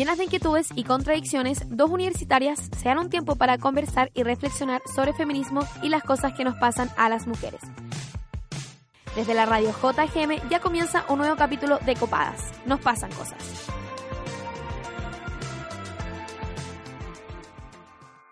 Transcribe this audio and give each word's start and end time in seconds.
Llenas 0.00 0.16
de 0.16 0.24
inquietudes 0.24 0.70
y 0.76 0.84
contradicciones, 0.84 1.60
dos 1.68 1.90
universitarias 1.90 2.70
se 2.74 2.88
dan 2.88 2.96
un 2.96 3.10
tiempo 3.10 3.36
para 3.36 3.58
conversar 3.58 4.10
y 4.14 4.22
reflexionar 4.22 4.80
sobre 4.96 5.12
feminismo 5.12 5.60
y 5.82 5.90
las 5.90 6.02
cosas 6.02 6.32
que 6.32 6.42
nos 6.42 6.56
pasan 6.56 6.90
a 6.96 7.10
las 7.10 7.26
mujeres. 7.26 7.60
Desde 9.14 9.34
la 9.34 9.44
radio 9.44 9.72
JGM 9.72 10.48
ya 10.48 10.60
comienza 10.60 11.04
un 11.10 11.18
nuevo 11.18 11.36
capítulo 11.36 11.78
de 11.84 11.96
Copadas. 11.96 12.50
Nos 12.64 12.80
pasan 12.80 13.12
cosas. 13.12 13.66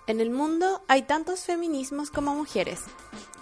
En 0.06 0.20
el 0.20 0.30
mundo 0.30 0.82
hay 0.88 1.02
tantos 1.02 1.40
feminismos 1.40 2.10
como 2.10 2.34
mujeres. 2.34 2.80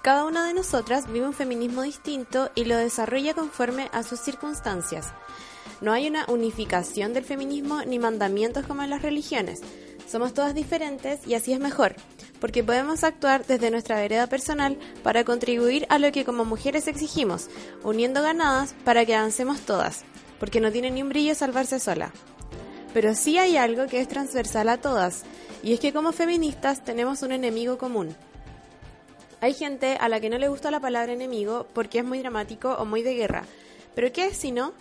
Cada 0.02 0.24
una 0.24 0.48
de 0.48 0.54
nosotras 0.54 1.06
vive 1.12 1.28
un 1.28 1.32
feminismo 1.32 1.82
distinto 1.82 2.50
y 2.56 2.64
lo 2.64 2.76
desarrolla 2.76 3.34
conforme 3.34 3.88
a 3.92 4.02
sus 4.02 4.18
circunstancias. 4.18 5.14
No 5.80 5.92
hay 5.92 6.08
una 6.08 6.24
unificación 6.28 7.12
del 7.12 7.24
feminismo 7.24 7.82
ni 7.82 7.98
mandamientos 7.98 8.66
como 8.66 8.82
en 8.82 8.90
las 8.90 9.02
religiones. 9.02 9.60
Somos 10.08 10.34
todas 10.34 10.54
diferentes 10.54 11.26
y 11.26 11.34
así 11.34 11.52
es 11.52 11.58
mejor, 11.58 11.96
porque 12.40 12.62
podemos 12.62 13.02
actuar 13.02 13.44
desde 13.44 13.70
nuestra 13.70 13.96
vereda 13.96 14.28
personal 14.28 14.78
para 15.02 15.24
contribuir 15.24 15.86
a 15.88 15.98
lo 15.98 16.12
que 16.12 16.24
como 16.24 16.44
mujeres 16.44 16.86
exigimos, 16.86 17.48
uniendo 17.82 18.22
ganadas 18.22 18.74
para 18.84 19.04
que 19.04 19.16
avancemos 19.16 19.60
todas, 19.62 20.04
porque 20.38 20.60
no 20.60 20.70
tiene 20.70 20.90
ni 20.90 21.02
un 21.02 21.08
brillo 21.08 21.34
salvarse 21.34 21.80
sola. 21.80 22.12
Pero 22.94 23.14
sí 23.14 23.36
hay 23.38 23.56
algo 23.56 23.86
que 23.86 24.00
es 24.00 24.08
transversal 24.08 24.68
a 24.68 24.78
todas, 24.78 25.24
y 25.62 25.72
es 25.72 25.80
que 25.80 25.92
como 25.92 26.12
feministas 26.12 26.84
tenemos 26.84 27.22
un 27.22 27.32
enemigo 27.32 27.76
común. 27.76 28.14
Hay 29.40 29.52
gente 29.52 29.96
a 30.00 30.08
la 30.08 30.20
que 30.20 30.30
no 30.30 30.38
le 30.38 30.48
gusta 30.48 30.70
la 30.70 30.80
palabra 30.80 31.12
enemigo 31.12 31.66
porque 31.74 31.98
es 31.98 32.04
muy 32.04 32.20
dramático 32.20 32.74
o 32.78 32.84
muy 32.84 33.02
de 33.02 33.14
guerra. 33.14 33.44
Pero 33.94 34.12
¿qué 34.12 34.26
es 34.26 34.36
si 34.36 34.50
no? 34.50 34.72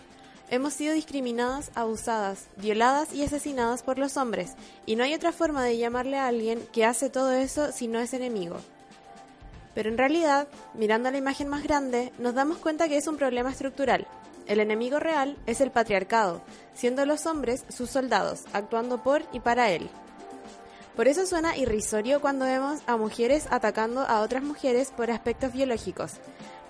Hemos 0.48 0.74
sido 0.74 0.94
discriminadas, 0.94 1.72
abusadas, 1.74 2.46
violadas 2.56 3.12
y 3.12 3.24
asesinadas 3.24 3.82
por 3.82 3.98
los 3.98 4.16
hombres, 4.16 4.52
y 4.86 4.94
no 4.94 5.02
hay 5.02 5.12
otra 5.12 5.32
forma 5.32 5.64
de 5.64 5.76
llamarle 5.76 6.18
a 6.18 6.28
alguien 6.28 6.60
que 6.72 6.84
hace 6.84 7.10
todo 7.10 7.32
eso 7.32 7.72
si 7.72 7.88
no 7.88 7.98
es 7.98 8.14
enemigo. 8.14 8.56
Pero 9.74 9.90
en 9.90 9.98
realidad, 9.98 10.46
mirando 10.74 11.10
la 11.10 11.18
imagen 11.18 11.48
más 11.48 11.64
grande, 11.64 12.12
nos 12.18 12.34
damos 12.34 12.58
cuenta 12.58 12.88
que 12.88 12.96
es 12.96 13.08
un 13.08 13.16
problema 13.16 13.50
estructural. 13.50 14.06
El 14.46 14.60
enemigo 14.60 15.00
real 15.00 15.36
es 15.46 15.60
el 15.60 15.72
patriarcado, 15.72 16.40
siendo 16.74 17.04
los 17.06 17.26
hombres 17.26 17.64
sus 17.68 17.90
soldados, 17.90 18.44
actuando 18.52 19.02
por 19.02 19.22
y 19.32 19.40
para 19.40 19.70
él. 19.70 19.90
Por 20.94 21.08
eso 21.08 21.26
suena 21.26 21.56
irrisorio 21.56 22.20
cuando 22.20 22.46
vemos 22.46 22.80
a 22.86 22.96
mujeres 22.96 23.48
atacando 23.50 24.00
a 24.02 24.20
otras 24.20 24.44
mujeres 24.44 24.92
por 24.96 25.10
aspectos 25.10 25.52
biológicos, 25.52 26.12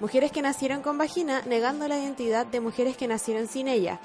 mujeres 0.00 0.32
que 0.32 0.42
nacieron 0.42 0.82
con 0.82 0.98
vagina 0.98 1.42
negando 1.46 1.88
la 1.88 1.98
identidad 1.98 2.46
de 2.46 2.60
mujeres 2.60 2.96
que 2.96 3.08
nacieron 3.08 3.48
sin 3.48 3.68
ella, 3.68 4.00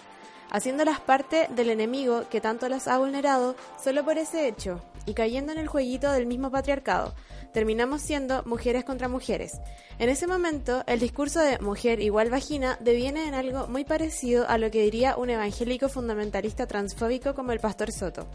haciéndolas 0.50 1.00
parte 1.00 1.48
del 1.56 1.70
enemigo 1.70 2.24
que 2.30 2.42
tanto 2.42 2.70
las 2.70 2.88
ha 2.88 2.98
vulnerado 2.98 3.56
solo 3.82 4.04
por 4.04 4.18
ese 4.18 4.48
hecho, 4.48 4.82
y 5.06 5.14
cayendo 5.14 5.52
en 5.52 5.58
el 5.58 5.68
jueguito 5.68 6.12
del 6.12 6.26
mismo 6.26 6.52
patriarcado, 6.52 7.16
terminamos 7.54 8.02
siendo 8.02 8.44
mujeres 8.44 8.84
contra 8.84 9.08
mujeres. 9.08 9.60
En 10.00 10.10
ese 10.10 10.28
momento, 10.28 10.84
el 10.88 11.00
discurso 11.00 11.40
de 11.40 11.60
mujer 11.60 12.02
igual 12.02 12.30
vagina 12.30 12.78
deviene 12.82 13.28
en 13.28 13.34
algo 13.34 13.68
muy 13.68 13.84
parecido 13.84 14.48
a 14.48 14.58
lo 14.58 14.72
que 14.72 14.84
diría 14.84 15.18
un 15.18 15.30
evangélico 15.30 15.90
fundamentalista 15.90 16.68
transfóbico 16.68 17.34
como 17.34 17.52
el 17.52 17.60
pastor 17.60 17.92
Soto. 17.92 18.28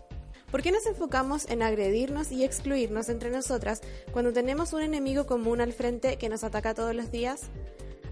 ¿Por 0.50 0.62
qué 0.62 0.70
nos 0.70 0.86
enfocamos 0.86 1.48
en 1.50 1.62
agredirnos 1.62 2.30
y 2.30 2.44
excluirnos 2.44 3.08
entre 3.08 3.30
nosotras 3.30 3.80
cuando 4.12 4.32
tenemos 4.32 4.72
un 4.72 4.82
enemigo 4.82 5.26
común 5.26 5.60
al 5.60 5.72
frente 5.72 6.18
que 6.18 6.28
nos 6.28 6.44
ataca 6.44 6.72
todos 6.72 6.94
los 6.94 7.10
días? 7.10 7.50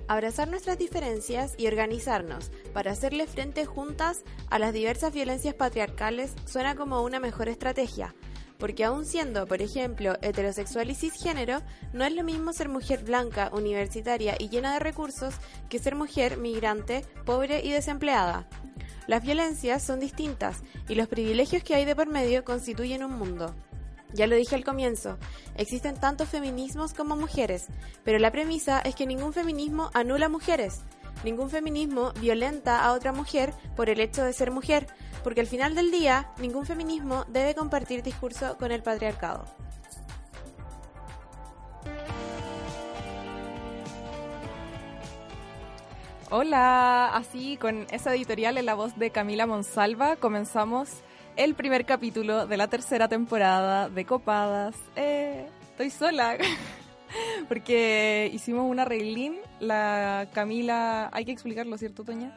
Abrazar 0.09 0.49
nuestras 0.49 0.77
diferencias 0.77 1.55
y 1.57 1.69
organizarnos 1.69 2.51
para 2.73 2.91
hacerle 2.91 3.27
frente 3.27 3.65
juntas 3.65 4.23
a 4.51 4.59
las 4.59 4.73
diversas 4.73 5.15
violencias 5.15 5.55
patriarcales 5.55 6.33
suena 6.45 6.75
como 6.75 7.03
una 7.03 7.21
mejor 7.21 7.49
estrategia, 7.49 8.15
porque 8.59 8.85
aún 8.85 9.07
siendo, 9.07 9.47
por 9.47 9.63
ejemplo, 9.63 10.15
heterosexual 10.21 10.91
y 10.91 10.95
cisgénero, 10.95 11.63
no 11.93 12.05
es 12.05 12.13
lo 12.13 12.25
mismo 12.25 12.53
ser 12.53 12.69
mujer 12.69 13.05
blanca, 13.05 13.51
universitaria 13.53 14.35
y 14.39 14.49
llena 14.49 14.75
de 14.75 14.81
recursos 14.81 15.37
que 15.71 15.79
ser 15.79 15.95
mujer 15.95 16.37
migrante, 16.37 17.07
pobre 17.25 17.65
y 17.65 17.71
desempleada. 17.71 18.49
Las 19.07 19.23
violencias 19.23 19.83
son 19.83 20.01
distintas 20.01 20.63
y 20.89 20.95
los 20.95 21.09
privilegios 21.09 21.63
que 21.63 21.75
hay 21.75 21.85
de 21.85 21.95
por 21.95 22.07
medio 22.09 22.45
constituyen 22.45 23.05
un 23.05 23.19
mundo. 23.19 23.55
Ya 24.15 24.27
lo 24.27 24.37
dije 24.37 24.55
al 24.55 24.65
comienzo, 24.65 25.19
existen 25.57 25.99
tantos 25.99 26.29
feminismos 26.29 26.95
como 26.95 27.17
mujeres, 27.17 27.67
pero 28.05 28.19
la 28.19 28.31
premisa 28.31 28.81
es 28.81 28.95
que 28.95 29.07
ningún 29.07 29.33
feminismo 29.33 29.91
anula 29.93 30.29
mujeres, 30.29 30.83
ningún 31.25 31.51
feminismo 31.51 32.13
violenta 32.21 32.85
a 32.85 32.93
otra 32.93 33.13
mujer 33.13 33.53
por 33.75 33.91
el 33.91 34.01
hecho 34.01 34.23
de 34.23 34.33
ser 34.33 34.53
mujer, 34.53 34.87
porque 35.25 35.41
al 35.41 35.49
final 35.49 35.75
del 35.75 35.91
día 35.91 36.31
ningún 36.39 36.65
feminismo 36.65 37.25
debe 37.29 37.55
compartir 37.55 38.03
discurso 38.03 38.57
con 38.57 38.71
el 38.71 38.83
patriarcado. 38.83 39.45
Hola, 46.37 47.15
así 47.15 47.57
con 47.57 47.87
esa 47.93 48.13
editorial 48.13 48.59
en 48.59 48.67
la 48.67 48.75
voz 48.75 48.99
de 48.99 49.11
Camila 49.11 49.47
Monsalva 49.47 50.17
comenzamos 50.17 50.89
el 51.37 51.55
primer 51.55 51.87
capítulo 51.87 52.49
de 52.49 52.57
la 52.57 52.67
tercera 52.67 53.07
temporada 53.07 53.89
de 53.89 54.05
Copadas. 54.05 54.75
Eh, 54.97 55.47
estoy 55.71 55.91
sola 55.91 56.37
porque 57.49 58.33
hicimos 58.35 58.69
una 58.69 58.85
reglín. 58.85 59.37
La 59.61 60.29
Camila, 60.33 61.09
hay 61.13 61.25
que 61.25 61.31
explicarlo, 61.31 61.79
¿cierto, 61.79 62.03
Toña? 62.03 62.37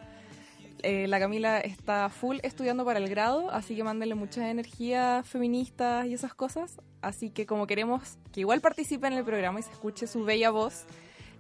Eh, 0.83 1.07
la 1.07 1.17
Camila 1.17 1.59
está 1.59 2.09
full 2.09 2.37
estudiando 2.43 2.85
para 2.85 2.99
el 2.99 3.09
grado, 3.09 3.49
así 3.49 3.75
que 3.75 3.83
mándenle 3.83 4.13
muchas 4.13 4.43
energías 4.43 5.27
feministas 5.27 6.05
y 6.05 6.13
esas 6.13 6.35
cosas. 6.35 6.79
Así 7.01 7.31
que 7.31 7.47
como 7.47 7.65
queremos 7.65 8.19
que 8.31 8.41
igual 8.41 8.61
participe 8.61 9.07
en 9.07 9.13
el 9.13 9.23
programa 9.23 9.59
y 9.59 9.63
se 9.63 9.71
escuche 9.71 10.05
su 10.05 10.23
bella 10.23 10.51
voz, 10.51 10.85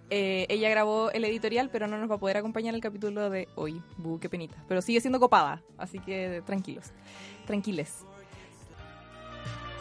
eh, 0.09 0.45
ella 0.49 0.69
grabó 0.69 1.11
el 1.11 1.25
editorial, 1.25 1.69
pero 1.69 1.87
no 1.87 1.97
nos 1.97 2.09
va 2.09 2.15
a 2.15 2.19
poder 2.19 2.37
acompañar 2.37 2.73
el 2.73 2.81
capítulo 2.81 3.29
de 3.29 3.47
hoy. 3.55 3.81
Buh, 3.97 4.19
qué 4.19 4.29
penita. 4.29 4.55
Pero 4.67 4.81
sigue 4.81 5.01
siendo 5.01 5.19
copada, 5.19 5.61
así 5.77 5.99
que 5.99 6.41
tranquilos, 6.45 6.91
tranquiles. 7.45 8.05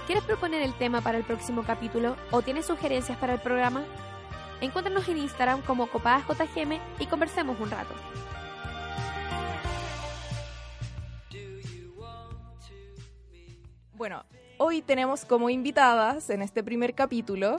¿Quieres 0.07 0.25
proponer 0.25 0.63
el 0.63 0.75
tema 0.75 1.01
para 1.01 1.19
el 1.19 1.25
próximo 1.25 1.65
capítulo 1.65 2.17
o 2.31 2.43
tienes 2.43 2.67
sugerencias 2.67 3.19
para 3.19 3.35
el 3.35 3.41
programa? 3.41 3.85
Encuéntranos 4.61 5.09
en 5.09 5.19
Instagram 5.19 5.63
como 5.63 5.89
copadasjgm 5.89 6.79
y 6.99 7.07
conversemos 7.07 7.61
un 7.61 7.71
rato. 7.71 7.95
Bueno, 13.95 14.25
hoy 14.59 14.83
tenemos 14.83 15.25
como 15.25 15.51
invitadas 15.51 16.31
en 16.31 16.43
este 16.43 16.63
primer 16.63 16.95
capítulo 16.95 17.59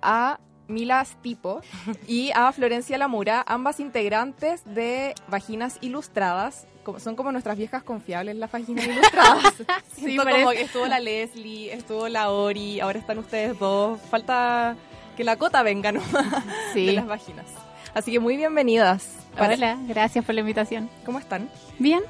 a 0.00 0.38
Mila 0.72 1.04
Stipo 1.04 1.60
y 2.06 2.30
a 2.34 2.50
Florencia 2.52 2.98
Lamura, 2.98 3.44
ambas 3.46 3.80
integrantes 3.80 4.62
de 4.64 5.14
Vaginas 5.28 5.78
Ilustradas. 5.80 6.66
Como, 6.82 6.98
son 6.98 7.14
como 7.14 7.30
nuestras 7.30 7.56
viejas 7.56 7.84
confiables 7.84 8.36
las 8.36 8.50
Vaginas 8.50 8.86
Ilustradas. 8.86 9.54
sí, 9.94 10.16
como 10.16 10.50
que 10.50 10.62
estuvo 10.62 10.86
la 10.86 10.98
Leslie, 10.98 11.72
estuvo 11.72 12.08
la 12.08 12.30
Ori, 12.30 12.80
ahora 12.80 12.98
están 12.98 13.18
ustedes 13.18 13.58
dos. 13.58 14.00
Falta 14.10 14.76
que 15.16 15.24
la 15.24 15.36
cota 15.36 15.62
venga 15.62 15.92
¿no? 15.92 16.00
de 16.74 16.92
las 16.92 17.06
vaginas. 17.06 17.46
Así 17.94 18.10
que 18.10 18.20
muy 18.20 18.36
bienvenidas. 18.36 19.22
Hola, 19.38 19.78
gracias 19.86 20.24
por 20.24 20.34
la 20.34 20.40
invitación. 20.40 20.88
¿Cómo 21.04 21.18
están? 21.18 21.48
Bien. 21.78 22.02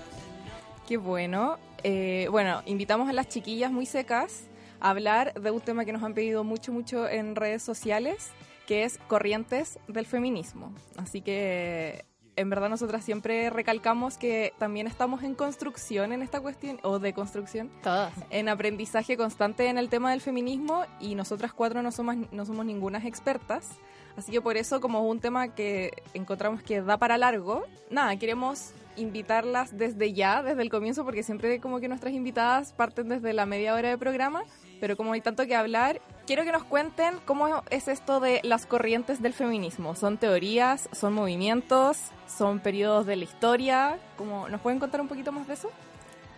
Qué 0.86 0.96
bueno. 0.96 1.58
Eh, 1.84 2.28
bueno, 2.30 2.62
invitamos 2.66 3.08
a 3.08 3.12
las 3.12 3.28
chiquillas 3.28 3.70
muy 3.72 3.86
secas 3.86 4.44
a 4.80 4.90
hablar 4.90 5.34
de 5.34 5.50
un 5.50 5.60
tema 5.60 5.84
que 5.84 5.92
nos 5.92 6.02
han 6.02 6.14
pedido 6.14 6.44
mucho, 6.44 6.72
mucho 6.72 7.08
en 7.08 7.36
redes 7.36 7.62
sociales, 7.62 8.30
que 8.66 8.84
es 8.84 8.98
corrientes 9.08 9.78
del 9.88 10.06
feminismo. 10.06 10.72
Así 10.96 11.20
que 11.20 12.04
en 12.36 12.50
verdad 12.50 12.68
nosotras 12.68 13.04
siempre 13.04 13.50
recalcamos 13.50 14.16
que 14.16 14.52
también 14.58 14.86
estamos 14.86 15.22
en 15.22 15.34
construcción 15.34 16.12
en 16.12 16.22
esta 16.22 16.40
cuestión, 16.40 16.78
o 16.82 16.98
de 16.98 17.12
construcción. 17.12 17.70
Todas. 17.82 18.12
En 18.30 18.48
aprendizaje 18.48 19.16
constante 19.16 19.68
en 19.68 19.78
el 19.78 19.88
tema 19.88 20.10
del 20.10 20.20
feminismo 20.20 20.84
y 21.00 21.14
nosotras 21.14 21.52
cuatro 21.52 21.82
no 21.82 21.92
somos, 21.92 22.16
no 22.30 22.46
somos 22.46 22.64
ninguna 22.64 22.98
expertas. 22.98 23.70
Así 24.16 24.30
que 24.30 24.40
por 24.40 24.56
eso, 24.56 24.80
como 24.80 25.08
un 25.08 25.20
tema 25.20 25.48
que 25.48 25.90
encontramos 26.12 26.62
que 26.62 26.82
da 26.82 26.98
para 26.98 27.16
largo, 27.16 27.64
nada, 27.90 28.16
queremos 28.16 28.72
invitarlas 28.96 29.76
desde 29.78 30.12
ya, 30.12 30.42
desde 30.42 30.60
el 30.60 30.68
comienzo, 30.68 31.04
porque 31.04 31.22
siempre 31.22 31.60
como 31.60 31.80
que 31.80 31.88
nuestras 31.88 32.12
invitadas 32.12 32.72
parten 32.72 33.08
desde 33.08 33.32
la 33.32 33.46
media 33.46 33.74
hora 33.74 33.88
de 33.88 33.96
programa, 33.96 34.44
pero 34.82 34.96
como 34.96 35.12
hay 35.12 35.20
tanto 35.20 35.46
que 35.46 35.54
hablar, 35.54 36.00
quiero 36.26 36.42
que 36.42 36.50
nos 36.50 36.64
cuenten 36.64 37.14
cómo 37.24 37.62
es 37.70 37.86
esto 37.86 38.18
de 38.18 38.40
las 38.42 38.66
corrientes 38.66 39.22
del 39.22 39.32
feminismo. 39.32 39.94
¿Son 39.94 40.18
teorías? 40.18 40.88
¿Son 40.90 41.12
movimientos? 41.12 41.98
¿Son 42.26 42.58
periodos 42.58 43.06
de 43.06 43.14
la 43.14 43.22
historia? 43.22 44.00
¿Cómo, 44.18 44.48
¿Nos 44.48 44.60
pueden 44.60 44.80
contar 44.80 45.00
un 45.00 45.06
poquito 45.06 45.30
más 45.30 45.46
de 45.46 45.54
eso? 45.54 45.70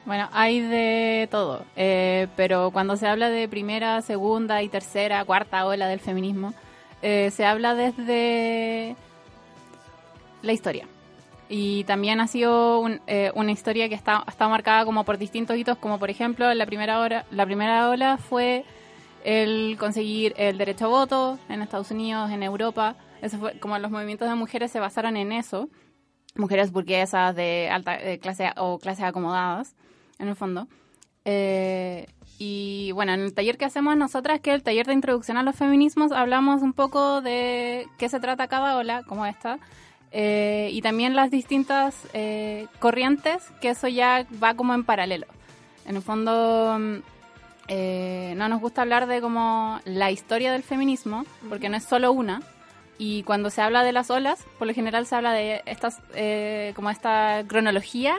Bueno, 0.05 0.29
hay 0.31 0.61
de 0.61 1.27
todo, 1.31 1.65
eh, 1.75 2.29
pero 2.37 2.71
cuando 2.71 2.99
se 2.99 3.07
habla 3.07 3.31
de 3.31 3.49
primera, 3.49 4.03
segunda 4.03 4.63
y 4.63 4.69
tercera, 4.69 5.25
cuarta 5.25 5.65
ola 5.65 5.89
del 5.89 6.01
feminismo, 6.01 6.53
eh, 7.01 7.31
se 7.35 7.47
habla 7.47 7.75
desde 7.75 8.95
la 10.43 10.53
historia. 10.53 10.87
Y 11.57 11.85
también 11.85 12.21
ha 12.21 12.27
sido 12.27 12.81
un- 12.81 13.01
eh, 13.07 13.31
una 13.37 13.53
historia 13.53 13.89
que 13.89 13.95
está, 13.95 14.25
está 14.27 14.49
marcada 14.49 14.85
como 14.85 15.05
por 15.05 15.19
distintos 15.19 15.57
hitos, 15.57 15.79
como 15.79 16.01
por 16.01 16.11
ejemplo 16.11 16.53
la 16.53 16.67
primera, 16.67 16.99
hora, 16.99 17.27
la 17.31 17.47
primera 17.47 17.89
ola 17.91 18.17
fue 18.17 18.65
el 19.23 19.77
conseguir 19.79 20.35
el 20.37 20.59
derecho 20.59 20.87
a 20.87 20.89
voto 20.89 21.39
en 21.49 21.63
Estados 21.63 21.93
Unidos, 21.93 22.33
en 22.33 22.43
Europa. 22.43 22.97
Eso 23.23 23.39
fue 23.39 23.57
como 23.61 23.79
los 23.79 23.93
movimientos 23.93 24.29
de 24.29 24.35
mujeres 24.35 24.73
se 24.73 24.81
basaron 24.81 25.17
en 25.17 25.31
eso. 25.31 25.69
Mujeres 26.35 26.73
burguesas 26.73 27.37
de 27.37 27.69
alta 27.71 27.99
clase 28.21 28.51
o 28.57 28.81
clases 28.81 29.05
acomodadas, 29.05 29.77
en 30.19 30.27
el 30.27 30.35
fondo. 30.35 30.67
Eh, 31.25 32.07
y 32.37 32.91
bueno, 32.93 33.13
en 33.13 33.21
el 33.21 33.33
taller 33.33 33.59
que 33.59 33.65
hacemos 33.65 33.97
nosotras, 33.97 34.41
que 34.41 34.51
es 34.51 34.57
el 34.57 34.65
taller 34.65 34.87
de 34.87 34.95
introducción 34.95 35.37
a 35.37 35.45
los 35.45 35.55
feminismos, 35.55 36.11
hablamos 36.11 36.63
un 36.63 36.73
poco 36.73 37.21
de 37.21 37.87
qué 37.97 38.09
se 38.09 38.19
trata 38.19 38.49
cada 38.49 38.77
ola, 38.77 39.05
como 39.05 39.25
esta, 39.25 39.61
eh, 40.17 40.71
y 40.73 40.81
también 40.81 41.17
las 41.17 41.33
distintas 41.33 42.07
eh, 42.13 42.69
corrientes, 42.79 43.43
que 43.61 43.71
eso 43.71 43.89
ya 43.89 44.27
va 44.43 44.55
como 44.55 44.73
en 44.73 44.85
paralelo. 44.85 45.27
En 45.87 45.97
el 45.97 46.03
fondo, 46.03 46.79
mm, 46.79 46.95
eh, 47.67 48.35
no 48.37 48.49
nos 48.49 48.61
gusta 48.61 48.83
hablar 48.83 49.09
de 49.09 49.21
como 49.21 49.81
la 49.85 50.13
historia 50.13 50.53
del 50.53 50.63
feminismo, 50.63 51.25
porque 51.49 51.69
no 51.69 51.77
es 51.77 51.85
solo 51.85 52.13
una. 52.13 52.43
Y 52.97 53.25
cuando 53.25 53.51
se 53.51 53.61
habla 53.61 53.83
de 53.83 53.91
las 53.91 54.09
olas, 54.09 54.45
por 54.57 54.69
lo 54.69 54.73
general 54.73 55.05
se 55.07 55.17
habla 55.17 55.33
de 55.33 55.63
estas, 55.67 56.01
eh, 56.15 56.73
como 56.77 56.91
esta 56.91 57.43
cronología, 57.49 58.17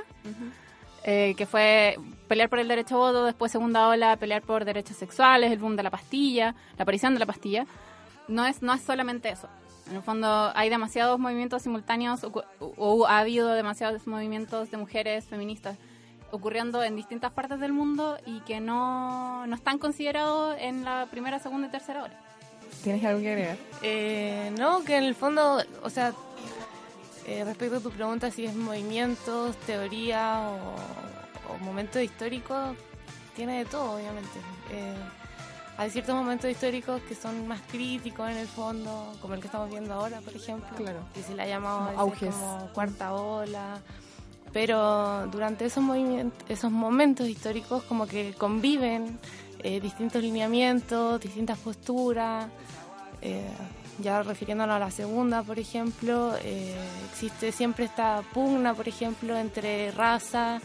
eh, 1.06 1.34
que 1.38 1.46
fue 1.46 1.98
pelear 2.28 2.50
por 2.50 2.60
el 2.60 2.68
derecho 2.68 2.96
a 2.96 3.08
voto, 3.08 3.26
después 3.26 3.54
segunda 3.54 3.88
ola, 3.88 4.18
pelear 4.18 4.42
por 4.42 4.66
derechos 4.66 4.98
sexuales, 4.98 5.50
el 5.50 5.60
boom 5.60 5.78
de 5.78 5.84
la 5.84 5.92
pastilla, 5.92 6.56
la 6.78 6.84
aparición 6.84 7.14
de 7.14 7.20
la 7.22 7.26
pastilla. 7.26 7.66
No 8.28 8.46
es, 8.46 8.62
no 8.62 8.74
es 8.74 8.82
solamente 8.82 9.30
eso. 9.30 9.48
En 9.90 9.98
el 9.98 10.02
fondo 10.02 10.52
hay 10.56 10.70
demasiados 10.70 11.20
movimientos 11.20 11.62
simultáneos 11.62 12.24
o, 12.24 12.44
o 12.60 13.08
ha 13.08 13.20
habido 13.20 13.50
demasiados 13.50 14.08
movimientos 14.08 14.72
de 14.72 14.78
mujeres 14.78 15.26
feministas 15.26 15.78
ocurriendo 16.32 16.84
en 16.84 16.96
distintas 16.96 17.32
partes 17.32 17.60
del 17.60 17.72
mundo 17.72 18.18
y 18.26 18.40
que 18.42 18.60
no, 18.60 19.46
no 19.48 19.56
están 19.56 19.78
considerados 19.78 20.56
en 20.60 20.84
la 20.84 21.08
primera, 21.10 21.40
segunda 21.40 21.68
y 21.68 21.72
tercera 21.72 22.04
hora. 22.04 22.20
¿Tienes 22.84 23.06
algo 23.06 23.22
que 23.22 23.30
agregar? 23.30 23.58
Eh, 23.84 24.54
no, 24.60 24.84
que 24.84 24.98
en 24.98 25.04
el 25.04 25.16
fondo, 25.16 25.62
o 25.82 25.90
sea, 25.90 26.14
eh, 27.26 27.44
respecto 27.46 27.78
a 27.78 27.80
tu 27.80 27.92
pregunta 27.92 28.32
si 28.32 28.46
es 28.46 28.56
movimientos, 28.56 29.56
teoría 29.66 30.42
o, 30.42 31.54
o 31.54 31.58
momentos 31.64 32.02
históricos, 32.02 32.76
tiene 33.36 33.60
de 33.60 33.66
todo, 33.66 33.96
obviamente. 33.96 34.40
Eh, 34.72 34.96
hay 35.78 35.90
ciertos 35.90 36.16
momentos 36.16 36.50
históricos 36.50 37.02
que 37.02 37.16
son 37.16 37.48
más 37.48 37.60
críticos 37.70 38.30
en 38.30 38.38
el 38.38 38.48
fondo, 38.48 39.14
como 39.22 39.34
el 39.34 39.42
que 39.42 39.48
estamos 39.48 39.70
viendo 39.70 39.94
ahora, 39.94 40.22
por 40.22 40.36
ejemplo. 40.36 40.76
Claro. 40.78 41.00
Que 41.14 41.22
se 41.22 41.36
le 41.36 41.42
ha 41.44 41.48
llamado 41.48 41.88
Como 41.88 42.00
auges. 42.00 42.36
cuarta 42.74 43.14
ola. 43.14 43.82
Pero 44.54 45.28
durante 45.28 45.66
esos 45.66 45.84
movimientos, 45.84 46.42
esos 46.48 46.72
momentos 46.72 47.28
históricos 47.28 47.84
como 47.84 48.08
que 48.08 48.34
conviven 48.36 49.20
eh, 49.64 49.82
distintos 49.82 50.22
lineamientos, 50.22 51.20
distintas 51.20 51.58
posturas. 51.58 52.48
Eh, 53.22 53.50
ya 54.00 54.24
refiriéndonos 54.24 54.76
a 54.76 54.80
la 54.80 54.92
segunda, 54.92 55.44
por 55.44 55.60
ejemplo, 55.60 56.34
eh, 56.42 56.76
existe 57.12 57.52
siempre 57.52 57.86
esta 57.86 58.22
pugna, 58.34 58.74
por 58.74 58.88
ejemplo, 58.88 59.38
entre 59.38 59.92
raza, 59.92 60.62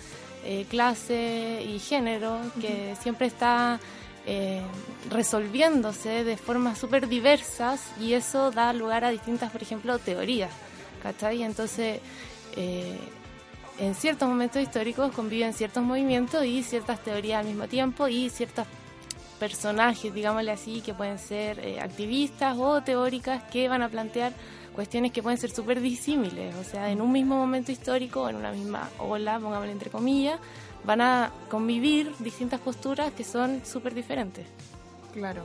clase 0.68 1.62
y 1.64 1.78
género, 1.78 2.38
que 2.60 2.96
siempre 3.00 3.26
está 3.26 3.78
eh, 4.26 4.62
resolviéndose 5.10 6.24
de 6.24 6.36
formas 6.36 6.78
súper 6.78 7.08
diversas 7.08 7.80
y 8.00 8.14
eso 8.14 8.50
da 8.50 8.72
lugar 8.72 9.04
a 9.04 9.10
distintas, 9.10 9.50
por 9.50 9.62
ejemplo, 9.62 9.98
teorías, 9.98 10.50
¿cachai? 11.02 11.42
Entonces, 11.42 12.00
eh, 12.56 12.98
en 13.78 13.94
ciertos 13.94 14.28
momentos 14.28 14.62
históricos 14.62 15.12
conviven 15.12 15.54
ciertos 15.54 15.82
movimientos 15.82 16.44
y 16.44 16.62
ciertas 16.62 17.02
teorías 17.02 17.40
al 17.40 17.46
mismo 17.46 17.66
tiempo 17.66 18.08
y 18.08 18.28
ciertos 18.28 18.66
personajes, 19.38 20.12
digámosle 20.12 20.52
así, 20.52 20.82
que 20.82 20.92
pueden 20.92 21.18
ser 21.18 21.58
eh, 21.60 21.80
activistas 21.80 22.56
o 22.58 22.82
teóricas 22.82 23.42
que 23.44 23.68
van 23.68 23.82
a 23.82 23.88
plantear 23.88 24.34
cuestiones 24.74 25.12
que 25.12 25.22
pueden 25.22 25.38
ser 25.38 25.50
súper 25.50 25.80
disímiles, 25.80 26.54
o 26.54 26.62
sea, 26.62 26.90
en 26.90 27.00
un 27.00 27.10
mismo 27.10 27.36
momento 27.36 27.72
histórico, 27.72 28.28
en 28.28 28.36
una 28.36 28.52
misma 28.52 28.88
ola, 28.98 29.40
pongámosle 29.40 29.72
entre 29.72 29.90
comillas, 29.90 30.38
van 30.84 31.00
a 31.00 31.32
convivir 31.48 32.14
distintas 32.18 32.60
posturas 32.60 33.12
que 33.12 33.24
son 33.24 33.64
súper 33.64 33.94
diferentes. 33.94 34.46
Claro. 35.12 35.42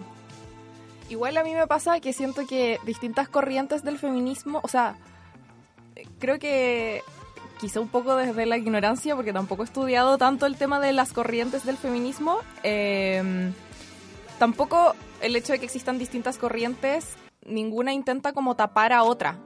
Igual 1.10 1.38
a 1.38 1.44
mí 1.44 1.54
me 1.54 1.68
pasa 1.68 2.00
que 2.00 2.14
siento 2.14 2.48
que 2.48 2.80
distintas 2.86 3.30
corrientes 3.30 3.84
del 3.84 4.00
feminismo, 4.00 4.60
o 4.64 4.68
sea, 4.68 4.98
creo 6.20 6.40
que 6.40 7.04
quizá 7.60 7.80
un 7.80 7.90
poco 7.90 8.16
desde 8.16 8.46
la 8.46 8.58
ignorancia, 8.58 9.16
porque 9.16 9.34
tampoco 9.34 9.64
he 9.64 9.66
estudiado 9.66 10.18
tanto 10.18 10.46
el 10.46 10.58
tema 10.58 10.80
de 10.80 10.94
las 10.94 11.14
corrientes 11.14 11.64
del 11.64 11.78
feminismo, 11.78 12.40
eh, 12.64 13.52
tampoco 14.40 14.96
el 15.22 15.36
hecho 15.36 15.54
de 15.54 15.60
que 15.60 15.66
existan 15.66 15.98
distintas 16.00 16.38
corrientes, 16.38 17.16
ninguna 17.46 17.94
intenta 17.94 18.34
como 18.34 18.56
tapar 18.56 18.92
a 18.92 19.04
otra, 19.04 19.38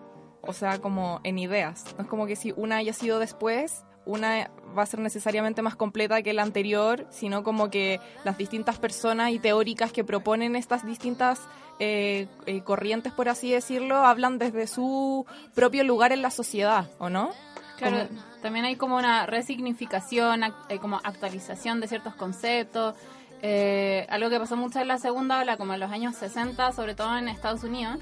o 0.42 0.54
sea, 0.54 0.80
como 0.80 1.20
en 1.24 1.40
ideas. 1.40 1.84
No 1.98 2.04
es 2.04 2.10
como 2.10 2.26
que 2.26 2.36
si 2.36 2.54
una 2.56 2.78
haya 2.78 2.94
sido 2.94 3.20
después, 3.20 3.84
una 4.10 4.50
va 4.78 4.84
a 4.84 4.86
ser 4.86 5.00
necesariamente 5.00 5.62
más 5.62 5.76
completa 5.76 6.22
que 6.22 6.34
la 6.34 6.44
anterior, 6.44 7.08
sino 7.10 7.44
como 7.44 7.70
que 7.70 8.00
las 8.24 8.38
distintas 8.38 8.78
personas 8.78 9.32
y 9.32 9.40
teóricas 9.40 9.92
que 9.92 10.04
proponen 10.04 10.56
estas 10.56 10.86
distintas 10.86 11.42
eh, 11.80 12.28
eh, 12.46 12.62
corrientes, 12.62 13.14
por 13.14 13.30
así 13.30 13.52
decirlo, 13.52 13.96
hablan 13.98 14.38
desde 14.38 14.68
su 14.68 15.26
propio 15.56 15.84
lugar 15.84 16.12
en 16.12 16.22
la 16.22 16.30
sociedad, 16.30 16.90
¿o 17.00 17.10
no? 17.10 17.30
Claro, 17.78 18.08
Como- 18.08 18.20
también 18.42 18.66
hay 18.66 18.76
como 18.76 18.98
una 18.98 19.26
resignificación, 19.26 20.42
ac- 20.42 20.54
hay 20.70 20.80
como 20.80 20.98
actualización 21.04 21.80
de 21.80 21.88
ciertos 21.88 22.16
conceptos. 22.16 22.96
Eh, 23.42 24.06
algo 24.10 24.30
que 24.30 24.38
pasó 24.40 24.58
mucho 24.58 24.80
en 24.82 24.88
la 24.90 24.98
segunda 24.98 25.40
ola, 25.40 25.56
como 25.56 25.74
en 25.74 25.80
los 25.80 25.92
años 25.92 26.16
60, 26.16 26.74
sobre 26.74 26.94
todo 26.96 27.18
en 27.18 27.30
Estados 27.30 27.64
Unidos, 27.64 28.00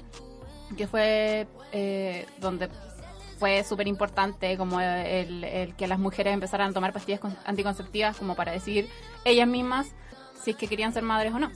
que 0.76 0.86
fue 0.88 1.46
donde 2.40 2.68
fue 3.38 3.62
súper 3.64 3.86
importante 3.88 4.56
como 4.56 4.80
el, 4.80 5.44
el 5.44 5.74
que 5.76 5.86
las 5.86 5.98
mujeres 5.98 6.34
empezaran 6.34 6.70
a 6.70 6.72
tomar 6.74 6.92
pastillas 6.92 7.20
con- 7.20 7.36
anticonceptivas 7.46 8.16
como 8.16 8.34
para 8.34 8.52
decidir 8.52 8.88
ellas 9.24 9.46
mismas 9.48 9.88
si 10.42 10.50
es 10.52 10.56
que 10.56 10.66
querían 10.68 10.92
ser 10.92 11.02
madres 11.02 11.32
o 11.34 11.38
no 11.38 11.50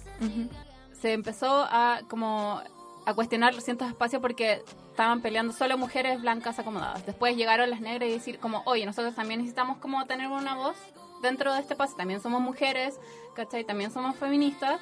se 1.01 1.13
empezó 1.13 1.67
a 1.69 2.01
como 2.09 2.61
a 3.05 3.15
cuestionar 3.15 3.61
ciertos 3.61 3.89
espacios 3.89 4.23
porque 4.23 4.63
estaban 4.91 5.21
peleando 5.23 5.53
solo 5.53 5.77
mujeres 5.77 6.21
blancas 6.21 6.61
acomodadas. 6.61 7.05
Después 7.05 7.37
llegaron 7.37 7.69
las 7.71 7.81
negras 7.81 8.09
y 8.09 8.13
decir 8.13 8.39
como, 8.39 8.63
oye, 8.67 8.87
nosotros 8.87 9.15
también 9.17 9.41
necesitamos 9.41 9.79
como 9.79 10.07
tener 10.07 10.29
una 10.29 10.55
voz 10.55 10.77
dentro 11.21 11.53
de 11.53 11.59
este 11.61 11.75
espacio. 11.75 11.97
También 11.97 12.21
somos 12.21 12.41
mujeres, 12.41 13.01
¿cachai? 13.35 13.65
También 13.65 13.91
somos 13.91 14.15
feministas, 14.15 14.79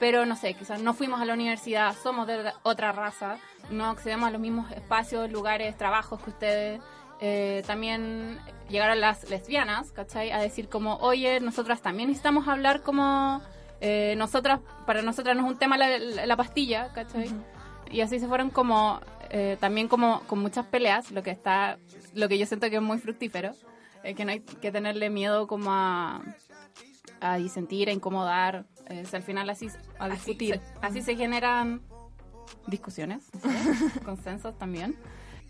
pero 0.00 0.24
no 0.24 0.36
sé, 0.36 0.54
quizás 0.54 0.80
no 0.80 0.94
fuimos 0.94 1.20
a 1.20 1.26
la 1.26 1.34
universidad, 1.34 1.94
somos 2.02 2.26
de 2.26 2.50
otra 2.62 2.92
raza, 2.92 3.36
no 3.70 3.86
accedemos 3.90 4.28
a 4.28 4.30
los 4.30 4.40
mismos 4.40 4.70
espacios, 4.72 5.30
lugares, 5.30 5.76
trabajos 5.76 6.22
que 6.22 6.30
ustedes. 6.30 6.80
Eh, 7.20 7.62
también 7.66 8.38
llegaron 8.68 9.00
las 9.00 9.28
lesbianas, 9.28 9.90
¿cachai? 9.92 10.30
A 10.30 10.38
decir 10.38 10.68
como, 10.68 10.96
oye, 10.98 11.40
nosotras 11.40 11.80
también 11.82 12.08
necesitamos 12.08 12.46
hablar 12.48 12.82
como... 12.82 13.40
eh, 13.80 14.14
nosotras, 14.16 14.60
para 14.86 15.02
nosotras 15.02 15.36
no 15.36 15.42
es 15.44 15.48
un 15.52 15.58
tema 15.58 15.76
la, 15.76 15.98
la- 15.98 16.26
la 16.26 16.36
pastilla, 16.36 16.92
¿cachai? 16.92 17.28
Y 17.90 18.00
así 18.02 18.20
se 18.20 18.28
fueron 18.28 18.50
como, 18.50 19.00
eh, 19.30 19.56
también 19.60 19.88
como 19.88 20.20
con 20.28 20.38
muchas 20.40 20.66
peleas, 20.66 21.10
lo 21.10 21.22
que 21.22 21.30
está, 21.30 21.78
lo 22.14 22.28
que 22.28 22.38
yo 22.38 22.46
siento 22.46 22.68
que 22.70 22.76
es 22.76 22.82
muy 22.82 22.98
fructífero, 22.98 23.52
eh, 24.04 24.14
que 24.14 24.24
no 24.24 24.32
hay 24.32 24.40
que 24.40 24.70
tenerle 24.70 25.10
miedo 25.10 25.46
como 25.46 25.72
a, 25.72 26.20
a 27.20 27.36
disentir, 27.36 27.88
a 27.88 27.92
incomodar, 27.92 28.64
eh, 28.86 29.04
si 29.06 29.16
al 29.16 29.22
final 29.22 29.48
así, 29.50 29.68
A 29.98 30.04
así 30.06 30.14
discutir. 30.14 30.54
se- 30.56 30.62
Así 30.86 31.02
se 31.02 31.16
generan 31.16 31.80
discusiones, 32.66 33.24
¿sí? 33.42 33.48
consensos 34.04 34.56
también. 34.58 34.96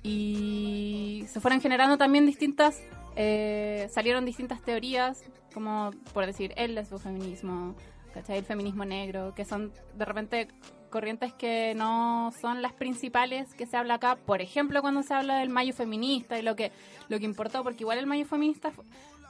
Y 0.03 1.25
se 1.29 1.41
fueron 1.41 1.61
generando 1.61 1.99
también 1.99 2.27
distintas, 2.27 2.81
eh, 3.17 3.89
salieron 3.93 4.25
distintas 4.25 4.63
teorías, 4.63 5.25
como 5.53 5.91
por 6.13 6.27
decir 6.27 6.53
el 6.57 6.75
lesbofeminismo, 6.75 7.75
¿cachai? 8.15 8.39
el 8.39 8.45
feminismo 8.45 8.85
negro, 8.85 9.35
que 9.35 9.45
son 9.45 9.73
de 9.97 10.05
repente 10.05 10.49
corrientes 10.89 11.33
que 11.35 11.75
no 11.75 12.33
son 12.41 12.63
las 12.63 12.73
principales 12.73 13.55
que 13.55 13.67
se 13.67 13.77
habla 13.77 13.95
acá. 13.95 14.17
Por 14.17 14.41
ejemplo, 14.41 14.81
cuando 14.81 15.03
se 15.03 15.15
habla 15.15 15.39
del 15.39 15.51
mayo 15.51 15.75
feminista 15.75 16.39
y 16.39 16.43
lo 16.43 16.57
que, 16.57 16.73
lo 17.09 17.19
que 17.19 17.25
importó, 17.25 17.63
porque 17.63 17.83
igual 17.83 17.99
el 17.99 18.07
mayo 18.07 18.25
feminista 18.25 18.73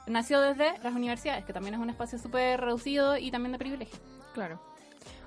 nació 0.07 0.41
desde 0.41 0.77
las 0.83 0.93
universidades, 0.93 1.45
que 1.45 1.53
también 1.53 1.75
es 1.75 1.79
un 1.79 1.89
espacio 1.89 2.17
súper 2.17 2.59
reducido 2.61 3.17
y 3.17 3.31
también 3.31 3.51
de 3.51 3.59
privilegio. 3.59 3.99
Claro. 4.33 4.59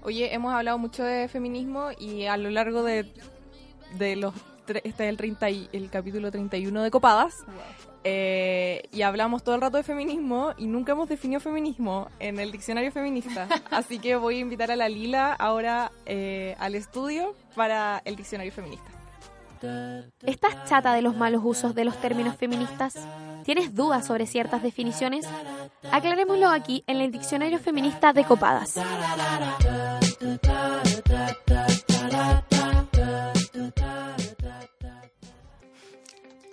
Oye, 0.02 0.34
hemos 0.34 0.52
hablado 0.52 0.78
mucho 0.78 1.04
de 1.04 1.28
feminismo 1.28 1.90
y 1.98 2.26
a 2.26 2.36
lo 2.36 2.50
largo 2.50 2.82
de, 2.82 3.06
de 3.98 4.16
los... 4.16 4.34
Este 4.68 5.04
es 5.04 5.10
el, 5.10 5.16
30 5.16 5.50
y- 5.50 5.68
el 5.72 5.90
capítulo 5.90 6.30
31 6.30 6.82
de 6.82 6.90
Copadas. 6.90 7.34
eh, 8.04 8.82
y 8.92 9.02
hablamos 9.02 9.42
todo 9.44 9.54
el 9.56 9.60
rato 9.60 9.76
de 9.76 9.82
feminismo 9.82 10.52
y 10.56 10.66
nunca 10.66 10.92
hemos 10.92 11.08
definido 11.08 11.40
feminismo 11.40 12.08
en 12.20 12.38
el 12.40 12.50
diccionario 12.52 12.90
feminista. 12.92 13.48
Así 13.70 13.98
que 13.98 14.16
voy 14.16 14.36
a 14.36 14.40
invitar 14.40 14.70
a 14.70 14.76
la 14.76 14.88
Lila 14.88 15.32
ahora 15.34 15.92
eh, 16.06 16.56
al 16.58 16.74
estudio 16.74 17.34
para 17.54 18.00
el 18.04 18.16
diccionario 18.16 18.52
feminista. 18.52 18.86
¿Estás 20.22 20.64
chata 20.68 20.92
de 20.94 21.02
los 21.02 21.16
malos 21.16 21.42
usos 21.44 21.74
de 21.76 21.84
los 21.84 21.96
términos 21.98 22.34
feministas? 22.36 22.94
¿Tienes 23.44 23.74
dudas 23.76 24.04
sobre 24.06 24.26
ciertas 24.26 24.60
definiciones? 24.62 25.24
Aclarémoslo 25.92 26.48
aquí 26.48 26.82
en 26.88 27.00
el 27.00 27.12
Diccionario 27.12 27.58
Feminista 27.60 28.12
de 28.12 28.24
Copadas. 28.24 28.74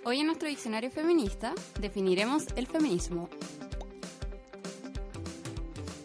Hoy 0.04 0.18
en 0.18 0.26
nuestro 0.26 0.48
diccionario 0.48 0.90
feminista 0.90 1.54
definiremos 1.78 2.46
el 2.56 2.66
feminismo. 2.66 3.28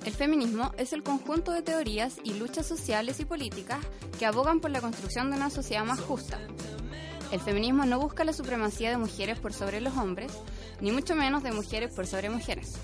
El 0.06 0.14
feminismo 0.14 0.74
es 0.78 0.94
el 0.94 1.02
conjunto 1.02 1.54
de 1.54 1.64
teorías 1.64 2.18
y 2.24 2.36
luchas 2.36 2.68
sociales 2.68 3.20
y 3.20 3.26
políticas 3.26 3.80
que 4.20 4.28
abogan 4.28 4.60
por 4.60 4.70
la 4.70 4.82
construcción 4.82 5.32
de 5.32 5.38
una 5.38 5.50
sociedad 5.50 5.86
más 5.86 6.02
justa. 6.02 6.40
El 7.32 7.40
feminismo 7.40 7.86
no 7.86 8.00
busca 8.00 8.24
la 8.24 8.34
supremacía 8.34 8.92
de 8.92 8.98
mujeres 8.98 9.40
por 9.40 9.54
sobre 9.54 9.82
los 9.82 9.98
hombres, 9.98 10.32
ni 10.82 10.92
mucho 10.92 11.16
menos 11.16 11.42
de 11.42 11.52
mujeres 11.52 11.96
por 11.96 12.06
sobre 12.06 12.30
mujeres. 12.30 12.76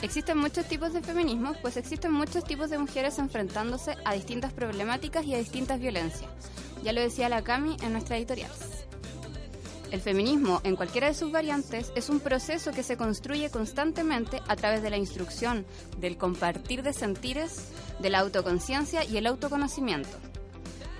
Existen 0.00 0.38
muchos 0.38 0.66
tipos 0.66 0.92
de 0.92 1.02
feminismo, 1.02 1.54
pues 1.60 1.76
existen 1.76 2.12
muchos 2.12 2.44
tipos 2.44 2.70
de 2.70 2.78
mujeres 2.78 3.18
enfrentándose 3.18 3.96
a 4.04 4.14
distintas 4.14 4.52
problemáticas 4.52 5.24
y 5.24 5.34
a 5.34 5.38
distintas 5.38 5.80
violencias. 5.80 6.30
Ya 6.84 6.92
lo 6.92 7.00
decía 7.00 7.28
la 7.28 7.42
Cami 7.42 7.76
en 7.82 7.92
nuestra 7.92 8.16
editorial. 8.16 8.50
El 9.90 10.00
feminismo, 10.00 10.60
en 10.64 10.76
cualquiera 10.76 11.08
de 11.08 11.14
sus 11.14 11.32
variantes, 11.32 11.92
es 11.96 12.10
un 12.10 12.20
proceso 12.20 12.70
que 12.70 12.82
se 12.84 12.96
construye 12.96 13.50
constantemente 13.50 14.40
a 14.46 14.54
través 14.54 14.82
de 14.82 14.90
la 14.90 14.98
instrucción, 14.98 15.66
del 15.98 16.16
compartir 16.16 16.82
de 16.82 16.92
sentires, 16.92 17.70
de 17.98 18.10
la 18.10 18.20
autoconciencia 18.20 19.02
y 19.04 19.16
el 19.16 19.26
autoconocimiento. 19.26 20.16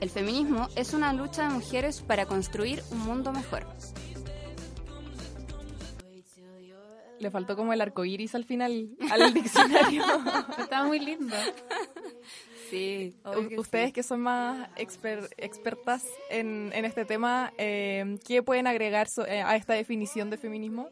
El 0.00 0.10
feminismo 0.10 0.68
es 0.74 0.94
una 0.94 1.12
lucha 1.12 1.44
de 1.44 1.54
mujeres 1.54 2.00
para 2.00 2.26
construir 2.26 2.82
un 2.90 3.00
mundo 3.00 3.30
mejor. 3.30 3.66
Le 7.18 7.30
faltó 7.30 7.56
como 7.56 7.72
el 7.72 7.80
arco 7.80 8.04
iris 8.04 8.34
al 8.34 8.44
final 8.44 8.90
al 9.10 9.32
diccionario. 9.34 10.02
Estaba 10.58 10.86
muy 10.86 11.00
lindo. 11.00 11.34
Sí. 12.70 13.14
U- 13.24 13.60
Ustedes 13.60 13.92
que 13.92 14.02
son 14.02 14.20
más 14.20 14.68
exper- 14.76 15.28
expertas 15.38 16.04
en, 16.30 16.70
en 16.74 16.84
este 16.84 17.04
tema, 17.04 17.52
eh, 17.58 18.18
¿qué 18.26 18.42
pueden 18.42 18.66
agregar 18.66 19.08
so- 19.08 19.26
eh, 19.26 19.40
a 19.42 19.56
esta 19.56 19.72
definición 19.74 20.28
de 20.30 20.36
feminismo? 20.36 20.88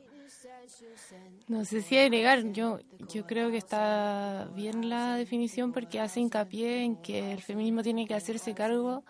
No 1.48 1.64
sé 1.64 1.82
si 1.82 1.96
agregar, 1.96 2.42
yo, 2.52 2.80
yo 3.08 3.24
creo 3.26 3.50
que 3.50 3.56
está 3.58 4.48
bien 4.54 4.88
la 4.88 5.14
definición 5.16 5.72
porque 5.72 6.00
hace 6.00 6.20
hincapié 6.20 6.82
en 6.82 6.96
que 6.96 7.32
el 7.32 7.40
feminismo 7.42 7.82
tiene 7.82 8.06
que 8.06 8.14
hacerse 8.14 8.52
cargo 8.54 9.04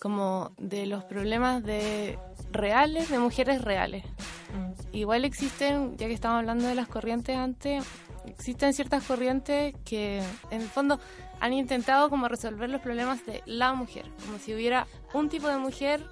como 0.00 0.52
de 0.56 0.86
los 0.86 1.04
problemas 1.04 1.62
de 1.62 2.18
reales, 2.50 3.10
de 3.10 3.18
mujeres 3.18 3.62
reales. 3.62 4.04
Igual 4.92 5.24
existen, 5.24 5.96
ya 5.98 6.08
que 6.08 6.14
estamos 6.14 6.38
hablando 6.38 6.66
de 6.66 6.74
las 6.74 6.88
corrientes 6.88 7.36
antes, 7.36 7.84
existen 8.26 8.72
ciertas 8.72 9.04
corrientes 9.04 9.74
que 9.84 10.22
en 10.50 10.62
el 10.62 10.68
fondo 10.68 10.98
han 11.38 11.52
intentado 11.52 12.10
como 12.10 12.28
resolver 12.28 12.70
los 12.70 12.80
problemas 12.80 13.24
de 13.26 13.42
la 13.46 13.72
mujer, 13.74 14.10
como 14.24 14.38
si 14.38 14.54
hubiera 14.54 14.86
un 15.12 15.28
tipo 15.28 15.48
de 15.48 15.58
mujer 15.58 16.04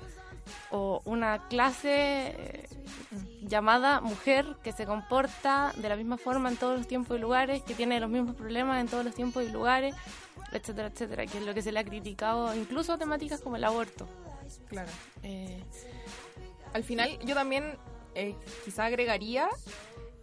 o 0.70 1.02
una 1.04 1.48
clase 1.48 2.34
eh, 2.38 2.68
llamada 3.42 4.00
mujer 4.00 4.56
que 4.62 4.72
se 4.72 4.86
comporta 4.86 5.72
de 5.76 5.88
la 5.88 5.96
misma 5.96 6.18
forma 6.18 6.48
en 6.48 6.56
todos 6.56 6.78
los 6.78 6.86
tiempos 6.86 7.16
y 7.16 7.20
lugares, 7.20 7.62
que 7.62 7.74
tiene 7.74 8.00
los 8.00 8.10
mismos 8.10 8.34
problemas 8.34 8.80
en 8.80 8.88
todos 8.88 9.04
los 9.04 9.14
tiempos 9.14 9.44
y 9.44 9.50
lugares, 9.50 9.94
etcétera, 10.52 10.88
etcétera, 10.88 11.26
que 11.26 11.38
es 11.38 11.44
lo 11.44 11.54
que 11.54 11.62
se 11.62 11.72
le 11.72 11.80
ha 11.80 11.84
criticado 11.84 12.54
incluso 12.54 12.96
temáticas 12.98 13.40
como 13.40 13.56
el 13.56 13.64
aborto. 13.64 14.08
Claro. 14.68 14.90
Eh, 15.22 15.62
Al 16.72 16.84
final, 16.84 17.18
yo 17.20 17.34
también 17.34 17.76
eh, 18.14 18.34
quizá 18.64 18.86
agregaría, 18.86 19.48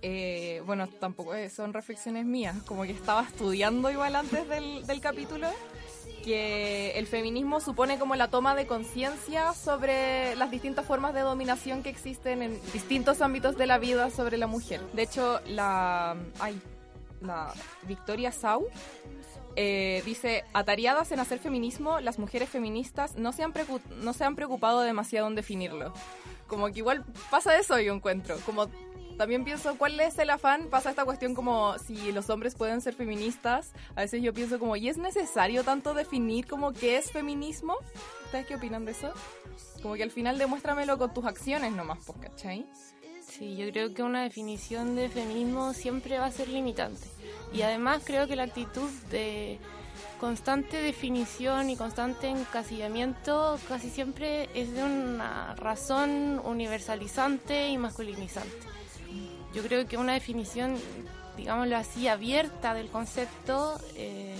eh, 0.01 0.61
bueno, 0.65 0.87
tampoco 0.87 1.33
eh, 1.33 1.49
son 1.49 1.73
reflexiones 1.73 2.25
mías, 2.25 2.55
como 2.65 2.83
que 2.83 2.91
estaba 2.91 3.23
estudiando 3.23 3.89
igual 3.89 4.15
antes 4.15 4.47
del, 4.47 4.85
del 4.85 5.01
capítulo, 5.01 5.47
que 6.23 6.91
el 6.97 7.05
feminismo 7.07 7.59
supone 7.61 7.99
como 7.99 8.15
la 8.15 8.29
toma 8.29 8.55
de 8.55 8.65
conciencia 8.65 9.53
sobre 9.53 10.35
las 10.35 10.49
distintas 10.49 10.85
formas 10.85 11.13
de 11.13 11.21
dominación 11.21 11.83
que 11.83 11.89
existen 11.89 12.41
en 12.41 12.59
distintos 12.73 13.21
ámbitos 13.21 13.57
de 13.57 13.67
la 13.67 13.77
vida 13.77 14.09
sobre 14.09 14.37
la 14.37 14.47
mujer. 14.47 14.81
De 14.93 15.03
hecho, 15.03 15.39
la, 15.47 16.15
ay, 16.39 16.59
la 17.21 17.53
Victoria 17.87 18.31
Sau 18.31 18.67
eh, 19.55 20.01
dice, 20.05 20.43
atareadas 20.53 21.11
en 21.11 21.19
hacer 21.19 21.39
feminismo, 21.39 21.99
las 21.99 22.19
mujeres 22.19 22.49
feministas 22.49 23.15
no 23.15 23.31
se, 23.31 23.43
han 23.43 23.53
no 24.01 24.13
se 24.13 24.23
han 24.23 24.35
preocupado 24.35 24.81
demasiado 24.81 25.27
en 25.27 25.35
definirlo. 25.35 25.93
Como 26.47 26.67
que 26.67 26.79
igual 26.79 27.05
pasa 27.31 27.57
eso 27.57 27.79
yo 27.79 27.93
encuentro. 27.93 28.37
Como 28.45 28.67
también 29.17 29.45
pienso, 29.45 29.77
¿cuál 29.77 29.99
es 29.99 30.19
el 30.19 30.29
afán? 30.29 30.67
Pasa 30.69 30.89
esta 30.89 31.05
cuestión 31.05 31.35
como 31.35 31.77
si 31.79 32.11
los 32.11 32.29
hombres 32.29 32.55
pueden 32.55 32.81
ser 32.81 32.93
feministas. 32.95 33.71
A 33.95 34.01
veces 34.01 34.21
yo 34.21 34.33
pienso 34.33 34.59
como, 34.59 34.75
¿y 34.75 34.89
es 34.89 34.97
necesario 34.97 35.63
tanto 35.63 35.93
definir 35.93 36.47
como 36.47 36.73
qué 36.73 36.97
es 36.97 37.11
feminismo? 37.11 37.75
¿Ustedes 38.25 38.45
qué 38.45 38.55
opinan 38.55 38.85
de 38.85 38.91
eso? 38.91 39.13
Como 39.81 39.95
que 39.95 40.03
al 40.03 40.11
final 40.11 40.37
demuéstramelo 40.37 40.97
con 40.97 41.13
tus 41.13 41.25
acciones 41.25 41.71
nomás, 41.71 41.99
pues, 42.05 42.17
¿cachai? 42.19 42.67
Sí, 43.37 43.57
yo 43.57 43.69
creo 43.69 43.93
que 43.93 44.01
una 44.01 44.23
definición 44.23 44.95
de 44.95 45.09
feminismo 45.09 45.73
siempre 45.73 46.19
va 46.19 46.27
a 46.27 46.31
ser 46.31 46.47
limitante. 46.47 47.05
Y 47.51 47.63
además 47.63 48.01
creo 48.05 48.27
que 48.27 48.37
la 48.37 48.43
actitud 48.43 48.89
de 49.11 49.59
constante 50.21 50.81
definición 50.81 51.69
y 51.69 51.75
constante 51.75 52.29
encasillamiento 52.29 53.59
casi 53.67 53.89
siempre 53.89 54.47
es 54.53 54.73
de 54.73 54.83
una 54.83 55.53
razón 55.55 56.39
universalizante 56.45 57.67
y 57.67 57.77
masculinizante. 57.77 58.55
Yo 59.53 59.63
creo 59.63 59.85
que 59.85 59.97
una 59.97 60.13
definición, 60.13 60.77
digámoslo 61.35 61.75
así, 61.75 62.07
abierta 62.07 62.73
del 62.73 62.87
concepto, 62.87 63.77
eh, 63.95 64.37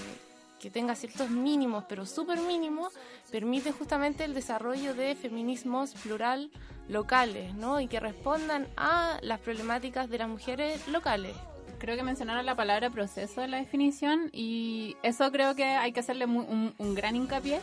que 0.65 0.71
tenga 0.71 0.95
ciertos 0.95 1.29
mínimos, 1.29 1.83
pero 1.87 2.07
súper 2.07 2.39
mínimos, 2.39 2.91
permite 3.31 3.71
justamente 3.71 4.23
el 4.23 4.33
desarrollo 4.33 4.95
de 4.95 5.13
feminismos 5.13 5.93
plural 5.93 6.49
locales, 6.89 7.53
¿no? 7.53 7.79
Y 7.79 7.87
que 7.87 7.99
respondan 7.99 8.67
a 8.75 9.19
las 9.21 9.39
problemáticas 9.41 10.09
de 10.09 10.17
las 10.17 10.27
mujeres 10.27 10.87
locales. 10.87 11.35
Creo 11.77 11.95
que 11.95 12.01
mencionaron 12.01 12.47
la 12.47 12.55
palabra 12.55 12.89
proceso 12.89 13.43
en 13.43 13.51
la 13.51 13.57
definición 13.57 14.31
y 14.33 14.97
eso 15.03 15.31
creo 15.31 15.53
que 15.55 15.65
hay 15.65 15.91
que 15.91 15.99
hacerle 15.99 16.25
mu- 16.25 16.41
un, 16.41 16.73
un 16.79 16.95
gran 16.95 17.15
hincapié 17.15 17.59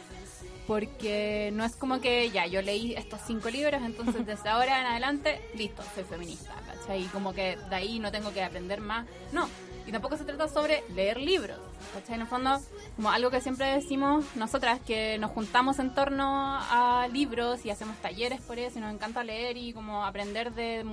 porque 0.69 1.51
no 1.55 1.65
es 1.65 1.75
como 1.75 2.01
que 2.01 2.31
ya 2.31 2.47
yo 2.47 2.63
leí 2.63 2.95
estos 2.95 3.21
cinco 3.27 3.51
libros, 3.51 3.83
entonces 3.85 4.25
desde 4.27 4.49
ahora 4.49 4.79
en 4.81 4.87
adelante, 4.87 5.41
listo, 5.57 5.83
soy 5.95 6.05
feminista, 6.05 6.55
¿cachai? 6.67 7.03
Y 7.03 7.07
como 7.07 7.33
que 7.33 7.57
de 7.69 7.75
ahí 7.75 7.99
no 7.99 8.13
tengo 8.13 8.33
que 8.33 8.45
aprender 8.45 8.81
más. 8.81 9.07
No, 9.33 9.49
y 9.87 9.93
tampoco 9.93 10.17
se 10.17 10.25
trata 10.25 10.49
sobre 10.49 10.85
leer 10.95 11.19
libros, 11.19 11.59
¿cachai? 11.95 12.15
En 12.17 12.23
el 12.23 12.27
fondo, 12.27 12.61
como 12.97 13.11
algo 13.11 13.31
que 13.31 13.41
siempre 13.41 13.67
decimos 13.67 14.25
nosotras, 14.37 14.81
que 14.81 15.19
nos 15.19 15.31
juntamos 15.31 15.79
en 15.79 15.95
torno 15.95 16.25
a 16.27 17.09
libros 17.13 17.65
y 17.65 17.71
hacemos 17.71 17.97
talleres 17.99 18.41
por 18.41 18.59
eso 18.59 18.79
y 18.79 18.83
nos 18.83 18.93
encanta 18.93 19.25
leer 19.25 19.57
y 19.57 19.73
como 19.73 20.05
aprender 20.05 20.53
de 20.53 20.85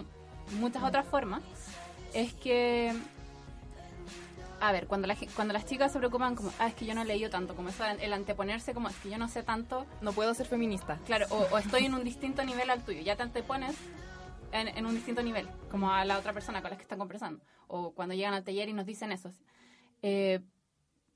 muchas 0.60 0.84
otras 0.84 1.06
formas, 1.06 1.42
es 2.14 2.34
que 2.34 2.94
a 4.62 4.72
ver, 4.72 4.88
cuando, 4.88 5.08
la 5.08 5.16
cuando 5.36 5.54
las 5.54 5.66
chicas 5.66 5.92
se 5.92 6.00
preocupan 6.00 6.36
como, 6.36 6.52
ah, 6.60 6.68
es 6.68 6.74
que 6.74 6.86
yo 6.86 6.94
no 6.94 7.02
he 7.02 7.06
leído 7.06 7.30
tanto, 7.30 7.56
como 7.56 7.70
eso, 7.70 7.86
el 7.86 8.12
anteponerse 8.14 8.74
como, 8.74 8.90
es 8.90 8.96
que 8.98 9.10
yo 9.10 9.18
no 9.18 9.28
sé 9.28 9.44
tanto, 9.44 9.86
No 10.02 10.12
puedo 10.12 10.34
ser 10.34 10.48
feminista. 10.48 10.98
claro, 11.06 11.28
o, 11.30 11.48
o 11.52 11.58
estoy 11.58 11.86
en 11.86 11.94
un 11.94 12.04
distinto 12.04 12.44
nivel 12.44 12.70
al 12.70 12.84
tuyo, 12.84 13.02
ya 13.02 13.16
te 13.16 13.24
antepones 13.24 13.76
en, 14.52 14.68
en 14.68 14.86
un 14.86 14.96
distinto 14.96 15.24
nivel, 15.24 15.48
como 15.72 15.92
a 15.92 16.04
la 16.06 16.18
otra 16.18 16.34
persona 16.34 16.62
con 16.62 16.72
la 16.72 16.78
que 16.78 16.84
están 16.84 17.00
conversando, 17.00 17.42
o 17.70 17.92
cuando 17.92 18.16
llegan 18.16 18.34
al 18.34 18.44
taller 18.44 18.68
y 18.68 18.74
nos 18.74 18.86
dicen 18.86 19.12
eso. 19.12 19.32
Eh, 20.02 20.42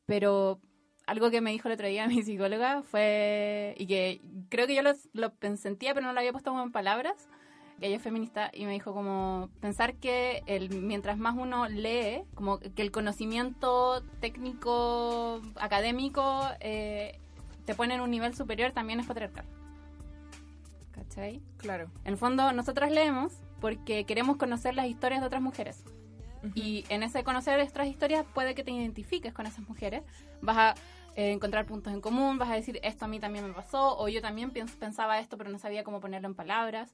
pero 0.05 0.62
algo 1.05 1.29
que 1.31 1.41
me 1.41 1.51
dijo 1.51 1.67
el 1.67 1.74
otro 1.74 1.88
día 1.88 2.07
mi 2.07 2.24
psicóloga 2.24 2.83
fue, 2.83 3.75
y 3.77 3.88
que 3.88 4.22
creo 4.50 4.67
que 4.67 4.75
yo 4.75 4.81
lo, 4.81 4.93
lo 5.13 5.33
sentía, 5.57 5.93
pero 5.93 6.05
no 6.05 6.13
lo 6.13 6.19
había 6.19 6.31
puesto 6.31 6.51
como 6.51 6.63
en 6.63 6.72
palabras, 6.72 7.27
que 7.79 7.88
ella 7.88 7.98
es 7.98 8.01
feminista, 8.01 8.51
y 8.53 8.65
me 8.65 8.72
dijo 8.72 8.93
como 8.93 9.50
pensar 9.60 9.95
que 9.95 10.43
el, 10.45 10.69
mientras 10.69 11.17
más 11.17 11.36
uno 11.38 11.67
lee, 11.67 12.24
como 12.36 12.60
que 12.60 12.81
el 12.81 12.91
conocimiento 12.91 14.03
técnico, 14.19 15.41
académico, 15.55 16.48
eh, 16.60 17.19
te 17.65 17.75
pone 17.75 17.95
en 17.95 18.01
un 18.01 18.12
nivel 18.12 18.36
superior, 18.36 18.72
también 18.72 19.00
es 19.00 19.07
patriarcal. 19.07 19.45
¿Cachai? 20.91 21.41
Claro. 21.57 21.89
En 22.03 22.13
el 22.13 22.17
fondo, 22.17 22.51
nosotras 22.53 22.91
leemos 22.91 23.33
porque 23.60 24.05
queremos 24.05 24.38
conocer 24.38 24.75
las 24.75 24.88
historias 24.88 25.22
de 25.22 25.27
otras 25.27 25.41
mujeres. 25.41 25.83
Y 26.56 26.86
en 26.90 27.04
ese 27.04 27.24
conocer 27.24 27.60
otras 27.62 27.88
historias 27.88 28.26
puede 28.34 28.56
que 28.56 28.64
te 28.64 28.72
identifiques 28.72 29.34
con 29.34 29.46
esas 29.46 29.68
mujeres. 29.68 30.04
Vas 30.42 30.58
a 30.58 30.76
eh, 31.16 31.32
encontrar 31.32 31.66
puntos 31.66 31.94
en 31.94 32.02
común, 32.02 32.38
vas 32.38 32.50
a 32.50 32.56
decir, 32.56 32.80
esto 32.84 33.06
a 33.06 33.08
mí 33.08 33.20
también 33.20 33.48
me 33.48 33.54
pasó, 33.54 33.98
o 33.98 34.08
yo 34.10 34.22
también 34.22 34.52
pensaba 34.52 35.20
esto, 35.20 35.38
pero 35.38 35.50
no 35.50 35.60
sabía 35.60 35.84
cómo 35.84 36.00
ponerlo 36.00 36.28
en 36.28 36.36
palabras. 36.36 36.92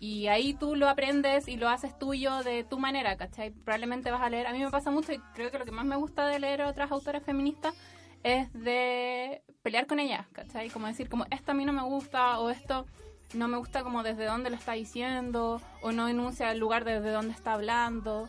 Y 0.00 0.28
ahí 0.28 0.54
tú 0.54 0.76
lo 0.76 0.88
aprendes 0.88 1.48
y 1.48 1.56
lo 1.56 1.68
haces 1.68 1.98
tuyo 1.98 2.42
de 2.42 2.64
tu 2.64 2.78
manera, 2.78 3.16
¿cachai? 3.16 3.50
Probablemente 3.50 4.10
vas 4.10 4.22
a 4.22 4.30
leer, 4.30 4.46
a 4.46 4.52
mí 4.52 4.62
me 4.62 4.70
pasa 4.70 4.90
mucho 4.90 5.12
y 5.12 5.18
creo 5.34 5.50
que 5.50 5.58
lo 5.58 5.64
que 5.64 5.72
más 5.72 5.84
me 5.84 5.96
gusta 5.96 6.26
de 6.26 6.38
leer 6.38 6.62
a 6.62 6.68
otras 6.68 6.90
autoras 6.92 7.22
feministas 7.22 7.74
es 8.22 8.52
de 8.52 9.42
pelear 9.62 9.86
con 9.86 9.98
ella, 10.00 10.26
¿cachai? 10.32 10.70
Como 10.70 10.86
decir, 10.86 11.08
como 11.08 11.26
esto 11.30 11.50
a 11.50 11.54
mí 11.54 11.64
no 11.64 11.72
me 11.72 11.82
gusta 11.82 12.38
o 12.38 12.50
esto 12.50 12.86
no 13.34 13.48
me 13.48 13.58
gusta 13.58 13.82
como 13.82 14.02
desde 14.02 14.24
dónde 14.24 14.50
lo 14.50 14.56
está 14.56 14.72
diciendo 14.72 15.60
o 15.82 15.92
no 15.92 16.08
enuncia 16.08 16.50
el 16.52 16.58
lugar 16.58 16.84
desde 16.84 17.10
donde 17.10 17.34
está 17.34 17.54
hablando. 17.54 18.28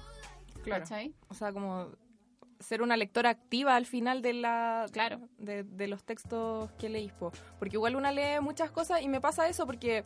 Claro. 0.64 0.84
¿Cachai? 0.84 1.14
O 1.30 1.34
sea, 1.34 1.52
como 1.54 1.88
ser 2.60 2.82
una 2.82 2.98
lectora 2.98 3.30
activa 3.30 3.76
al 3.76 3.86
final 3.86 4.22
de 4.22 4.34
la 4.34 4.86
Claro. 4.92 5.20
de, 5.38 5.64
de 5.64 5.88
los 5.88 6.04
textos 6.04 6.72
que 6.80 6.90
leís, 6.90 7.12
po. 7.14 7.32
porque 7.60 7.76
igual 7.76 7.96
una 7.96 8.12
lee 8.12 8.40
muchas 8.42 8.72
cosas 8.72 9.02
y 9.02 9.08
me 9.08 9.22
pasa 9.22 9.48
eso 9.48 9.66
porque 9.68 10.04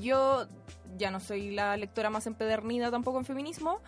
yo 0.00 0.46
ya 0.96 1.10
no 1.10 1.18
soy 1.20 1.50
la 1.50 1.76
lectora 1.76 2.10
más 2.10 2.26
empedernida 2.26 2.90
tampoco 2.90 3.18
en 3.18 3.24
feminismo, 3.24 3.80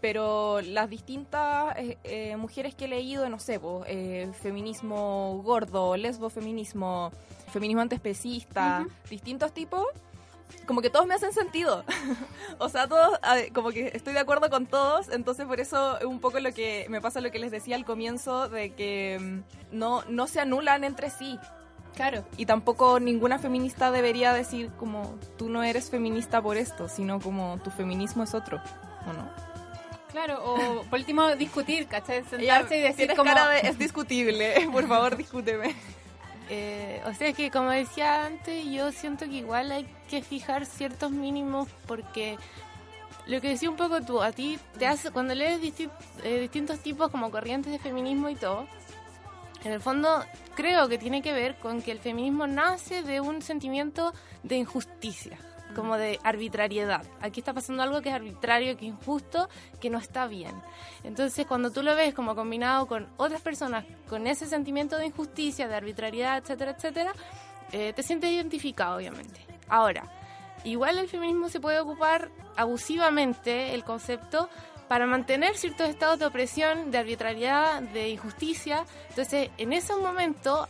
pero 0.00 0.60
las 0.60 0.88
distintas 0.88 1.76
eh, 1.76 1.98
eh, 2.04 2.36
mujeres 2.36 2.76
que 2.76 2.84
he 2.84 2.88
leído, 2.88 3.28
no 3.28 3.40
sé, 3.40 3.58
po, 3.58 3.82
eh, 3.86 4.30
feminismo 4.40 5.42
gordo, 5.44 5.96
lesbofeminismo, 5.96 7.10
feminismo 7.52 7.82
antiespecista, 7.82 8.86
distintos 9.10 9.52
tipos, 9.52 9.84
como 10.66 10.82
que 10.82 10.90
todos 10.90 11.06
me 11.06 11.14
hacen 11.14 11.32
sentido. 11.32 11.84
o 12.58 12.68
sea, 12.68 12.88
todos, 12.88 13.18
como 13.54 13.70
que 13.70 13.90
estoy 13.94 14.12
de 14.12 14.20
acuerdo 14.20 14.50
con 14.50 14.66
todos, 14.66 15.08
entonces 15.08 15.46
por 15.46 15.60
eso 15.60 15.98
es 15.98 16.04
un 16.04 16.20
poco 16.20 16.40
lo 16.40 16.52
que 16.52 16.86
me 16.88 17.00
pasa 17.00 17.20
lo 17.20 17.30
que 17.30 17.38
les 17.38 17.50
decía 17.50 17.76
al 17.76 17.84
comienzo, 17.84 18.48
de 18.48 18.70
que 18.74 19.18
mm, 19.20 19.76
no, 19.76 20.04
no 20.08 20.26
se 20.26 20.40
anulan 20.40 20.84
entre 20.84 21.10
sí. 21.10 21.38
Claro. 21.94 22.24
Y 22.36 22.46
tampoco 22.46 23.00
ninguna 23.00 23.38
feminista 23.38 23.90
debería 23.90 24.32
decir 24.32 24.70
como 24.78 25.18
tú 25.36 25.48
no 25.48 25.62
eres 25.62 25.90
feminista 25.90 26.40
por 26.40 26.56
esto, 26.56 26.88
sino 26.88 27.20
como 27.20 27.58
tu 27.64 27.70
feminismo 27.70 28.22
es 28.22 28.34
otro, 28.34 28.60
¿o 29.08 29.12
no? 29.12 29.48
Claro, 30.12 30.42
o 30.44 30.82
por 30.84 30.98
último 30.98 31.34
discutir, 31.36 31.86
¿cachai? 31.86 32.24
Sentarse 32.30 32.78
y 32.78 32.80
decir 32.80 33.14
como... 33.14 33.24
cara 33.24 33.48
de, 33.48 33.60
es 33.68 33.78
discutible, 33.78 34.68
por 34.72 34.86
favor 34.86 35.16
discúteme. 35.16 35.74
Eh, 36.50 37.02
o 37.04 37.12
sea 37.12 37.32
que 37.32 37.50
como 37.50 37.70
decía 37.70 38.24
antes, 38.24 38.64
yo 38.64 38.90
siento 38.90 39.26
que 39.26 39.36
igual 39.36 39.70
hay 39.70 39.86
que 40.08 40.22
fijar 40.22 40.64
ciertos 40.64 41.10
mínimos 41.10 41.68
porque 41.86 42.38
lo 43.26 43.42
que 43.42 43.50
decía 43.50 43.68
un 43.68 43.76
poco 43.76 44.00
tú, 44.00 44.22
a 44.22 44.32
ti 44.32 44.58
te 44.78 44.86
hace, 44.86 45.10
cuando 45.10 45.34
lees 45.34 45.60
eh, 46.22 46.40
distintos 46.40 46.80
tipos 46.80 47.10
como 47.10 47.30
corrientes 47.30 47.70
de 47.70 47.78
feminismo 47.78 48.30
y 48.30 48.34
todo, 48.34 48.66
en 49.64 49.72
el 49.72 49.80
fondo 49.80 50.24
creo 50.54 50.88
que 50.88 50.96
tiene 50.96 51.20
que 51.20 51.34
ver 51.34 51.56
con 51.56 51.82
que 51.82 51.92
el 51.92 51.98
feminismo 51.98 52.46
nace 52.46 53.02
de 53.02 53.20
un 53.20 53.42
sentimiento 53.42 54.14
de 54.42 54.56
injusticia, 54.56 55.38
como 55.74 55.96
de 55.96 56.18
arbitrariedad. 56.22 57.04
Aquí 57.20 57.40
está 57.40 57.52
pasando 57.52 57.82
algo 57.82 58.00
que 58.02 58.08
es 58.08 58.14
arbitrario, 58.14 58.76
que 58.76 58.86
es 58.86 58.92
injusto, 58.92 59.48
que 59.80 59.90
no 59.90 59.98
está 59.98 60.26
bien. 60.26 60.54
Entonces, 61.04 61.46
cuando 61.46 61.70
tú 61.70 61.82
lo 61.82 61.94
ves 61.94 62.14
como 62.14 62.34
combinado 62.34 62.86
con 62.86 63.06
otras 63.16 63.40
personas 63.40 63.84
con 64.08 64.26
ese 64.26 64.46
sentimiento 64.46 64.96
de 64.98 65.06
injusticia, 65.06 65.68
de 65.68 65.74
arbitrariedad, 65.74 66.38
etcétera, 66.38 66.72
etcétera, 66.72 67.12
eh, 67.72 67.92
te 67.94 68.02
sientes 68.02 68.30
identificado, 68.30 68.96
obviamente. 68.96 69.40
Ahora, 69.68 70.04
igual 70.64 70.98
el 70.98 71.08
feminismo 71.08 71.48
se 71.48 71.60
puede 71.60 71.80
ocupar 71.80 72.30
abusivamente 72.56 73.74
el 73.74 73.84
concepto 73.84 74.48
para 74.88 75.06
mantener 75.06 75.56
ciertos 75.56 75.88
estados 75.88 76.18
de 76.18 76.26
opresión, 76.26 76.90
de 76.90 76.98
arbitrariedad, 76.98 77.82
de 77.82 78.08
injusticia. 78.08 78.84
Entonces, 79.10 79.50
en 79.58 79.74
ese 79.74 79.94
momento, 79.94 80.66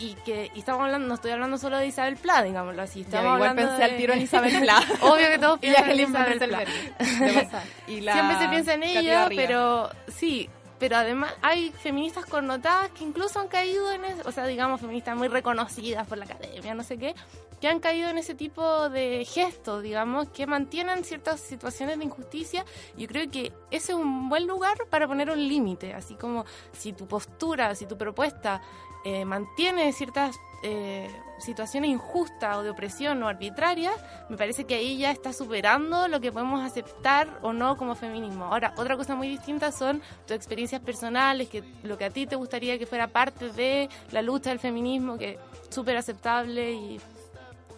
y 0.00 0.14
que 0.24 0.50
y 0.54 0.60
estamos 0.60 0.82
hablando, 0.82 1.06
no 1.08 1.14
estoy 1.14 1.30
hablando 1.32 1.58
solo 1.58 1.76
de 1.78 1.86
Isabel 1.86 2.16
Pla, 2.16 2.42
digámoslo 2.42 2.82
así. 2.82 3.00
Ya, 3.02 3.06
Estamos 3.18 3.36
igual 3.36 3.50
hablando 3.50 3.62
pensé 3.72 3.84
de- 3.84 3.90
al 3.92 3.96
tiro 3.98 4.12
en 4.14 4.22
Isabel 4.22 4.60
Pla. 4.60 4.82
Obvio 5.02 5.28
que 5.28 5.38
todos 5.38 5.58
piensan 5.60 5.90
en 5.90 6.00
Isabel 6.00 6.38
Pla. 6.38 6.64
Y 7.86 8.00
la 8.00 8.12
Siempre 8.14 8.38
se 8.38 8.48
piensa 8.48 8.74
en 8.74 8.82
ella, 8.82 9.26
pero 9.28 9.90
sí, 10.08 10.48
pero 10.78 10.96
además 10.96 11.32
hay 11.42 11.70
feministas 11.72 12.24
connotadas 12.24 12.90
que 12.90 13.04
incluso 13.04 13.38
han 13.40 13.48
caído 13.48 13.92
en 13.92 14.04
eso, 14.04 14.22
o 14.24 14.32
sea, 14.32 14.46
digamos 14.46 14.80
feministas 14.80 15.16
muy 15.16 15.28
reconocidas 15.28 16.06
por 16.06 16.16
la 16.18 16.24
academia, 16.24 16.74
no 16.74 16.82
sé 16.82 16.96
qué, 16.96 17.14
que 17.60 17.68
han 17.68 17.80
caído 17.80 18.08
en 18.08 18.16
ese 18.16 18.34
tipo 18.34 18.88
de 18.88 19.26
gestos, 19.26 19.82
digamos, 19.82 20.28
que 20.30 20.46
mantienen 20.46 21.04
ciertas 21.04 21.40
situaciones 21.40 21.98
de 21.98 22.04
injusticia. 22.06 22.64
Yo 22.96 23.06
creo 23.06 23.30
que 23.30 23.52
ese 23.70 23.92
es 23.92 23.98
un 23.98 24.30
buen 24.30 24.46
lugar 24.46 24.78
para 24.88 25.06
poner 25.06 25.30
un 25.30 25.46
límite, 25.46 25.92
así 25.92 26.14
como 26.14 26.46
si 26.72 26.94
tu 26.94 27.06
postura, 27.06 27.74
si 27.74 27.84
tu 27.84 27.98
propuesta 27.98 28.62
eh, 29.04 29.24
mantiene 29.24 29.92
ciertas 29.92 30.38
eh, 30.62 31.08
situaciones 31.38 31.90
injustas 31.90 32.58
o 32.58 32.62
de 32.62 32.70
opresión 32.70 33.22
o 33.22 33.28
arbitrarias, 33.28 33.94
me 34.28 34.36
parece 34.36 34.64
que 34.64 34.74
ahí 34.74 34.98
ya 34.98 35.10
está 35.10 35.32
superando 35.32 36.06
lo 36.06 36.20
que 36.20 36.32
podemos 36.32 36.62
aceptar 36.62 37.38
o 37.42 37.52
no 37.52 37.78
como 37.78 37.94
feminismo. 37.94 38.44
Ahora, 38.44 38.74
otra 38.76 38.96
cosa 38.96 39.14
muy 39.14 39.28
distinta 39.28 39.72
son 39.72 40.02
tus 40.26 40.36
experiencias 40.36 40.82
personales, 40.82 41.48
que 41.48 41.64
lo 41.82 41.96
que 41.96 42.04
a 42.04 42.10
ti 42.10 42.26
te 42.26 42.36
gustaría 42.36 42.78
que 42.78 42.86
fuera 42.86 43.08
parte 43.08 43.50
de 43.50 43.88
la 44.12 44.20
lucha 44.20 44.50
del 44.50 44.58
feminismo, 44.58 45.16
que 45.16 45.30
es 45.30 45.38
súper 45.74 45.96
aceptable 45.96 46.72
y 46.72 47.00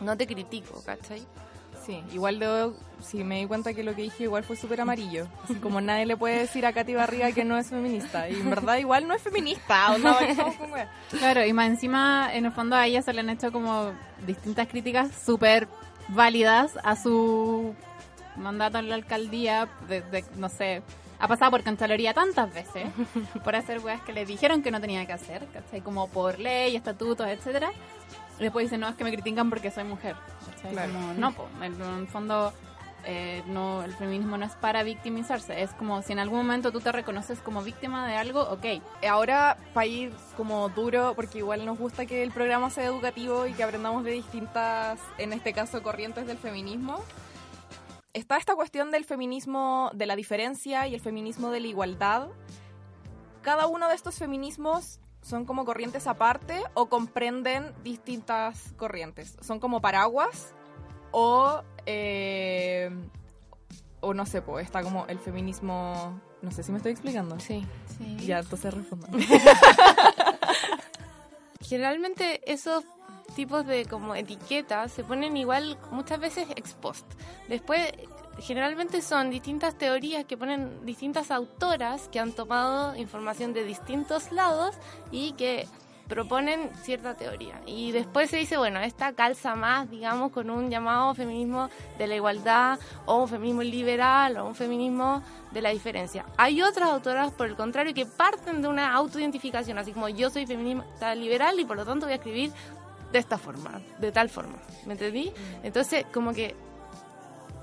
no 0.01 0.17
te 0.17 0.27
critico, 0.27 0.83
¿cachai? 0.85 1.25
Sí, 1.85 2.03
igual 2.13 2.39
debo, 2.39 2.75
sí 3.01 3.25
me 3.25 3.41
di 3.41 3.47
cuenta 3.47 3.75
que 3.75 3.83
lo 3.83 3.95
que 3.95 4.03
dije 4.03 4.25
igual 4.25 4.45
fue 4.45 4.57
súper 4.57 4.81
amarillo. 4.81 5.27
Así 5.45 5.55
como 5.57 5.81
nadie 5.81 6.07
le 6.07 6.17
puede 6.17 6.39
decir 6.39 6.65
a 6.65 6.73
Katy 6.73 6.95
Barriga 6.95 7.33
que 7.33 7.45
no 7.45 7.59
es 7.59 7.69
feminista. 7.69 8.29
Y 8.29 8.35
en 8.35 8.51
verdad 8.51 8.77
igual 8.77 9.09
no 9.09 9.15
es 9.15 9.23
feminista. 9.23 9.93
O 9.93 9.97
wea. 10.73 10.89
Claro, 11.11 11.45
y 11.45 11.53
más 11.53 11.69
encima, 11.69 12.31
en 12.33 12.47
el 12.47 12.53
fondo 12.53 12.77
a 12.77 12.87
ella 12.87 13.03
se 13.03 13.13
le 13.13 13.21
han 13.21 13.31
hecho 13.31 13.51
como 13.51 13.93
distintas 14.27 14.69
críticas 14.69 15.11
súper 15.25 15.69
válidas 16.09 16.79
a 16.85 16.97
su 16.97 17.75
mandato 18.37 18.79
en 18.79 18.89
la 18.89 18.95
alcaldía, 18.95 19.69
desde, 19.89 20.25
no 20.37 20.49
sé, 20.49 20.83
ha 21.19 21.29
pasado 21.29 21.51
por 21.53 21.63
Contraloría 21.63 22.15
tantas 22.15 22.53
veces, 22.53 22.87
por 23.45 23.55
hacer 23.55 23.81
weas 23.81 24.03
que 24.03 24.13
le 24.13 24.27
dijeron 24.27 24.63
que 24.63 24.71
no 24.71 24.81
tenía 24.81 25.07
que 25.07 25.13
hacer, 25.13 25.47
¿cachai? 25.53 25.81
Como 25.81 26.09
por 26.09 26.39
ley, 26.39 26.75
estatutos, 26.75 27.27
etcétera. 27.27 27.71
Después 28.39 28.67
dicen, 28.67 28.81
no, 28.81 28.89
es 28.89 28.97
que 28.97 29.05
me 29.05 29.13
critican 29.13 29.49
porque 29.49 29.71
soy 29.71 29.85
mujer. 29.85 30.17
¿Cachai? 30.63 30.73
Claro. 30.73 30.93
Como, 30.93 31.15
no, 31.15 31.33
po, 31.33 31.49
en, 31.61 31.81
el 31.81 32.07
fondo... 32.09 32.53
eh, 33.05 33.43
no, 33.47 33.83
el 33.83 33.93
feminismo 33.95 34.37
no 34.37 34.47
es 34.47 34.53
para 34.53 34.83
victimizarse, 34.83 35.63
es 35.63 35.71
como 35.73 36.03
si 36.03 36.13
en 36.13 36.21
algún 36.21 36.39
momento 36.39 36.71
tú 36.71 36.81
te 36.81 36.93
reconoces 36.93 37.41
como 37.41 37.63
víctima 37.63 38.07
de 38.07 38.17
algo, 38.17 38.43
ok, 38.43 38.65
Ahora, 39.09 39.57
para 39.75 39.87
ir 39.87 40.13
como 40.37 40.69
duro, 40.69 41.15
porque 41.17 41.39
igual 41.39 41.65
nos 41.65 41.79
gusta 41.79 42.07
que 42.07 42.23
el 42.23 42.31
programa 42.31 42.71
sea 42.71 42.85
educativo 42.85 43.47
y 43.47 43.53
que 43.53 43.65
aprendamos 43.65 44.05
de 44.05 44.13
distintas, 44.13 45.01
en 45.19 45.33
este 45.33 45.53
caso, 45.53 45.83
corrientes 45.83 46.27
del 46.27 46.39
feminismo. 46.39 47.03
Está 48.13 48.37
esta 48.37 48.55
cuestión 48.55 48.91
del 48.91 49.05
feminismo 49.05 49.91
de 49.95 50.07
la 50.07 50.17
diferencia 50.17 50.87
y 50.87 50.95
el 50.95 51.01
feminismo 51.01 51.51
de 51.51 51.61
la 51.61 51.67
igualdad. 51.67 52.29
Cada 53.41 53.67
uno 53.67 53.89
de 53.89 53.95
estos 53.95 54.17
feminismos 54.17 55.01
son 55.23 55.45
como 55.45 55.65
corrientes 55.65 56.07
aparte 56.07 56.61
o 56.75 56.87
comprenden 56.87 57.73
distintas 57.83 58.73
corrientes. 58.77 59.37
Son 59.41 59.61
como 59.61 59.81
paraguas 59.81 60.53
o, 61.13 61.63
eh, 61.87 62.91
o 64.01 64.15
no 64.15 64.27
sé, 64.27 64.43
pues 64.43 64.67
está 64.67 64.83
como 64.83 65.07
el 65.07 65.19
feminismo... 65.19 66.21
No 66.43 66.51
sé 66.51 66.65
si 66.65 66.73
me 66.73 66.79
estoy 66.79 66.91
explicando. 66.91 67.39
Sí. 67.39 67.65
Ya, 68.27 68.41
entonces 68.41 68.75
respondo. 68.75 69.07
Generalmente 71.61 72.41
esos 72.53 72.85
tipos 73.37 73.65
de 73.65 73.85
como 73.87 74.17
etiquetas 74.17 74.91
se 74.91 75.05
ponen 75.05 75.37
igual 75.37 75.79
muchas 75.93 76.19
veces 76.19 76.49
ex 76.57 76.75
post. 76.75 77.07
Después 77.49 77.93
generalmente 78.39 79.03
son 79.03 79.31
distintas 79.31 79.77
teorías 79.77 80.25
que 80.25 80.37
ponen 80.37 80.85
distintas 80.85 81.31
autoras 81.31 82.09
que 82.09 82.19
han 82.19 82.33
tomado 82.33 82.97
información 82.97 83.53
de 83.53 83.65
distintos 83.65 84.33
lados 84.33 84.77
y 85.11 85.33
que 85.33 85.67
proponen 86.09 86.71
cierta 86.83 87.15
teoría. 87.15 87.61
Y 87.65 87.93
después 87.93 88.29
se 88.29 88.37
dice, 88.37 88.57
bueno, 88.59 88.81
esta 88.81 89.13
calza 89.15 89.55
más, 89.55 89.91
digamos, 89.91 90.31
con 90.31 90.51
un 90.51 90.69
llamado 90.69 91.15
feminismo 91.15 91.71
de 91.97 92.07
la 92.07 92.17
igualdad 92.17 92.79
o 93.07 93.23
un 93.23 93.29
feminismo 93.29 93.63
liberal 93.63 94.37
o 94.37 94.47
un 94.47 94.55
feminismo 94.55 95.23
de 95.53 95.63
la 95.63 95.71
diferencia. 95.71 96.27
Hay 96.37 96.61
otras 96.61 96.91
autoras, 96.91 97.33
por 97.33 97.47
el 97.47 97.57
contrario, 97.57 97.95
que 97.95 98.05
parten 98.05 98.61
de 98.61 98.69
una 98.69 98.93
autoidentificación, 98.93 99.79
así 99.79 99.93
como 99.93 100.09
yo 100.09 100.29
soy 100.29 100.47
feminista 100.47 101.15
liberal 101.15 101.59
y 101.59 101.65
por 101.65 101.77
lo 101.77 101.87
tanto 101.87 102.07
voy 102.07 102.13
a 102.13 102.17
escribir 102.17 102.53
de 103.11 103.19
esta 103.19 103.39
forma, 103.39 103.81
de 103.99 104.13
tal 104.13 104.29
forma. 104.29 104.59
¿Me 104.87 104.93
entendí? 104.93 105.33
Entonces, 105.63 106.05
como 106.13 106.33
que 106.33 106.55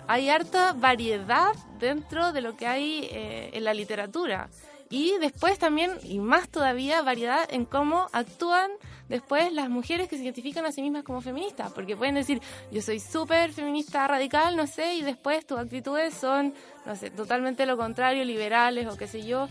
hay 0.09 0.31
harta 0.31 0.73
variedad 0.73 1.53
dentro 1.79 2.33
de 2.33 2.41
lo 2.41 2.57
que 2.57 2.65
hay 2.65 3.07
eh, 3.11 3.51
en 3.53 3.63
la 3.63 3.75
literatura. 3.75 4.49
Y 4.89 5.15
después 5.19 5.59
también, 5.59 5.91
y 6.03 6.17
más 6.17 6.49
todavía, 6.49 7.03
variedad 7.03 7.47
en 7.47 7.63
cómo 7.63 8.07
actúan 8.11 8.71
después 9.07 9.53
las 9.53 9.69
mujeres 9.69 10.09
que 10.09 10.17
se 10.17 10.23
identifican 10.23 10.65
a 10.65 10.71
sí 10.71 10.81
mismas 10.81 11.03
como 11.03 11.21
feministas. 11.21 11.71
Porque 11.73 11.95
pueden 11.95 12.15
decir, 12.15 12.41
yo 12.71 12.81
soy 12.81 12.99
súper 12.99 13.53
feminista 13.53 14.07
radical, 14.07 14.55
no 14.55 14.65
sé, 14.65 14.95
y 14.95 15.03
después 15.03 15.45
tus 15.45 15.59
actitudes 15.59 16.15
son, 16.15 16.55
no 16.87 16.95
sé, 16.95 17.11
totalmente 17.11 17.67
lo 17.67 17.77
contrario, 17.77 18.25
liberales 18.25 18.87
o 18.87 18.97
qué 18.97 19.05
sé 19.05 19.23
yo. 19.23 19.47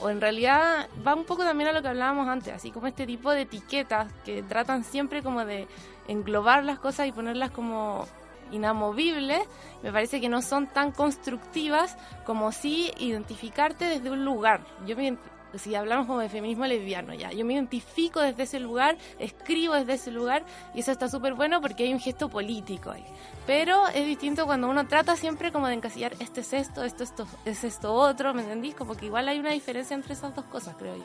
O 0.00 0.10
en 0.10 0.20
realidad 0.20 0.88
va 1.06 1.14
un 1.14 1.26
poco 1.26 1.44
también 1.44 1.70
a 1.70 1.72
lo 1.72 1.80
que 1.80 1.86
hablábamos 1.86 2.26
antes, 2.26 2.52
así 2.52 2.72
como 2.72 2.88
este 2.88 3.06
tipo 3.06 3.30
de 3.30 3.42
etiquetas 3.42 4.12
que 4.24 4.42
tratan 4.42 4.82
siempre 4.82 5.22
como 5.22 5.44
de 5.44 5.68
englobar 6.08 6.64
las 6.64 6.80
cosas 6.80 7.06
y 7.06 7.12
ponerlas 7.12 7.52
como 7.52 8.08
inamovibles, 8.52 9.42
me 9.82 9.92
parece 9.92 10.20
que 10.20 10.28
no 10.28 10.42
son 10.42 10.66
tan 10.68 10.92
constructivas 10.92 11.96
como 12.24 12.52
si 12.52 12.92
identificarte 12.98 13.86
desde 13.86 14.10
un 14.10 14.24
lugar. 14.24 14.64
Yo 14.86 14.96
me, 14.96 15.16
si 15.58 15.74
hablamos 15.74 16.06
como 16.06 16.20
de 16.20 16.28
feminismo 16.28 16.66
lesbiano, 16.66 17.14
ya, 17.14 17.30
yo 17.32 17.44
me 17.44 17.54
identifico 17.54 18.20
desde 18.20 18.44
ese 18.44 18.60
lugar, 18.60 18.96
escribo 19.18 19.74
desde 19.74 19.94
ese 19.94 20.10
lugar 20.10 20.44
y 20.74 20.80
eso 20.80 20.92
está 20.92 21.08
súper 21.08 21.34
bueno 21.34 21.60
porque 21.60 21.84
hay 21.84 21.92
un 21.92 22.00
gesto 22.00 22.28
político 22.28 22.90
ahí. 22.90 23.04
Pero 23.46 23.88
es 23.88 24.06
distinto 24.06 24.46
cuando 24.46 24.68
uno 24.68 24.86
trata 24.86 25.16
siempre 25.16 25.52
como 25.52 25.66
de 25.66 25.74
encasillar, 25.74 26.14
este 26.20 26.40
es 26.40 26.52
esto, 26.52 26.84
esto, 26.84 27.04
esto 27.04 27.26
es 27.44 27.64
esto 27.64 27.92
otro, 27.92 28.34
¿me 28.34 28.42
entendís? 28.42 28.74
Como 28.74 28.94
que 28.96 29.06
igual 29.06 29.28
hay 29.28 29.38
una 29.38 29.50
diferencia 29.50 29.94
entre 29.94 30.14
esas 30.14 30.34
dos 30.34 30.44
cosas, 30.46 30.76
creo 30.78 30.96
yo. 30.96 31.04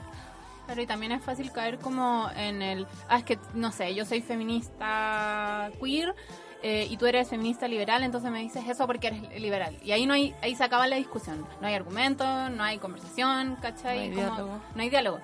Pero 0.67 0.81
y 0.81 0.85
también 0.85 1.13
es 1.13 1.23
fácil 1.23 1.51
caer 1.51 1.79
como 1.79 2.29
en 2.35 2.61
el, 2.61 2.87
ah, 3.07 3.19
es 3.19 3.23
que, 3.23 3.39
no 3.53 3.71
sé, 3.71 3.95
yo 3.95 4.03
soy 4.03 4.21
feminista 4.21 5.71
queer 5.81 6.13
eh, 6.63 6.87
y 6.89 6.97
tú 6.97 7.05
eres 7.05 7.29
feminista 7.29 7.67
liberal, 7.67 8.03
entonces 8.03 8.31
me 8.31 8.39
dices 8.39 8.67
eso 8.67 8.87
porque 8.87 9.07
eres 9.07 9.41
liberal. 9.41 9.77
Y 9.83 9.91
ahí 9.91 10.05
no 10.05 10.13
hay, 10.13 10.33
ahí 10.41 10.55
se 10.55 10.63
acaba 10.63 10.87
la 10.87 10.95
discusión. 10.95 11.45
No 11.61 11.67
hay 11.67 11.75
argumento, 11.75 12.49
no 12.49 12.63
hay 12.63 12.79
conversación, 12.79 13.57
¿cachai? 13.61 13.97
No 13.97 14.03
hay 14.03 14.09
diálogo. 14.09 14.59
No 14.75 14.81
hay 14.81 14.89
diálogo. 14.89 15.19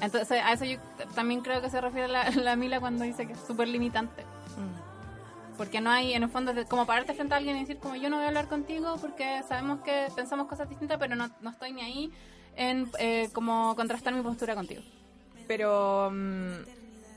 Entonces, 0.00 0.42
a 0.42 0.52
eso 0.52 0.64
yo 0.64 0.78
también 1.14 1.40
creo 1.40 1.60
que 1.62 1.70
se 1.70 1.80
refiere 1.80 2.08
la, 2.08 2.30
la 2.30 2.56
Mila 2.56 2.80
cuando 2.80 3.04
dice 3.04 3.26
que 3.26 3.34
es 3.34 3.40
súper 3.40 3.68
limitante. 3.68 4.22
Mm. 4.22 5.56
Porque 5.56 5.80
no 5.80 5.90
hay, 5.90 6.12
en 6.12 6.22
el 6.22 6.28
fondo, 6.28 6.52
como 6.68 6.86
pararte 6.86 7.14
frente 7.14 7.34
a 7.34 7.38
alguien 7.38 7.56
y 7.56 7.60
decir, 7.60 7.78
como 7.78 7.96
yo 7.96 8.10
no 8.10 8.16
voy 8.16 8.26
a 8.26 8.28
hablar 8.28 8.46
contigo 8.46 8.96
porque 9.00 9.42
sabemos 9.48 9.80
que 9.80 10.08
pensamos 10.14 10.48
cosas 10.48 10.68
distintas, 10.68 10.98
pero 10.98 11.16
no, 11.16 11.30
no 11.40 11.50
estoy 11.50 11.72
ni 11.72 11.82
ahí 11.82 12.12
en 12.56 12.90
eh, 12.98 13.30
como 13.32 13.74
contrastar 13.74 14.14
mi 14.14 14.22
postura 14.22 14.54
contigo. 14.54 14.82
Pero 15.46 16.10
mm, 16.12 16.52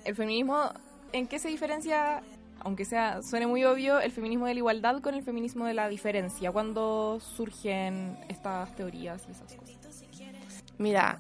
el 0.06 0.16
feminismo, 0.16 0.72
¿en 1.12 1.28
qué 1.28 1.40
se 1.40 1.50
diferencia, 1.50 2.22
aunque 2.64 2.86
sea 2.86 3.22
suene 3.22 3.48
muy 3.48 3.64
obvio, 3.66 4.00
el 4.00 4.12
feminismo 4.12 4.46
de 4.46 4.54
la 4.54 4.60
igualdad 4.60 5.02
con 5.02 5.16
el 5.16 5.24
feminismo 5.24 5.66
de 5.66 5.74
la 5.74 5.88
diferencia? 5.90 6.52
¿Cuándo 6.52 7.20
surgen 7.20 8.18
estas 8.28 8.76
teorías 8.76 9.24
y 9.28 9.32
esas 9.32 9.54
cosas? 9.56 9.78
Mira, 10.78 11.20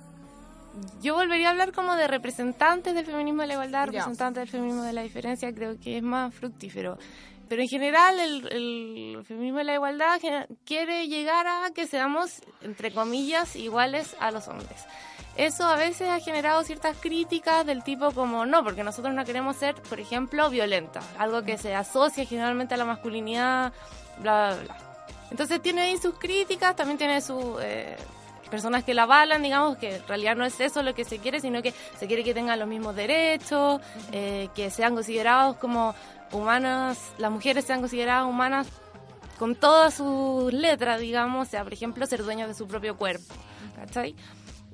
yo 1.02 1.15
volvería 1.15 1.47
a 1.47 1.52
hablar 1.52 1.71
como 1.73 1.95
de 1.95 2.08
representantes 2.08 2.93
del 2.93 3.06
feminismo 3.06 3.41
de 3.41 3.47
la 3.47 3.54
igualdad, 3.54 3.88
representantes 3.88 4.41
del 4.41 4.49
feminismo 4.49 4.84
de 4.84 4.93
la 4.93 5.02
diferencia, 5.02 5.54
creo 5.54 5.80
que 5.80 5.97
es 5.97 6.04
más 6.04 6.34
fructífero. 6.34 6.97
Pero 7.49 7.63
en 7.63 7.67
general 7.67 8.19
el, 8.19 8.47
el 8.52 9.25
feminismo 9.25 9.58
de 9.58 9.63
la 9.63 9.73
igualdad 9.73 10.21
quiere 10.65 11.08
llegar 11.08 11.47
a 11.47 11.71
que 11.73 11.88
seamos, 11.88 12.41
entre 12.62 12.91
comillas, 12.91 13.56
iguales 13.56 14.15
a 14.19 14.32
los 14.32 14.47
hombres. 14.47 14.86
Eso 15.39 15.63
a 15.63 15.78
veces 15.78 16.10
ha 16.10 16.19
generado 16.19 16.62
ciertas 16.65 16.97
críticas 16.99 17.65
del 17.65 17.82
tipo 17.82 18.12
como, 18.12 18.45
no, 18.45 18.62
porque 18.62 18.84
nosotros 18.84 19.13
no 19.13 19.23
queremos 19.23 19.56
ser, 19.56 19.73
por 19.75 19.97
ejemplo, 19.97 20.49
violentas, 20.49 21.06
algo 21.17 21.43
que 21.43 21.58
se 21.58 21.73
asocia 21.73 22.25
generalmente 22.25 22.73
a 22.73 22.78
la 22.78 22.84
masculinidad, 22.84 23.71
bla, 24.21 24.54
bla, 24.54 24.63
bla. 24.63 24.78
Entonces 25.32 25.62
tiene 25.62 25.84
ahí 25.84 25.97
sus 25.97 26.15
críticas, 26.19 26.75
también 26.75 26.97
tiene 26.97 27.21
sus 27.21 27.56
eh, 27.62 27.95
personas 28.52 28.84
que 28.84 28.93
la 28.93 29.04
avalan, 29.04 29.41
digamos, 29.41 29.78
que 29.78 29.95
en 29.95 30.08
realidad 30.10 30.36
no 30.36 30.43
es 30.43 30.60
eso 30.60 30.84
lo 30.84 30.93
que 30.93 31.06
se 31.06 31.19
quiere, 31.19 31.39
sino 31.39 31.62
que 31.62 31.73
se 31.97 32.06
quiere 32.08 32.25
que 32.25 32.34
tengan 32.34 32.60
los 32.60 32.67
mismos 32.67 32.93
derechos, 32.97 33.80
eh, 34.12 34.49
que 34.54 34.69
sean 34.69 34.93
considerados 34.93 35.56
como 35.56 35.95
humanas, 36.34 37.13
las 37.17 37.32
mujeres 37.32 37.63
sean 37.63 37.80
consideradas 37.80 38.25
humanas 38.25 38.67
con 39.38 39.56
todas 39.56 39.93
sus 39.93 40.52
letras, 40.52 40.99
digamos, 40.99 41.47
o 41.47 41.49
sea, 41.49 41.63
por 41.63 41.71
ejemplo, 41.71 42.06
ser 42.06 42.25
dueños 42.25 42.49
de 42.49 42.56
su 42.56 42.67
propio 42.67 42.97
cuerpo, 42.97 43.34
¿cachai? 43.78 44.13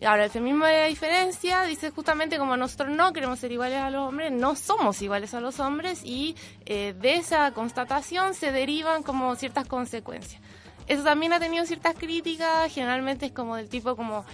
Ahora, 0.04 0.26
el 0.26 0.30
feminismo 0.30 0.66
de 0.66 0.82
la 0.82 0.86
diferencia 0.88 1.64
dice 1.64 1.90
justamente 1.90 2.38
como 2.38 2.58
nosotros 2.58 2.90
no 2.90 3.14
queremos 3.14 3.40
ser 3.40 3.52
iguales 3.54 3.80
a 3.80 3.90
los 3.90 4.10
hombres, 4.10 4.32
no 4.32 4.56
somos 4.56 5.02
iguales 5.02 5.34
a 5.34 5.40
los 5.40 5.60
hombres 5.60 6.02
y 6.04 6.36
eh, 6.66 6.94
de 7.00 7.16
esa 7.16 7.52
constatación 7.52 8.34
se 8.34 8.52
derivan 8.52 9.04
como 9.04 9.36
ciertas 9.36 9.68
consecuencias. 9.68 10.42
Eso 10.88 11.04
también 11.04 11.34
ha 11.34 11.40
tenido 11.40 11.66
ciertas 11.66 11.96
críticas, 11.96 12.72
generalmente 12.72 13.28
es 13.28 13.32
como 13.32 13.56
del 13.56 13.70
tipo 13.70 13.96
como 13.96 14.26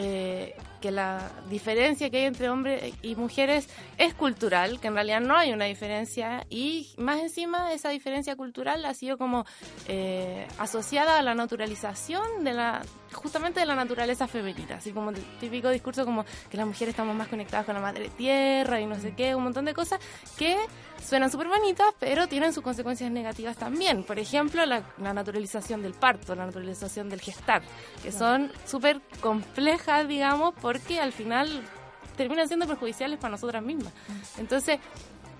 eh, 0.00 0.54
que 0.80 0.92
la 0.92 1.28
diferencia 1.50 2.08
que 2.08 2.18
hay 2.18 2.24
entre 2.26 2.48
hombres 2.48 2.94
y 3.02 3.16
mujeres 3.16 3.68
es 3.96 4.14
cultural, 4.14 4.78
que 4.78 4.86
en 4.86 4.94
realidad 4.94 5.20
no 5.20 5.36
hay 5.36 5.52
una 5.52 5.64
diferencia 5.64 6.46
y 6.48 6.92
más 6.98 7.18
encima 7.18 7.72
esa 7.72 7.88
diferencia 7.88 8.36
cultural 8.36 8.84
ha 8.84 8.94
sido 8.94 9.18
como 9.18 9.44
eh, 9.88 10.46
asociada 10.58 11.18
a 11.18 11.22
la 11.22 11.34
naturalización 11.34 12.44
de 12.44 12.54
la 12.54 12.82
justamente 13.12 13.58
de 13.58 13.66
la 13.66 13.74
naturaleza 13.74 14.28
femenina, 14.28 14.76
así 14.76 14.92
como 14.92 15.10
el 15.10 15.16
típico 15.40 15.68
discurso 15.68 16.04
como 16.04 16.24
que 16.48 16.56
las 16.56 16.66
mujeres 16.66 16.90
estamos 16.90 17.16
más 17.16 17.26
conectadas 17.26 17.66
con 17.66 17.74
la 17.74 17.80
madre 17.80 18.08
tierra 18.10 18.80
y 18.80 18.86
no 18.86 19.00
sé 19.00 19.14
qué, 19.16 19.34
un 19.34 19.42
montón 19.42 19.64
de 19.64 19.74
cosas 19.74 19.98
que 20.36 20.58
suenan 21.02 21.30
súper 21.30 21.48
bonitas, 21.48 21.94
pero 21.98 22.26
tienen 22.26 22.52
sus 22.52 22.62
consecuencias 22.62 23.10
negativas 23.10 23.56
también. 23.56 24.04
Por 24.04 24.18
ejemplo, 24.18 24.64
la, 24.66 24.82
la 24.98 25.12
naturalización 25.12 25.82
del 25.82 25.94
parto, 25.94 26.34
la 26.34 26.46
naturalización 26.46 27.08
del 27.08 27.20
gestar, 27.20 27.62
que 28.02 28.12
son 28.12 28.52
súper 28.64 29.00
complejas, 29.20 30.06
digamos, 30.06 30.54
porque 30.60 31.00
al 31.00 31.12
final 31.12 31.62
terminan 32.16 32.48
siendo 32.48 32.66
perjudiciales 32.66 33.18
para 33.18 33.30
nosotras 33.30 33.62
mismas. 33.62 33.92
Entonces, 34.36 34.80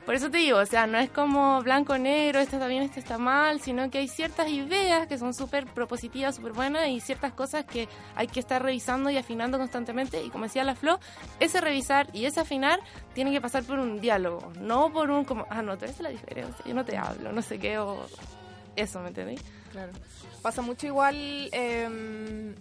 por 0.08 0.14
eso 0.14 0.30
te 0.30 0.38
digo, 0.38 0.56
o 0.56 0.64
sea, 0.64 0.86
no 0.86 0.96
es 0.96 1.10
como 1.10 1.62
blanco 1.62 1.98
negro, 1.98 2.40
esto 2.40 2.56
está 2.56 2.66
bien, 2.66 2.82
esto 2.82 2.98
está 2.98 3.18
mal, 3.18 3.60
sino 3.60 3.90
que 3.90 3.98
hay 3.98 4.08
ciertas 4.08 4.48
ideas 4.48 5.06
que 5.06 5.18
son 5.18 5.34
súper 5.34 5.66
propositivas, 5.66 6.36
súper 6.36 6.54
buenas 6.54 6.88
y 6.88 7.00
ciertas 7.00 7.34
cosas 7.34 7.66
que 7.66 7.90
hay 8.14 8.26
que 8.26 8.40
estar 8.40 8.62
revisando 8.62 9.10
y 9.10 9.18
afinando 9.18 9.58
constantemente. 9.58 10.24
Y 10.24 10.30
como 10.30 10.44
decía 10.44 10.64
la 10.64 10.74
Flo, 10.74 10.98
ese 11.40 11.60
revisar 11.60 12.08
y 12.14 12.24
ese 12.24 12.40
afinar 12.40 12.80
tiene 13.12 13.32
que 13.32 13.42
pasar 13.42 13.64
por 13.64 13.78
un 13.78 14.00
diálogo, 14.00 14.50
no 14.58 14.90
por 14.90 15.10
un 15.10 15.26
como, 15.26 15.46
ah, 15.50 15.60
no, 15.60 15.76
tú 15.76 15.84
eres 15.84 16.00
la 16.00 16.08
diferencia, 16.08 16.64
yo 16.64 16.72
no 16.72 16.86
te 16.86 16.96
hablo, 16.96 17.30
no 17.30 17.42
sé 17.42 17.58
qué, 17.58 17.76
o 17.76 18.06
eso, 18.76 19.00
¿me 19.00 19.08
entendéis? 19.08 19.42
Claro. 19.72 19.92
Pasa 20.40 20.62
mucho 20.62 20.86
igual, 20.86 21.50
em, 21.52 22.54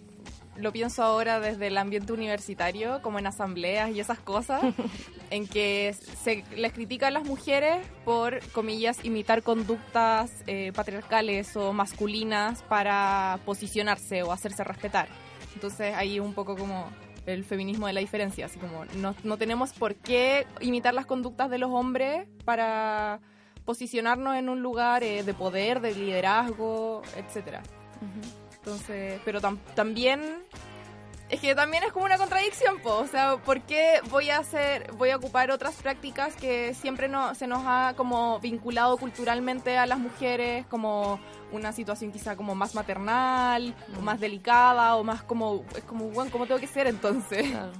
lo 0.58 0.70
pienso 0.70 1.02
ahora 1.02 1.40
desde 1.40 1.68
el 1.68 1.78
ambiente 1.78 2.12
universitario, 2.12 3.00
como 3.00 3.18
en 3.18 3.26
asambleas 3.26 3.88
y 3.88 4.00
esas 4.00 4.18
cosas, 4.18 4.60
en 5.30 5.46
que 5.46 5.94
se 6.22 6.44
les 6.56 6.72
critica 6.72 7.08
a 7.08 7.10
las 7.10 7.24
mujeres 7.24 7.86
por, 8.04 8.40
comillas, 8.52 9.04
imitar 9.04 9.42
conductas 9.42 10.30
eh, 10.46 10.72
patriarcales 10.74 11.56
o 11.56 11.72
masculinas 11.72 12.62
para 12.62 13.38
posicionarse 13.44 14.22
o 14.22 14.32
hacerse 14.32 14.64
respetar. 14.64 15.08
Entonces 15.54 15.94
ahí 15.94 16.18
un 16.20 16.34
poco 16.34 16.56
como 16.56 16.90
el 17.26 17.44
feminismo 17.44 17.86
de 17.88 17.92
la 17.92 18.00
diferencia, 18.00 18.46
así 18.46 18.58
como 18.58 18.86
no, 18.96 19.14
no 19.22 19.36
tenemos 19.36 19.72
por 19.74 19.96
qué 19.96 20.46
imitar 20.60 20.94
las 20.94 21.04
conductas 21.04 21.50
de 21.50 21.58
los 21.58 21.70
hombres 21.70 22.26
para 22.46 23.20
posicionarnos 23.66 24.36
en 24.36 24.48
un 24.48 24.62
lugar 24.62 25.02
eh, 25.02 25.22
de 25.22 25.34
poder, 25.34 25.80
de 25.82 25.94
liderazgo, 25.94 27.02
etcétera. 27.16 27.62
Entonces, 28.56 29.20
pero 29.26 29.40
tam- 29.40 29.58
también 29.74 30.20
es 31.28 31.40
que 31.40 31.54
también 31.54 31.82
es 31.84 31.92
como 31.92 32.06
una 32.06 32.16
contradicción, 32.16 32.80
po. 32.80 32.96
o 32.96 33.06
sea, 33.06 33.36
¿por 33.36 33.60
qué 33.62 34.00
voy 34.10 34.30
a 34.30 34.38
hacer, 34.38 34.92
voy 34.92 35.10
a 35.10 35.16
ocupar 35.16 35.50
otras 35.50 35.74
prácticas 35.76 36.34
que 36.36 36.74
siempre 36.74 37.08
no, 37.08 37.34
se 37.34 37.46
nos 37.46 37.62
ha 37.66 37.94
como 37.96 38.40
vinculado 38.40 38.96
culturalmente 38.96 39.76
a 39.76 39.86
las 39.86 39.98
mujeres, 39.98 40.66
como 40.66 41.20
una 41.52 41.72
situación 41.72 42.12
quizá 42.12 42.36
como 42.36 42.54
más 42.54 42.74
maternal, 42.74 43.74
o 43.98 44.00
más 44.00 44.20
delicada, 44.20 44.96
o 44.96 45.04
más 45.04 45.22
como, 45.22 45.64
es 45.76 45.84
como, 45.84 46.06
bueno, 46.06 46.30
¿cómo 46.30 46.46
tengo 46.46 46.60
que 46.60 46.66
ser 46.66 46.86
entonces? 46.86 47.50
Claro. 47.50 47.72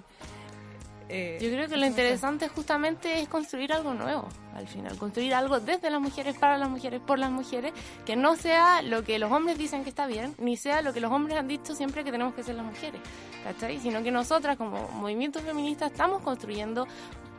Eh, 1.09 1.39
Yo 1.41 1.49
creo 1.49 1.69
que 1.69 1.77
lo 1.77 1.87
interesante 1.87 2.49
justamente 2.49 3.21
es 3.21 3.29
construir 3.29 3.73
algo 3.73 3.95
nuevo 3.95 4.29
al 4.55 4.67
final, 4.67 4.97
construir 4.99 5.35
algo 5.35 5.61
desde 5.61 5.89
las 5.89 6.01
mujeres, 6.01 6.37
para 6.37 6.59
las 6.59 6.69
mujeres, 6.69 7.01
por 7.01 7.19
las 7.19 7.31
mujeres, 7.31 7.73
que 8.05 8.17
no 8.17 8.37
sea 8.37 8.83
lo 8.83 9.05
que 9.05 9.19
los 9.19 9.31
hombres 9.31 9.57
dicen 9.57 9.85
que 9.85 9.91
está 9.91 10.07
bien, 10.07 10.35
ni 10.39 10.57
sea 10.57 10.83
lo 10.83 10.93
que 10.93 11.01
los 11.01 11.13
hombres 11.13 11.39
han 11.39 11.47
dicho 11.47 11.75
siempre 11.75 12.03
que 12.05 12.11
tenemos 12.11 12.35
que 12.35 12.43
ser 12.43 12.57
las 12.57 12.67
mujeres, 12.67 13.01
¿cachai? 13.45 13.79
Sino 13.79 14.03
que 14.03 14.11
nosotras 14.11 14.57
como 14.57 14.89
movimiento 14.89 15.41
feminista 15.41 15.87
estamos 15.87 16.23
construyendo 16.23 16.87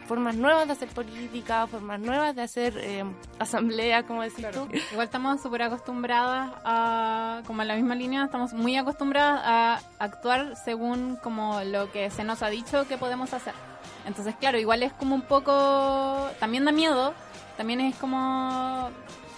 formas 0.09 0.35
nuevas 0.35 0.65
de 0.65 0.73
hacer 0.73 0.89
política, 0.89 1.67
formas 1.67 1.99
nuevas 1.99 2.35
de 2.35 2.41
hacer 2.41 2.73
eh, 2.79 3.05
asamblea, 3.37 4.03
como 4.07 4.23
decís 4.23 4.39
Claro. 4.39 4.65
tú. 4.67 4.75
Igual 4.91 5.05
estamos 5.05 5.39
súper 5.39 5.61
acostumbradas 5.61 6.51
a, 6.65 7.41
como 7.45 7.61
en 7.61 7.67
la 7.67 7.75
misma 7.75 7.93
línea, 7.93 8.25
estamos 8.25 8.51
muy 8.53 8.75
acostumbradas 8.75 9.41
a 9.45 9.79
actuar 9.99 10.55
según 10.65 11.15
como 11.17 11.61
lo 11.63 11.91
que 11.91 12.09
se 12.09 12.23
nos 12.23 12.41
ha 12.41 12.49
dicho 12.49 12.87
que 12.87 12.97
podemos 12.97 13.33
hacer. 13.33 13.53
Entonces, 14.07 14.33
claro, 14.39 14.57
igual 14.57 14.81
es 14.81 14.91
como 14.93 15.13
un 15.13 15.21
poco, 15.21 16.27
también 16.39 16.65
da 16.65 16.71
miedo, 16.71 17.13
también 17.55 17.79
es 17.81 17.95
como, 17.97 18.89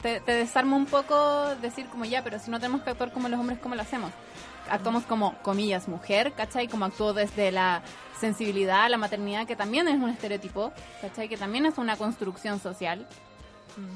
te, 0.02 0.22
te 0.22 0.32
desarma 0.32 0.78
un 0.78 0.86
poco 0.86 1.54
decir 1.62 1.86
como 1.88 2.06
ya, 2.06 2.24
pero 2.24 2.40
si 2.40 2.50
no 2.50 2.60
tenemos 2.62 2.82
que 2.84 2.92
actuar 2.92 3.12
como 3.12 3.28
los 3.28 3.38
hombres, 3.40 3.60
¿cómo 3.60 3.76
lo 3.76 3.82
hacemos? 3.82 4.12
Actuamos 4.72 5.04
como, 5.04 5.38
comillas, 5.44 5.88
mujer, 5.88 6.34
¿cachai? 6.34 6.68
Como 6.68 6.86
actúo 6.86 7.14
desde 7.14 7.52
la 7.52 7.84
sensibilidad, 8.18 8.90
la 8.90 8.98
maternidad, 8.98 9.46
que 9.46 9.56
también 9.56 9.88
es 9.88 10.02
un 10.02 10.10
estereotipo, 10.10 10.72
¿cachai? 11.02 11.28
Que 11.28 11.38
también 11.38 11.66
es 11.66 11.78
una 11.78 11.98
construcción 11.98 12.60
social. 12.60 13.08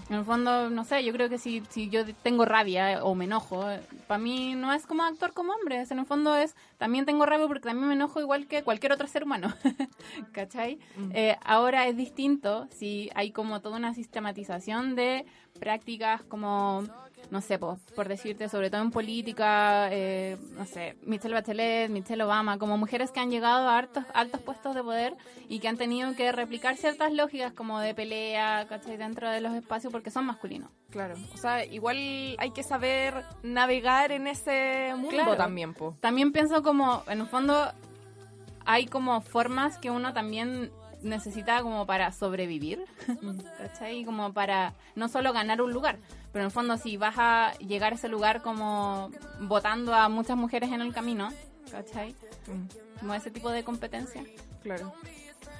En 0.09 0.15
el 0.15 0.23
fondo, 0.23 0.69
no 0.69 0.83
sé, 0.83 1.03
yo 1.03 1.11
creo 1.11 1.29
que 1.29 1.37
si, 1.37 1.61
si 1.69 1.89
yo 1.89 2.05
tengo 2.23 2.45
rabia 2.45 3.03
o 3.03 3.15
me 3.15 3.25
enojo, 3.25 3.65
para 4.07 4.17
mí 4.17 4.55
no 4.55 4.73
es 4.73 4.85
como 4.87 5.03
actuar 5.03 5.33
como 5.33 5.53
hombre, 5.53 5.85
en 5.89 5.99
el 5.99 6.05
fondo 6.05 6.35
es, 6.35 6.55
también 6.77 7.05
tengo 7.05 7.25
rabia 7.25 7.47
porque 7.47 7.67
también 7.67 7.87
me 7.87 7.93
enojo 7.93 8.21
igual 8.21 8.47
que 8.47 8.63
cualquier 8.63 8.93
otro 8.93 9.07
ser 9.07 9.23
humano, 9.23 9.53
¿cachai? 10.31 10.79
Eh, 11.11 11.37
ahora 11.43 11.87
es 11.87 11.97
distinto 11.97 12.67
si 12.71 13.09
hay 13.15 13.31
como 13.31 13.61
toda 13.61 13.77
una 13.77 13.93
sistematización 13.93 14.95
de 14.95 15.25
prácticas 15.59 16.23
como 16.23 16.83
no 17.31 17.41
sé, 17.41 17.57
por, 17.59 17.77
por 17.95 18.07
decirte, 18.07 18.49
sobre 18.49 18.69
todo 18.69 18.81
en 18.81 18.91
política, 18.91 19.87
eh, 19.91 20.37
no 20.57 20.65
sé, 20.65 20.95
Michelle 21.03 21.33
Bachelet, 21.33 21.89
Michelle 21.89 22.23
Obama, 22.23 22.57
como 22.57 22.77
mujeres 22.77 23.11
que 23.11 23.19
han 23.19 23.31
llegado 23.31 23.67
a 23.67 23.77
altos, 23.77 24.03
altos 24.13 24.41
puestos 24.41 24.75
de 24.75 24.83
poder 24.83 25.15
y 25.49 25.59
que 25.59 25.67
han 25.67 25.77
tenido 25.77 26.15
que 26.15 26.31
replicar 26.31 26.77
ciertas 26.77 27.11
lógicas 27.13 27.53
como 27.53 27.79
de 27.79 27.93
pelea, 27.93 28.65
¿cachai? 28.69 28.97
Dentro 28.97 29.29
de 29.29 29.41
los 29.41 29.53
espacios 29.53 29.91
porque 29.91 30.11
son 30.11 30.25
masculinos. 30.25 30.69
Claro, 30.91 31.15
o 31.33 31.37
sea, 31.37 31.65
igual 31.65 31.97
hay 31.97 32.51
que 32.53 32.63
saber 32.63 33.23
navegar 33.43 34.11
en 34.11 34.27
ese 34.27 34.93
mundo 34.95 35.09
Claro. 35.09 35.35
también, 35.35 35.73
po. 35.73 35.95
También 35.99 36.31
pienso 36.31 36.63
como, 36.63 37.03
en 37.07 37.19
el 37.21 37.27
fondo, 37.27 37.71
hay 38.65 38.85
como 38.85 39.21
formas 39.21 39.77
que 39.77 39.91
uno 39.91 40.13
también 40.13 40.71
necesita 41.05 41.61
como 41.61 41.85
para 41.85 42.11
sobrevivir, 42.11 42.83
¿cachai? 43.57 44.03
Como 44.03 44.33
para 44.33 44.73
no 44.95 45.07
solo 45.07 45.31
ganar 45.33 45.61
un 45.61 45.71
lugar, 45.71 45.97
pero 46.33 46.43
en 46.43 46.47
el 46.47 46.51
fondo 46.51 46.77
si 46.77 46.97
vas 46.97 47.15
a 47.17 47.53
llegar 47.59 47.93
a 47.93 47.95
ese 47.95 48.09
lugar 48.09 48.41
como 48.41 49.11
votando 49.41 49.93
a 49.93 50.09
muchas 50.09 50.35
mujeres 50.35 50.71
en 50.71 50.81
el 50.81 50.93
camino, 50.93 51.29
¿cachai? 51.71 52.15
Mm, 52.47 52.99
Como 52.99 53.13
ese 53.13 53.31
tipo 53.31 53.49
de 53.51 53.63
competencia. 53.63 54.23
claro. 54.61 54.93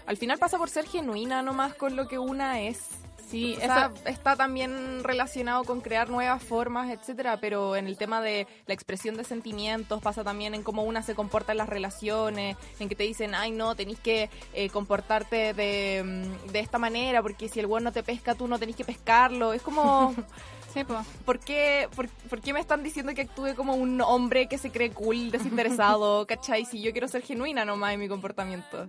Al 0.08 0.18
final 0.18 0.38
pasa 0.38 0.60
por 0.60 0.70
ser 0.70 0.86
genuina 0.86 1.42
nomás 1.42 1.74
con 1.74 1.96
lo 1.96 2.08
que 2.08 2.20
una 2.20 2.62
es. 2.62 2.90
Sí, 3.30 3.56
O 3.58 3.62
eso, 3.62 3.92
está 4.06 4.36
también 4.36 5.04
relacionado 5.04 5.64
con 5.64 5.82
crear 5.82 6.10
nuevas 6.10 6.44
formas, 6.44 6.92
etcétera, 6.92 7.38
pero 7.40 7.76
en 7.76 7.88
el 7.88 7.98
tema 7.98 8.22
de 8.22 8.48
la 8.68 8.74
expresión 8.74 9.18
de 9.18 9.24
sentimientos 9.24 10.02
pasa 10.02 10.24
también 10.24 10.54
en 10.54 10.62
cómo 10.62 10.84
una 10.84 11.02
se 11.02 11.16
comporta 11.16 11.52
en 11.52 11.58
las 11.58 11.70
relaciones, 11.70 12.56
en 12.80 12.88
que 12.88 12.96
te 12.96 13.04
dicen, 13.04 13.34
ay 13.34 13.52
no, 13.52 13.76
tenés 13.76 14.00
que 14.00 14.30
eh, 14.54 14.70
comportarte 14.70 15.54
de, 15.54 16.04
mm, 16.06 16.52
de 16.52 16.60
esta 16.60 16.78
manera, 16.78 17.24
porque 17.24 17.50
si 17.50 17.60
el 17.60 17.68
güey 17.68 17.84
no 17.84 17.92
te 17.92 18.04
pesca, 18.04 18.36
tú 18.36 18.48
no 18.48 18.60
tenés 18.60 18.76
que 18.76 18.86
pescarlo. 18.86 19.54
Es 19.54 19.64
como, 19.64 20.14
sí, 20.74 20.84
po. 20.84 21.04
¿por 21.26 21.40
qué, 21.40 21.90
por, 21.96 22.08
por 22.30 22.42
qué 22.42 22.54
me 22.54 22.60
están 22.60 22.84
diciendo 22.84 23.14
que 23.16 23.22
actúe 23.22 23.56
como 23.56 23.74
un 23.74 24.02
hombre 24.02 24.48
que 24.48 24.60
se 24.60 24.70
cree 24.70 24.92
cool, 24.92 25.32
desinteresado, 25.32 26.26
cachai? 26.28 26.66
Si 26.66 26.80
yo 26.82 26.92
quiero 26.92 27.08
ser 27.08 27.24
genuina 27.24 27.66
nomás 27.66 27.94
en 27.94 28.02
mi 28.02 28.08
comportamiento. 28.08 28.88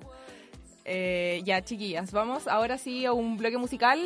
Eh, 0.88 1.42
ya, 1.44 1.62
chiquillas, 1.62 2.12
vamos 2.12 2.46
ahora 2.46 2.78
sí 2.78 3.04
a 3.06 3.12
un 3.12 3.36
bloque 3.36 3.58
musical 3.58 3.98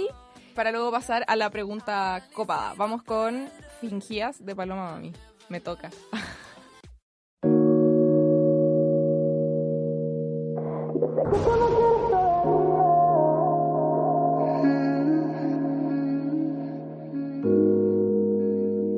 para 0.54 0.72
luego 0.72 0.90
pasar 0.90 1.24
a 1.28 1.36
la 1.36 1.50
pregunta 1.50 2.26
copada. 2.32 2.72
Vamos 2.74 3.02
con 3.02 3.50
Fingías 3.82 4.44
de 4.44 4.56
Paloma 4.56 4.92
Mami. 4.92 5.12
Me 5.50 5.60
toca. 5.60 5.90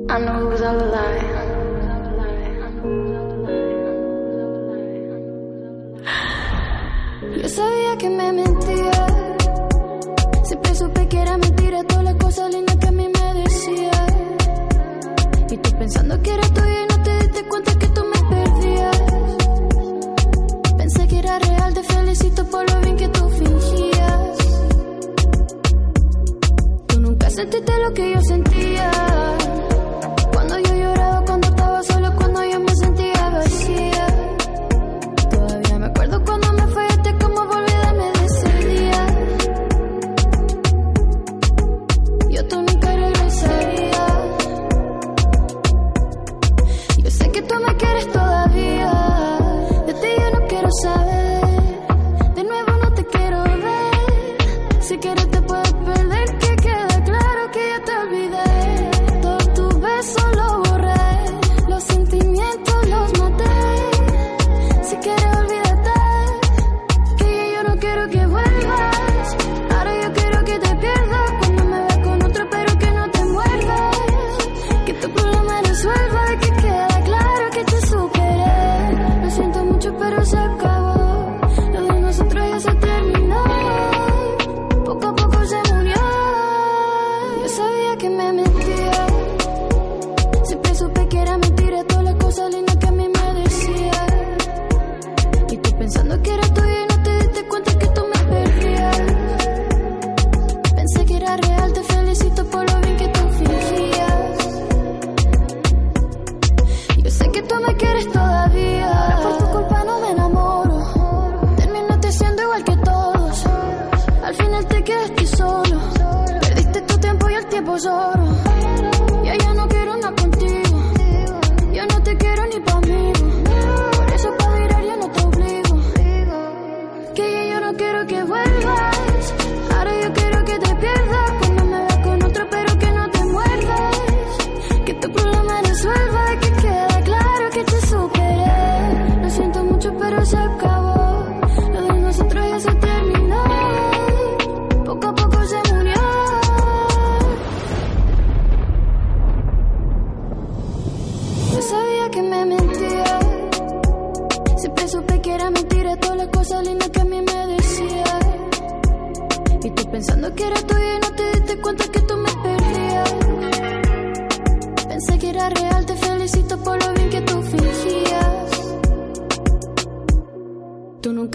I 0.09 0.19
know. 0.19 1.42
Sabía 7.53 7.97
que 7.97 8.09
me 8.09 8.31
mentía. 8.31 9.07
Siempre 10.43 10.75
supe 10.75 11.07
que 11.07 11.21
era 11.21 11.37
mentira 11.37 11.83
todas 11.83 12.03
las 12.03 12.15
cosas 12.15 12.51
lindas 12.53 12.75
que 12.77 12.87
a 12.87 12.91
mí 12.91 13.07
me 13.07 13.33
decía. 13.41 13.91
Y 15.51 15.57
tú 15.57 15.69
pensando 15.77 16.21
que 16.21 16.33
era 16.33 16.47
tuyo 16.49 16.77
y 16.83 16.87
no 16.91 17.03
te 17.03 17.11
diste 17.19 17.47
cuenta 17.47 17.71
que 17.77 17.87
tú 17.87 18.01
me 18.13 18.19
perdías. 18.35 19.01
Pensé 20.77 21.07
que 21.07 21.19
era 21.19 21.39
real, 21.39 21.73
te 21.73 21.83
felicito 21.83 22.45
por 22.45 22.69
lo 22.71 22.79
bien 22.81 22.97
que 22.97 23.07
tú 23.09 23.29
fingías. 23.29 24.37
Tú 26.87 26.99
nunca 26.99 27.29
sentiste 27.29 27.71
lo 27.79 27.93
que 27.93 28.13
yo 28.13 28.21
sentía. 28.21 28.91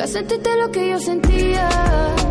Tú 0.09 0.15
nunca 0.15 0.21
sentiste 0.21 0.57
lo 0.57 0.73
que 0.73 0.89
yo 0.89 0.99
sentía. 0.99 2.28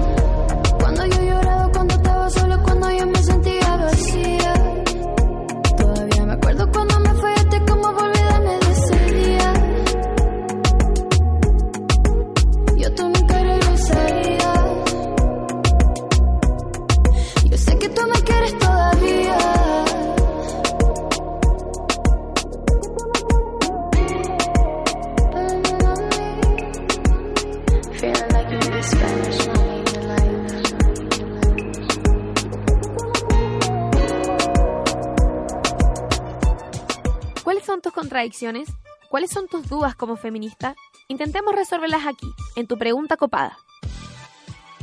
Contradicciones? 38.37 38.69
¿Cuáles 39.09 39.31
son 39.31 39.47
tus 39.47 39.67
dudas 39.67 39.95
como 39.95 40.15
feminista? 40.15 40.75
Intentemos 41.07 41.55
resolverlas 41.55 42.05
aquí, 42.05 42.27
en 42.55 42.67
tu 42.67 42.77
pregunta 42.77 43.17
copada. 43.17 43.57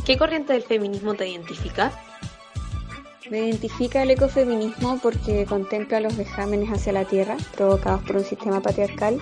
¿Qué 0.05 0.17
corriente 0.17 0.53
del 0.53 0.63
feminismo 0.63 1.15
te 1.15 1.29
identifica? 1.29 1.93
Me 3.31 3.47
identifica 3.47 4.03
el 4.03 4.11
ecofeminismo 4.11 4.99
porque 5.03 5.47
contempla 5.47 6.01
los 6.01 6.17
vejámenes 6.17 6.71
hacia 6.71 6.93
la 6.93 7.05
tierra 7.05 7.37
provocados 7.55 8.03
por 8.03 8.17
un 8.17 8.25
sistema 8.25 8.61
patriarcal. 8.61 9.21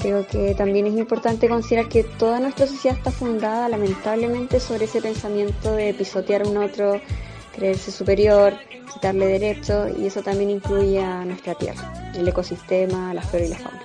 Creo 0.00 0.26
que 0.26 0.54
también 0.54 0.86
es 0.86 0.94
importante 0.94 1.48
considerar 1.48 1.88
que 1.88 2.04
toda 2.04 2.40
nuestra 2.40 2.66
sociedad 2.66 2.98
está 2.98 3.10
fundada 3.10 3.68
lamentablemente 3.68 4.60
sobre 4.60 4.84
ese 4.84 5.00
pensamiento 5.00 5.72
de 5.72 5.94
pisotear 5.94 6.42
a 6.42 6.48
un 6.48 6.58
otro, 6.58 7.00
creerse 7.56 7.90
superior, 7.90 8.54
quitarle 8.92 9.26
derechos 9.26 9.90
y 9.98 10.06
eso 10.06 10.22
también 10.22 10.50
incluye 10.50 11.02
a 11.02 11.24
nuestra 11.24 11.54
tierra, 11.54 12.10
el 12.14 12.28
ecosistema, 12.28 13.12
la 13.14 13.22
flora 13.22 13.46
y 13.46 13.48
la 13.48 13.58
fauna. 13.58 13.82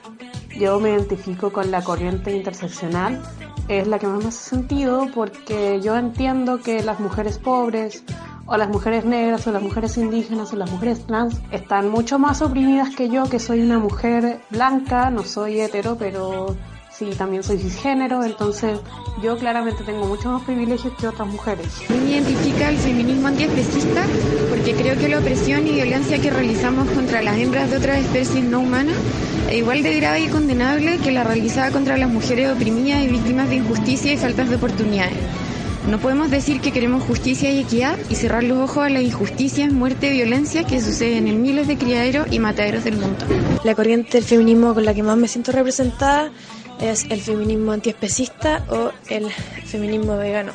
Yo 0.60 0.80
me 0.80 0.92
identifico 0.92 1.52
con 1.52 1.72
la 1.72 1.82
corriente 1.82 2.36
interseccional, 2.36 3.22
es 3.68 3.88
la 3.88 3.98
que 4.00 4.08
más 4.08 4.22
me 4.22 4.30
hace 4.30 4.50
sentido 4.50 5.08
porque 5.16 5.80
yo 5.82 5.96
entiendo 5.96 6.60
que 6.62 6.84
las 6.84 7.00
mujeres 7.00 7.40
pobres 7.40 8.04
o 8.46 8.58
las 8.58 8.68
mujeres 8.68 9.06
negras 9.06 9.48
o 9.48 9.52
las 9.52 9.62
mujeres 9.62 9.98
indígenas 9.98 10.52
o 10.52 10.58
las 10.58 10.70
mujeres 10.70 11.06
trans 11.08 11.42
están 11.52 11.90
mucho 11.90 12.20
más 12.20 12.42
oprimidas 12.42 12.94
que 12.96 13.08
yo 13.08 13.24
que 13.30 13.40
soy 13.40 13.62
una 13.62 13.80
mujer 13.80 14.42
blanca, 14.50 15.10
no 15.10 15.24
soy 15.24 15.62
hetero, 15.62 15.96
pero 15.98 16.58
sí 17.02 17.16
también 17.18 17.42
soy 17.42 17.58
cisgénero, 17.58 18.24
entonces 18.24 18.80
yo 19.24 19.36
claramente 19.38 19.84
tengo 19.84 20.06
muchos 20.06 20.26
más 20.26 20.44
privilegios 20.44 20.94
que 21.00 21.08
otras 21.08 21.28
mujeres. 21.28 21.66
Me 21.90 22.12
identifica 22.12 22.70
el 22.70 22.78
feminismo 22.78 23.28
antiespecista 23.28 24.04
porque 24.50 24.74
creo 24.76 24.96
que 24.98 25.10
la 25.10 25.18
opresión 25.18 25.66
y 25.66 25.72
violencia 25.72 26.22
que 26.22 26.30
realizamos 26.30 26.88
contra 26.92 27.24
las 27.24 27.38
hembras 27.38 27.72
de 27.72 27.78
otras 27.78 27.98
especies 28.00 28.44
no 28.44 28.60
humanas 28.60 28.98
es 29.50 29.58
igual 29.58 29.82
de 29.82 29.96
grave 29.96 30.22
y 30.22 30.28
condenable 30.28 31.00
que 31.00 31.12
la 31.12 31.24
realizada 31.24 31.72
contra 31.72 31.98
las 31.98 32.10
mujeres 32.10 32.52
oprimidas 32.52 33.04
y 33.04 33.08
víctimas 33.08 33.50
de 33.50 33.56
injusticia 33.56 34.14
y 34.14 34.18
faltas 34.18 34.50
de 34.50 34.58
oportunidades. 34.58 35.18
No 35.90 35.98
podemos 36.00 36.30
decir 36.30 36.62
que 36.62 36.72
queremos 36.72 37.04
justicia 37.04 37.52
y 37.52 37.62
equidad 37.62 37.98
y 38.12 38.16
cerrar 38.16 38.44
los 38.44 38.60
ojos 38.60 38.86
a 38.86 38.90
las 38.90 39.02
injusticias, 39.02 39.74
muerte 39.74 40.10
y 40.10 40.18
violencia 40.18 40.64
que 40.64 40.80
suceden 40.80 41.28
en 41.28 41.42
miles 41.42 41.68
de 41.68 41.78
criaderos 41.78 42.28
y 42.30 42.38
mataderos 42.38 42.84
del 42.84 42.98
mundo. 42.98 43.26
La 43.64 43.74
corriente 43.74 44.20
del 44.20 44.24
feminismo 44.24 44.76
con 44.76 44.86
la 44.86 44.94
que 44.94 45.02
más 45.02 45.18
me 45.18 45.28
siento 45.28 45.52
representada 45.52 46.32
es 46.82 47.06
el 47.10 47.22
feminismo 47.22 47.72
antiespecista 47.72 48.66
o 48.70 48.92
el 49.10 49.30
feminismo 49.66 50.18
vegano, 50.18 50.52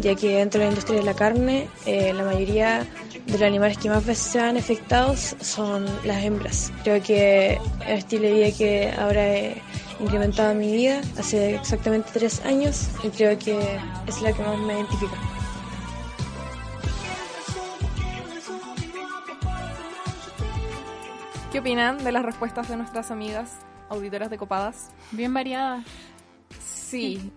ya 0.00 0.14
que 0.14 0.36
dentro 0.36 0.60
de 0.60 0.66
la 0.66 0.70
industria 0.70 1.00
de 1.00 1.04
la 1.04 1.14
carne 1.14 1.68
eh, 1.86 2.12
la 2.12 2.24
mayoría 2.24 2.86
de 3.26 3.32
los 3.32 3.42
animales 3.42 3.78
que 3.78 3.88
más 3.88 4.04
veces 4.04 4.32
se 4.32 4.38
van 4.38 4.56
afectados 4.56 5.34
son 5.40 5.86
las 6.04 6.22
hembras. 6.22 6.72
Creo 6.84 7.02
que 7.02 7.58
el 7.86 7.98
estilo 7.98 8.24
de 8.24 8.34
vida 8.34 8.56
que 8.56 8.92
ahora 8.98 9.26
he 9.26 9.62
incrementado 9.98 10.52
en 10.52 10.58
mi 10.58 10.72
vida 10.72 11.00
hace 11.18 11.56
exactamente 11.56 12.10
tres 12.12 12.44
años 12.44 12.88
y 13.02 13.08
creo 13.08 13.38
que 13.38 13.58
es 14.06 14.20
la 14.20 14.32
que 14.32 14.42
más 14.42 14.58
me 14.58 14.74
identifica. 14.74 15.16
¿Qué 21.50 21.60
opinan 21.60 22.04
de 22.04 22.12
las 22.12 22.22
respuestas 22.22 22.68
de 22.68 22.76
nuestras 22.76 23.10
amigas 23.10 23.66
auditoras 23.88 24.30
de 24.30 24.38
copadas? 24.38 24.90
Bien 25.12 25.32
variadas. 25.32 25.84
Sí. 26.60 27.32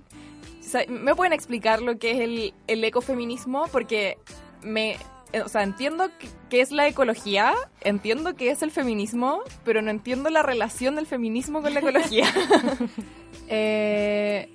O 0.60 0.64
sea, 0.64 0.86
¿Me 0.88 1.16
pueden 1.16 1.34
explicar 1.34 1.82
lo 1.82 1.98
que 1.98 2.12
es 2.12 2.20
el, 2.20 2.54
el 2.68 2.84
ecofeminismo? 2.84 3.68
Porque 3.72 4.18
me 4.62 4.98
o 5.44 5.48
sea, 5.48 5.64
entiendo 5.64 6.10
qué 6.50 6.62
es 6.62 6.72
la 6.72 6.88
ecología, 6.88 7.54
entiendo 7.82 8.36
qué 8.36 8.50
es 8.50 8.64
el 8.64 8.72
feminismo, 8.72 9.42
pero 9.64 9.82
no 9.82 9.92
entiendo 9.92 10.30
la 10.30 10.42
relación 10.42 10.96
del 10.96 11.06
feminismo 11.06 11.62
con 11.62 11.74
la 11.74 11.80
ecología. 11.82 12.26
eh, 13.48 14.50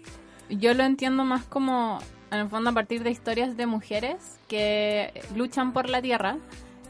yo 0.51 0.75
lo 0.75 0.85
entiendo 0.85 1.25
más 1.25 1.45
como, 1.45 2.01
en 2.31 2.41
el 2.41 2.49
fondo, 2.49 2.71
a 2.71 2.73
partir 2.73 3.03
de 3.05 3.11
historias 3.11 3.57
de 3.57 3.67
mujeres 3.67 4.39
que 4.49 5.23
luchan 5.37 5.73
por 5.73 5.89
la 5.89 6.03
tierra 6.03 6.39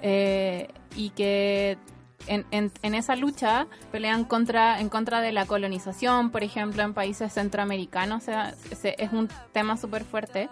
eh, 0.00 0.68
y 0.96 1.10
que 1.10 1.76
en, 2.26 2.46
en, 2.50 2.72
en, 2.82 2.94
esa 2.94 3.16
lucha 3.16 3.66
pelean 3.92 4.24
contra 4.24 4.80
en 4.80 4.88
contra 4.88 5.20
de 5.20 5.32
la 5.32 5.46
colonización, 5.46 6.30
por 6.30 6.42
ejemplo, 6.42 6.82
en 6.82 6.94
países 6.94 7.32
centroamericanos. 7.32 8.22
O 8.22 8.24
sea, 8.24 8.54
es 8.70 9.12
un 9.12 9.28
tema 9.52 9.76
súper 9.76 10.04
fuerte. 10.04 10.48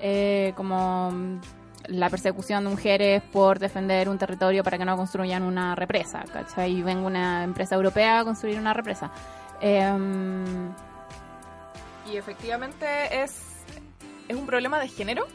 Eh, 0.00 0.52
como 0.56 1.40
la 1.86 2.10
persecución 2.10 2.64
de 2.64 2.70
mujeres 2.70 3.22
por 3.32 3.58
defender 3.58 4.08
un 4.08 4.18
territorio 4.18 4.64
para 4.64 4.78
que 4.78 4.84
no 4.84 4.96
construyan 4.96 5.42
una 5.42 5.74
represa, 5.74 6.24
¿cachai? 6.32 6.72
Y 6.72 6.82
venga 6.82 7.06
una 7.06 7.44
empresa 7.44 7.74
europea 7.74 8.20
a 8.20 8.24
construir 8.24 8.58
una 8.58 8.72
represa. 8.72 9.10
Eh, 9.60 9.92
y 12.10 12.16
efectivamente 12.16 12.86
es, 13.22 13.64
es 14.28 14.36
un 14.36 14.46
problema 14.46 14.78
de 14.78 14.88
género. 14.88 15.26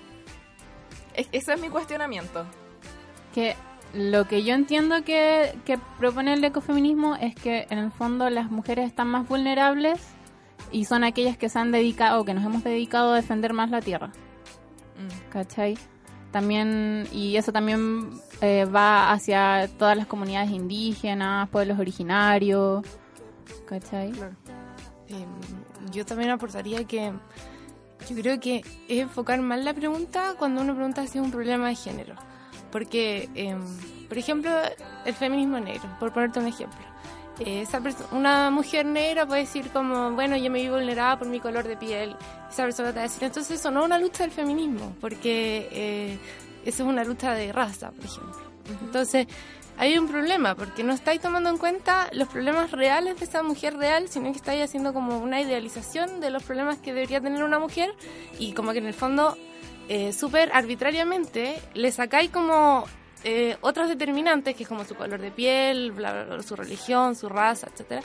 Es, 1.14 1.28
ese 1.32 1.54
es 1.54 1.62
mi 1.62 1.70
cuestionamiento. 1.70 2.46
Que 3.34 3.56
lo 3.94 4.28
que 4.28 4.44
yo 4.44 4.54
entiendo 4.54 5.04
que, 5.04 5.58
que 5.66 5.78
propone 5.98 6.34
el 6.34 6.44
ecofeminismo 6.44 7.16
es 7.16 7.36
que 7.36 7.66
en 7.70 7.80
el 7.80 7.92
fondo 7.92 8.30
las 8.30 8.52
mujeres 8.52 8.88
están 8.88 9.08
más 9.08 9.28
vulnerables 9.28 10.00
y 10.72 10.86
son 10.86 11.04
aquellas 11.04 11.38
que 11.38 11.50
se 11.50 11.60
han 11.60 11.72
dedicado 11.72 12.22
o 12.22 12.26
que 12.26 12.34
nos 12.34 12.46
hemos 12.46 12.64
dedicado 12.64 13.14
a 13.14 13.16
defender 13.16 13.54
más 13.54 13.72
la 13.72 13.82
tierra. 13.82 14.08
Mm. 14.08 15.30
¿Cachai? 15.32 15.78
También, 16.32 17.08
y 17.12 17.38
eso 17.38 17.52
también 17.52 18.12
eh, 18.42 18.66
va 18.66 19.12
hacia 19.12 19.68
todas 19.80 19.98
las 19.98 20.06
comunidades 20.06 20.52
indígenas, 20.52 21.50
pueblos 21.50 21.80
originarios. 21.80 22.86
¿Cachai? 23.66 24.12
Claro. 24.12 24.36
Eh, 25.08 25.26
yo 25.92 26.06
también 26.06 26.30
aportaría 26.30 26.84
que 26.84 27.12
yo 28.08 28.16
creo 28.16 28.40
que 28.40 28.58
es 28.88 29.00
enfocar 29.00 29.42
mal 29.42 29.66
la 29.66 29.74
pregunta 29.74 30.36
cuando 30.38 30.62
uno 30.62 30.76
pregunta 30.76 31.06
si 31.08 31.18
es 31.18 31.24
un 31.24 31.32
problema 31.32 31.70
de 31.70 31.76
género. 31.76 32.16
Porque, 32.72 33.30
eh, 33.36 33.58
por 34.08 34.18
ejemplo, 34.18 34.52
el 35.06 35.14
feminismo 35.14 35.60
negro, 35.60 35.90
por 36.00 36.14
ponerte 36.14 36.40
un 36.40 36.48
ejemplo. 36.48 36.80
Eh, 37.40 37.62
esa 37.62 37.82
una 38.12 38.52
mujer 38.52 38.86
negra 38.86 39.26
puede 39.26 39.42
decir 39.42 39.70
como, 39.70 40.12
bueno, 40.12 40.36
yo 40.36 40.52
me 40.52 40.62
vi 40.62 40.70
vulnerada 40.70 41.18
por 41.18 41.28
mi 41.28 41.40
color 41.40 41.68
de 41.68 41.78
piel. 41.78 42.16
Esa 42.50 42.64
persona 42.64 42.90
te 42.90 42.96
va 42.96 43.02
a 43.02 43.08
decir, 43.08 43.24
entonces 43.24 43.60
eso 43.60 43.72
no 43.72 43.82
es 43.82 43.86
una 43.86 43.98
lucha 43.98 44.24
del 44.24 44.32
feminismo, 44.32 44.94
porque 45.00 45.70
eh, 45.72 46.20
eso 46.66 46.84
es 46.84 46.90
una 46.90 47.04
lucha 47.04 47.34
de 47.34 47.54
raza, 47.54 47.92
por 47.92 48.06
ejemplo. 48.06 48.42
Entonces, 48.84 49.28
hay 49.78 49.98
un 49.98 50.10
problema, 50.10 50.56
porque 50.56 50.84
no 50.84 50.92
estáis 50.92 51.22
tomando 51.22 51.50
en 51.50 51.58
cuenta 51.58 52.10
los 52.12 52.28
problemas 52.28 52.72
reales 52.72 53.18
de 53.18 53.26
esa 53.26 53.44
mujer 53.44 53.78
real, 53.78 54.10
sino 54.10 54.30
que 54.32 54.38
estáis 54.38 54.62
haciendo 54.62 54.94
como 54.94 55.18
una 55.20 55.40
idealización 55.40 56.20
de 56.20 56.32
los 56.32 56.44
problemas 56.44 56.80
que 56.80 56.94
debería 56.94 57.22
tener 57.22 57.44
una 57.46 57.60
mujer 57.60 57.96
y 58.38 58.52
como 58.52 58.74
que 58.74 58.80
en 58.80 58.88
el 58.88 58.94
fondo, 58.94 59.38
eh, 59.90 60.14
súper 60.14 60.52
arbitrariamente, 60.54 61.60
le 61.74 61.92
sacáis 61.92 62.30
como 62.30 62.86
eh, 63.24 63.58
otros 63.62 63.90
determinantes, 63.90 64.56
que 64.56 64.64
es 64.64 64.70
como 64.70 64.86
su 64.86 64.94
color 64.94 65.20
de 65.20 65.32
piel, 65.32 65.92
bla, 65.92 66.14
bla, 66.14 66.36
bla, 66.36 66.44
su 66.44 66.56
religión, 66.56 67.16
su 67.16 67.28
raza, 67.28 67.68
etcétera. 67.74 68.04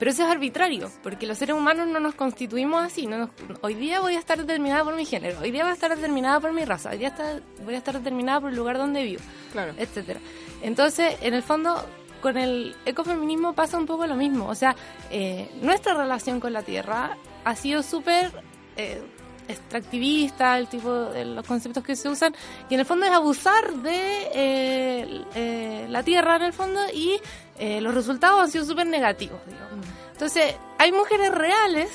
Pero 0.00 0.10
eso 0.10 0.24
es 0.24 0.30
arbitrario, 0.30 0.90
porque 1.04 1.28
los 1.28 1.38
seres 1.38 1.54
humanos 1.54 1.86
no 1.86 2.00
nos 2.00 2.16
constituimos 2.16 2.82
así. 2.82 3.06
No 3.06 3.18
nos, 3.18 3.30
hoy 3.60 3.74
día 3.74 4.00
voy 4.00 4.16
a 4.16 4.18
estar 4.18 4.36
determinada 4.36 4.82
por 4.82 4.96
mi 4.96 5.04
género, 5.04 5.38
hoy 5.40 5.52
día 5.52 5.62
voy 5.62 5.70
a 5.70 5.74
estar 5.74 5.94
determinada 5.94 6.40
por 6.40 6.52
mi 6.52 6.64
raza, 6.64 6.90
hoy 6.90 6.98
día 6.98 7.08
está, 7.08 7.40
voy 7.64 7.74
a 7.74 7.78
estar 7.78 7.96
determinada 7.96 8.40
por 8.40 8.50
el 8.50 8.56
lugar 8.56 8.76
donde 8.76 9.04
vivo, 9.04 9.22
claro. 9.52 9.74
etcétera. 9.78 10.18
Entonces, 10.60 11.16
en 11.22 11.34
el 11.34 11.42
fondo, 11.44 11.86
con 12.20 12.36
el 12.36 12.74
ecofeminismo 12.84 13.52
pasa 13.52 13.78
un 13.78 13.86
poco 13.86 14.08
lo 14.08 14.16
mismo. 14.16 14.48
O 14.48 14.56
sea, 14.56 14.74
eh, 15.12 15.48
nuestra 15.62 15.94
relación 15.94 16.40
con 16.40 16.52
la 16.52 16.62
tierra 16.62 17.16
ha 17.44 17.54
sido 17.54 17.84
súper 17.84 18.32
eh, 18.76 19.00
extractivista, 19.48 20.58
el 20.58 20.68
tipo 20.68 20.92
de 20.92 21.24
los 21.24 21.46
conceptos 21.46 21.82
que 21.84 21.96
se 21.96 22.08
usan, 22.08 22.34
y 22.68 22.74
en 22.74 22.80
el 22.80 22.86
fondo 22.86 23.06
es 23.06 23.12
abusar 23.12 23.74
de 23.74 24.28
eh, 24.34 25.24
eh, 25.34 25.86
la 25.88 26.02
tierra 26.02 26.36
en 26.36 26.42
el 26.42 26.52
fondo 26.52 26.80
y 26.92 27.20
eh, 27.58 27.80
los 27.80 27.94
resultados 27.94 28.40
han 28.40 28.50
sido 28.50 28.64
súper 28.64 28.86
negativos, 28.86 29.40
digamos. 29.46 29.86
Entonces, 30.12 30.56
hay 30.78 30.92
mujeres 30.92 31.30
reales 31.32 31.90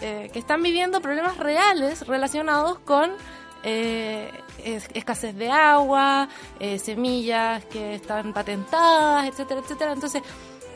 que 0.00 0.38
están 0.38 0.62
viviendo 0.62 1.02
problemas 1.02 1.36
reales 1.36 2.06
relacionados 2.06 2.78
con 2.78 3.10
es, 3.62 4.88
escasez 4.94 5.36
de 5.36 5.50
agua, 5.50 6.26
semillas 6.82 7.66
que 7.66 7.96
están 7.96 8.32
patentadas, 8.32 9.28
etcétera, 9.28 9.60
etcétera. 9.60 9.92
Entonces, 9.92 10.22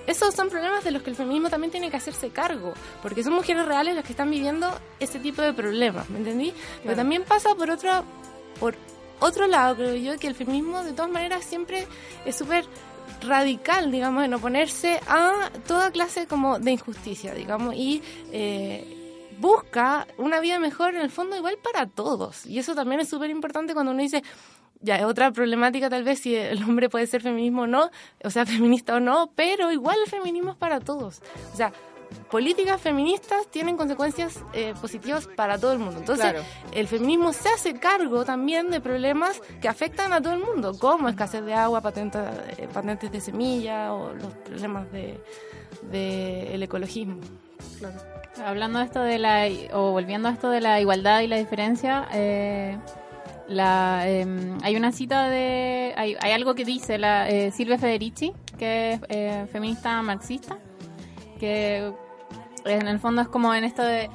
esos 0.06 0.34
son 0.34 0.50
problemas 0.50 0.84
de 0.84 0.90
los 0.90 1.02
que 1.02 1.10
el 1.10 1.16
feminismo 1.16 1.50
también 1.50 1.70
tiene 1.70 1.90
que 1.90 1.96
hacerse 1.96 2.30
cargo, 2.30 2.74
porque 3.02 3.22
son 3.22 3.34
mujeres 3.34 3.64
reales 3.66 3.94
las 3.94 4.04
que 4.04 4.12
están 4.12 4.30
viviendo 4.30 4.68
ese 5.00 5.18
tipo 5.18 5.42
de 5.42 5.52
problemas, 5.52 6.08
¿me 6.10 6.18
entendí? 6.18 6.50
Claro. 6.50 6.80
Pero 6.82 6.96
también 6.96 7.24
pasa 7.24 7.54
por 7.54 7.70
otro, 7.70 8.04
por 8.60 8.74
otro 9.20 9.46
lado, 9.46 9.76
creo 9.76 9.94
yo, 9.94 10.18
que 10.18 10.26
el 10.26 10.34
feminismo 10.34 10.82
de 10.82 10.92
todas 10.92 11.10
maneras 11.10 11.44
siempre 11.44 11.86
es 12.24 12.36
súper 12.36 12.64
radical, 13.22 13.90
digamos, 13.90 14.24
en 14.24 14.34
oponerse 14.34 15.00
a 15.08 15.50
toda 15.66 15.90
clase 15.90 16.26
como 16.26 16.58
de 16.58 16.72
injusticia, 16.72 17.34
digamos, 17.34 17.74
y 17.74 18.02
eh, 18.32 19.04
busca 19.38 20.06
una 20.18 20.40
vida 20.40 20.58
mejor 20.58 20.94
en 20.94 21.00
el 21.00 21.10
fondo 21.10 21.36
igual 21.36 21.58
para 21.62 21.86
todos. 21.86 22.46
Y 22.46 22.58
eso 22.58 22.74
también 22.74 23.00
es 23.00 23.08
súper 23.08 23.30
importante 23.30 23.74
cuando 23.74 23.92
uno 23.92 24.02
dice, 24.02 24.22
ya 24.84 24.96
es 24.96 25.04
otra 25.04 25.32
problemática 25.32 25.88
tal 25.90 26.04
vez 26.04 26.20
si 26.20 26.36
el 26.36 26.62
hombre 26.62 26.88
puede 26.88 27.06
ser 27.06 27.22
feminismo 27.22 27.62
o 27.62 27.66
no, 27.66 27.90
o 28.22 28.30
sea, 28.30 28.46
feminista 28.54 28.94
o 28.96 29.00
no, 29.00 29.30
pero 29.34 29.72
igual 29.72 29.96
el 30.04 30.10
feminismo 30.10 30.50
es 30.52 30.56
para 30.56 30.80
todos. 30.80 31.20
O 31.52 31.56
sea, 31.56 31.72
políticas 32.30 32.80
feministas 32.80 33.48
tienen 33.50 33.76
consecuencias 33.76 34.40
eh, 34.52 34.74
positivas 34.80 35.26
para 35.26 35.58
todo 35.58 35.72
el 35.72 35.78
mundo. 35.80 35.98
Entonces, 35.98 36.24
Claro. 36.30 36.44
el 36.72 36.86
feminismo 36.86 37.32
se 37.32 37.48
hace 37.48 37.74
cargo 37.74 38.24
también 38.24 38.70
de 38.70 38.80
problemas 38.80 39.40
que 39.60 39.68
afectan 39.68 40.12
a 40.12 40.20
todo 40.20 40.34
el 40.34 40.40
mundo, 40.40 40.78
como 40.78 41.08
escasez 41.08 41.44
de 41.44 41.54
agua, 41.54 41.80
patentes, 41.80 42.22
eh, 42.58 42.68
patentes 42.72 43.10
de 43.10 43.20
semilla 43.20 43.92
o 43.92 44.14
los 44.14 44.32
problemas 44.44 44.90
de, 44.92 45.18
de 45.90 46.54
el 46.54 46.62
ecologismo. 46.62 47.16
Hablando 48.44 48.78
de 48.80 48.84
esto 48.84 49.00
de 49.00 49.18
la, 49.18 49.46
o 49.72 49.92
volviendo 49.92 50.28
a 50.28 50.32
esto 50.32 50.50
de 50.50 50.60
la 50.60 50.80
igualdad 50.80 51.20
y 51.20 51.26
la 51.28 51.36
diferencia, 51.36 52.08
eh, 52.12 52.76
la, 53.48 54.02
eh, 54.08 54.26
hay 54.62 54.76
una 54.76 54.92
cita 54.92 55.28
de, 55.28 55.92
hay, 55.96 56.16
hay 56.20 56.32
algo 56.32 56.54
que 56.54 56.64
dice 56.64 56.98
la 56.98 57.28
eh, 57.28 57.50
Silvia 57.52 57.78
Federici, 57.78 58.32
que 58.58 58.92
es 58.94 59.00
eh, 59.08 59.46
feminista 59.52 60.00
marxista, 60.02 60.58
que 61.38 61.92
en 62.64 62.88
el 62.88 62.98
fondo 63.00 63.22
es 63.22 63.28
como 63.28 63.54
en 63.54 63.64
esto 63.64 63.82
de, 63.82 64.08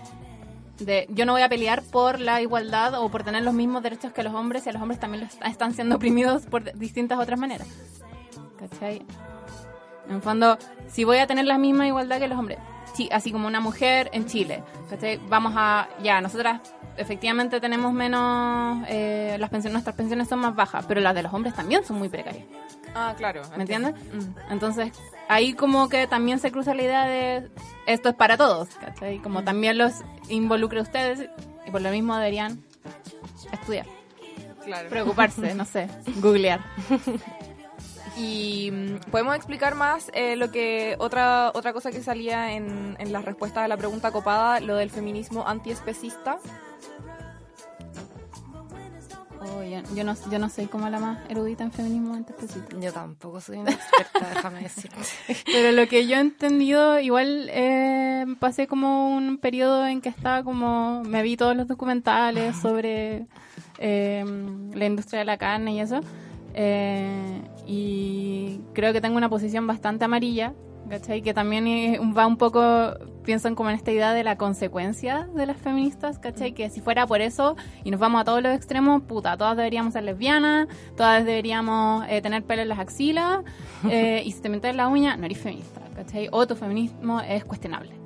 de 0.79 1.05
yo 1.09 1.25
no 1.25 1.33
voy 1.33 1.43
a 1.43 1.49
pelear 1.49 1.83
por 1.83 2.19
la 2.19 2.41
igualdad 2.41 2.95
o 2.95 3.09
por 3.09 3.23
tener 3.23 3.43
los 3.43 3.53
mismos 3.53 3.83
derechos 3.83 4.11
que 4.13 4.23
los 4.23 4.33
hombres 4.33 4.65
y 4.65 4.71
los 4.71 4.81
hombres 4.81 4.99
también 4.99 5.23
los- 5.25 5.37
están 5.51 5.73
siendo 5.73 5.97
oprimidos 5.97 6.45
por 6.47 6.63
distintas 6.77 7.19
otras 7.19 7.39
maneras. 7.39 7.67
¿Cachai? 8.57 9.01
En 10.09 10.21
fondo, 10.23 10.57
si 10.87 11.03
voy 11.03 11.17
a 11.19 11.27
tener 11.27 11.45
la 11.45 11.57
misma 11.59 11.85
igualdad 11.87 12.17
que 12.19 12.27
los 12.27 12.39
hombres, 12.39 12.57
sí, 12.95 13.07
así 13.11 13.31
como 13.31 13.45
una 13.47 13.59
mujer 13.59 14.09
en 14.11 14.25
Chile, 14.25 14.63
¿cachai? 14.89 15.19
vamos 15.29 15.53
a, 15.55 15.87
ya, 16.01 16.19
nosotras 16.19 16.61
efectivamente 16.99 17.59
tenemos 17.59 17.93
menos, 17.93 18.85
eh, 18.87 19.37
las 19.39 19.49
pensiones, 19.49 19.73
nuestras 19.73 19.95
pensiones 19.95 20.27
son 20.27 20.39
más 20.39 20.55
bajas, 20.55 20.85
pero 20.87 21.01
las 21.01 21.15
de 21.15 21.23
los 21.23 21.33
hombres 21.33 21.53
también 21.55 21.83
son 21.83 21.97
muy 21.97 22.09
precarias. 22.09 22.45
Ah, 22.93 23.13
claro. 23.17 23.41
¿Me 23.55 23.63
entiendes? 23.63 23.93
Entonces, 24.49 24.91
ahí 25.27 25.53
como 25.53 25.89
que 25.89 26.07
también 26.07 26.39
se 26.39 26.51
cruza 26.51 26.73
la 26.73 26.83
idea 26.83 27.05
de 27.05 27.49
esto 27.85 28.09
es 28.09 28.15
para 28.15 28.35
todos, 28.37 28.69
¿cachai? 28.79 29.19
Como 29.19 29.43
también 29.43 29.77
los 29.77 29.93
involucra 30.27 30.79
a 30.79 30.83
ustedes 30.83 31.29
y 31.65 31.71
por 31.71 31.81
lo 31.81 31.91
mismo 31.91 32.15
deberían 32.15 32.63
estudiar, 33.51 33.85
Claro. 34.65 34.89
preocuparse, 34.89 35.53
no 35.55 35.65
sé, 35.65 35.87
googlear. 36.17 36.59
Y 38.19 38.69
mm, 38.71 39.11
podemos 39.11 39.35
explicar 39.35 39.75
más 39.75 40.11
eh, 40.13 40.35
lo 40.35 40.51
que 40.51 40.95
otra 40.99 41.51
otra 41.53 41.71
cosa 41.71 41.91
que 41.91 42.03
salía 42.03 42.53
en, 42.53 42.97
en 42.99 43.13
la 43.13 43.21
respuesta 43.21 43.63
a 43.63 43.67
la 43.67 43.77
pregunta 43.77 44.11
copada, 44.11 44.59
lo 44.59 44.75
del 44.75 44.89
feminismo 44.89 45.47
antiespecista. 45.47 46.37
Oh, 49.41 49.63
yo, 49.63 49.79
yo 49.95 50.03
no, 50.03 50.15
yo 50.29 50.37
no 50.37 50.49
soy 50.49 50.65
como 50.65 50.89
la 50.89 50.99
más 50.99 51.19
erudita 51.29 51.63
en 51.63 51.71
feminismo 51.71 52.13
antiespecista. 52.13 52.77
Yo 52.77 52.91
tampoco 52.91 53.39
soy 53.39 53.59
una 53.59 53.71
experta, 53.71 54.29
déjame 54.35 54.61
decirte. 54.63 54.97
Pero 55.45 55.71
lo 55.71 55.87
que 55.87 56.05
yo 56.05 56.17
he 56.17 56.19
entendido, 56.19 56.99
igual 56.99 57.49
eh, 57.53 58.25
pasé 58.39 58.67
como 58.67 59.15
un 59.15 59.37
periodo 59.37 59.87
en 59.87 60.01
que 60.01 60.09
estaba 60.09 60.43
como, 60.43 61.03
me 61.05 61.23
vi 61.23 61.37
todos 61.37 61.55
los 61.55 61.69
documentales 61.69 62.57
sobre 62.57 63.27
eh, 63.77 64.25
la 64.73 64.85
industria 64.85 65.19
de 65.19 65.25
la 65.25 65.37
carne 65.37 65.75
y 65.75 65.79
eso. 65.79 66.01
Eh, 66.53 67.41
y 67.67 68.61
creo 68.73 68.93
que 68.93 69.01
tengo 69.01 69.17
una 69.17 69.29
posición 69.29 69.67
bastante 69.67 70.05
amarilla, 70.05 70.53
¿cachai? 70.89 71.21
Que 71.21 71.33
también 71.33 71.65
va 72.17 72.25
un 72.25 72.37
poco, 72.37 72.93
piensan 73.23 73.55
como 73.55 73.69
en 73.69 73.75
esta 73.75 73.91
idea 73.91 74.13
de 74.13 74.23
la 74.23 74.37
consecuencia 74.37 75.29
de 75.35 75.45
las 75.45 75.57
feministas, 75.57 76.19
¿cachai? 76.19 76.53
Que 76.53 76.69
si 76.69 76.81
fuera 76.81 77.05
por 77.05 77.21
eso 77.21 77.55
y 77.83 77.91
nos 77.91 77.99
vamos 77.99 78.21
a 78.21 78.23
todos 78.23 78.41
los 78.41 78.55
extremos, 78.55 79.03
puta, 79.03 79.37
todas 79.37 79.55
deberíamos 79.55 79.93
ser 79.93 80.03
lesbianas, 80.03 80.67
todas 80.97 81.25
deberíamos 81.25 82.05
eh, 82.09 82.21
tener 82.21 82.43
pelo 82.43 82.63
en 82.63 82.69
las 82.69 82.79
axilas, 82.79 83.41
eh, 83.89 84.23
y 84.25 84.31
si 84.31 84.41
te 84.41 84.49
metes 84.49 84.75
la 84.75 84.87
uña, 84.87 85.15
no 85.17 85.25
eres 85.25 85.37
feminista, 85.37 85.81
¿cachai? 85.95 86.29
O 86.31 86.47
tu 86.47 86.55
feminismo 86.55 87.21
es 87.21 87.45
cuestionable. 87.45 87.99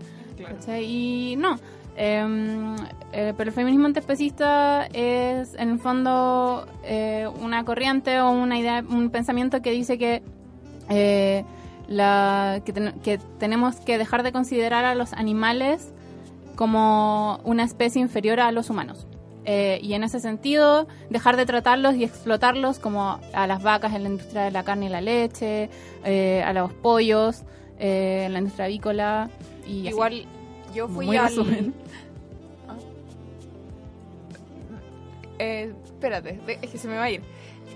¿cachai? 0.43 0.83
Y 0.85 1.35
no. 1.37 1.57
Em, 1.95 2.75
eh, 3.11 3.33
pero 3.37 3.49
el 3.49 3.53
feminismo 3.55 3.85
antiespecista 3.85 4.87
es, 4.93 5.53
en 5.55 5.69
el 5.71 5.79
fondo, 5.79 6.65
eh, 6.83 7.27
una 7.41 7.63
corriente 7.65 8.19
o 8.21 8.31
una 8.31 8.57
idea, 8.57 8.83
un 8.87 9.09
pensamiento 9.09 9.61
que 9.61 9.71
dice 9.71 9.97
que, 9.97 10.23
eh, 10.89 11.45
la, 11.87 12.61
que, 12.65 12.73
ten- 12.73 12.93
que 13.03 13.17
tenemos 13.39 13.75
que 13.77 13.97
dejar 13.97 14.23
de 14.23 14.31
considerar 14.31 14.85
a 14.85 14.95
los 14.95 15.13
animales 15.13 15.91
como 16.55 17.39
una 17.43 17.63
especie 17.63 18.01
inferior 18.01 18.39
a 18.39 18.51
los 18.51 18.69
humanos. 18.69 19.07
Eh, 19.45 19.79
y 19.83 19.93
en 19.93 20.03
ese 20.03 20.19
sentido, 20.21 20.87
dejar 21.09 21.35
de 21.35 21.45
tratarlos 21.45 21.95
y 21.95 22.03
explotarlos 22.05 22.79
como 22.79 23.19
a 23.33 23.47
las 23.47 23.61
vacas 23.61 23.93
en 23.93 24.03
la 24.03 24.09
industria 24.09 24.43
de 24.43 24.51
la 24.51 24.63
carne 24.63 24.85
y 24.85 24.89
la 24.89 25.01
leche, 25.01 25.69
a 26.45 26.53
los 26.53 26.71
pollos 26.73 27.43
en 27.79 28.31
la 28.31 28.39
industria 28.39 28.65
avícola. 28.65 29.29
Y 29.67 29.87
así. 29.87 29.97
Yo 30.73 30.87
fui 30.87 31.05
Muy 31.05 31.17
al 31.17 31.27
resumen. 31.27 31.73
Ah. 32.67 32.77
Eh, 35.39 35.73
espérate, 35.83 36.39
es 36.61 36.71
que 36.71 36.77
se 36.77 36.87
me 36.87 36.95
va 36.95 37.03
a 37.03 37.11
ir. 37.11 37.21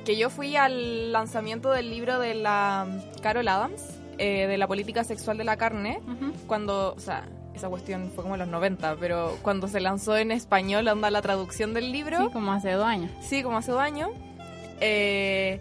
Que 0.05 0.15
yo 0.15 0.29
fui 0.29 0.55
al 0.55 1.11
lanzamiento 1.11 1.71
del 1.71 1.89
libro 1.89 2.19
de 2.19 2.35
la 2.35 2.87
mm, 2.87 3.19
Carol 3.21 3.47
Adams, 3.47 3.83
eh, 4.17 4.47
de 4.47 4.57
la 4.57 4.67
política 4.67 5.03
sexual 5.03 5.37
de 5.37 5.43
la 5.43 5.57
carne, 5.57 5.99
cuando, 6.47 6.93
o 6.95 6.99
sea, 6.99 7.27
esa 7.53 7.69
cuestión 7.69 8.11
fue 8.15 8.23
como 8.23 8.35
en 8.35 8.39
los 8.39 8.47
90, 8.47 8.95
pero 8.99 9.37
cuando 9.41 9.67
se 9.67 9.79
lanzó 9.81 10.15
en 10.15 10.31
español, 10.31 10.87
anda 10.87 11.11
la 11.11 11.21
traducción 11.21 11.73
del 11.73 11.91
libro. 11.91 12.19
Sí, 12.19 12.33
como 12.33 12.51
hace 12.53 12.71
dos 12.71 12.85
años. 12.85 13.11
Sí, 13.21 13.43
como 13.43 13.57
hace 13.57 13.71
dos 13.71 13.81
años. 13.81 14.09
Eh, 14.79 15.59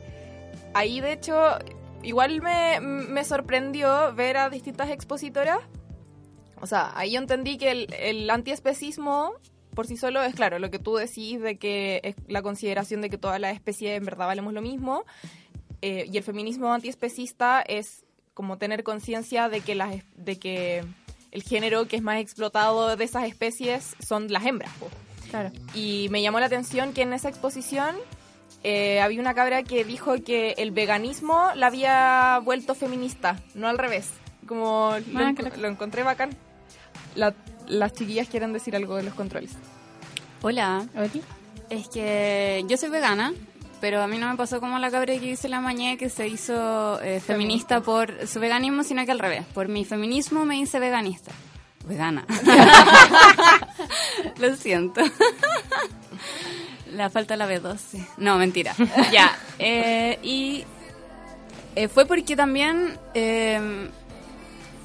ahí, 0.74 1.00
de 1.00 1.12
hecho, 1.12 1.34
igual 2.02 2.40
me, 2.42 2.80
me 2.80 3.24
sorprendió 3.24 4.14
ver 4.14 4.36
a 4.36 4.50
distintas 4.50 4.90
expositoras. 4.90 5.58
O 6.60 6.66
sea, 6.66 6.92
ahí 6.94 7.12
yo 7.12 7.18
entendí 7.20 7.58
que 7.58 7.70
el, 7.70 7.94
el 7.98 8.30
antiespecismo 8.30 9.32
por 9.74 9.86
sí 9.86 9.96
solo 9.98 10.22
es, 10.22 10.34
claro, 10.34 10.58
lo 10.58 10.70
que 10.70 10.78
tú 10.78 10.96
decís 10.96 11.38
de 11.40 11.58
que 11.58 12.00
es 12.02 12.16
la 12.28 12.40
consideración 12.40 13.02
de 13.02 13.10
que 13.10 13.18
todas 13.18 13.38
las 13.38 13.54
especies 13.54 13.98
en 13.98 14.04
verdad 14.06 14.26
valemos 14.26 14.54
lo 14.54 14.62
mismo. 14.62 15.04
Eh, 15.82 16.06
y 16.10 16.16
el 16.16 16.22
feminismo 16.24 16.72
antiespecista 16.72 17.60
es 17.60 18.04
como 18.32 18.56
tener 18.56 18.82
conciencia 18.84 19.50
de 19.50 19.60
que 19.60 19.74
las 19.74 19.94
de 20.16 20.38
que 20.38 20.82
el 21.30 21.42
género 21.42 21.86
que 21.86 21.96
es 21.96 22.02
más 22.02 22.18
explotado 22.20 22.96
de 22.96 23.04
esas 23.04 23.24
especies 23.24 23.94
son 24.04 24.32
las 24.32 24.46
hembras. 24.46 24.72
po. 24.80 24.88
Claro. 25.30 25.50
Y 25.74 26.08
me 26.10 26.22
llamó 26.22 26.40
la 26.40 26.46
atención 26.46 26.94
que 26.94 27.02
en 27.02 27.12
esa 27.12 27.28
exposición 27.28 27.96
eh, 28.62 29.00
había 29.02 29.20
una 29.20 29.34
cabra 29.34 29.62
que 29.62 29.84
dijo 29.84 30.14
que 30.24 30.52
el 30.56 30.70
veganismo 30.70 31.50
la 31.54 31.66
había 31.66 32.40
vuelto 32.42 32.74
feminista, 32.74 33.38
no 33.54 33.68
al 33.68 33.76
revés. 33.76 34.08
Como 34.46 34.94
lo, 35.12 35.18
Ah, 35.18 35.32
claro. 35.36 35.56
lo 35.58 35.68
encontré 35.68 36.02
bacán. 36.02 36.30
La- 37.16 37.34
las 37.66 37.92
chiquillas 37.92 38.28
quieren 38.28 38.52
decir 38.52 38.76
algo 38.76 38.96
de 38.96 39.02
los 39.02 39.14
controles. 39.14 39.52
Hola. 40.42 40.86
Es 41.70 41.88
que 41.88 42.64
yo 42.68 42.76
soy 42.76 42.90
vegana, 42.90 43.32
pero 43.80 44.02
a 44.02 44.06
mí 44.06 44.18
no 44.18 44.28
me 44.30 44.36
pasó 44.36 44.60
como 44.60 44.78
la 44.78 44.90
cabra 44.90 45.14
que 45.14 45.20
dice 45.20 45.48
la 45.48 45.60
mañana 45.60 45.96
que 45.96 46.08
se 46.08 46.28
hizo 46.28 47.00
eh, 47.02 47.20
feminista 47.20 47.80
por 47.80 48.26
su 48.28 48.38
veganismo, 48.38 48.84
sino 48.84 49.04
que 49.04 49.10
al 49.12 49.18
revés. 49.18 49.44
Por 49.52 49.68
mi 49.68 49.84
feminismo 49.84 50.44
me 50.44 50.58
hice 50.58 50.78
veganista. 50.78 51.32
Vegana. 51.86 52.24
Lo 54.38 54.54
siento. 54.56 55.00
La 56.92 57.10
falta 57.10 57.36
la 57.36 57.48
B12. 57.48 58.06
No, 58.18 58.36
mentira. 58.38 58.74
ya. 59.12 59.36
eh, 59.58 60.18
y 60.22 60.64
eh, 61.74 61.88
fue 61.88 62.06
porque 62.06 62.36
también 62.36 62.98
eh, 63.14 63.88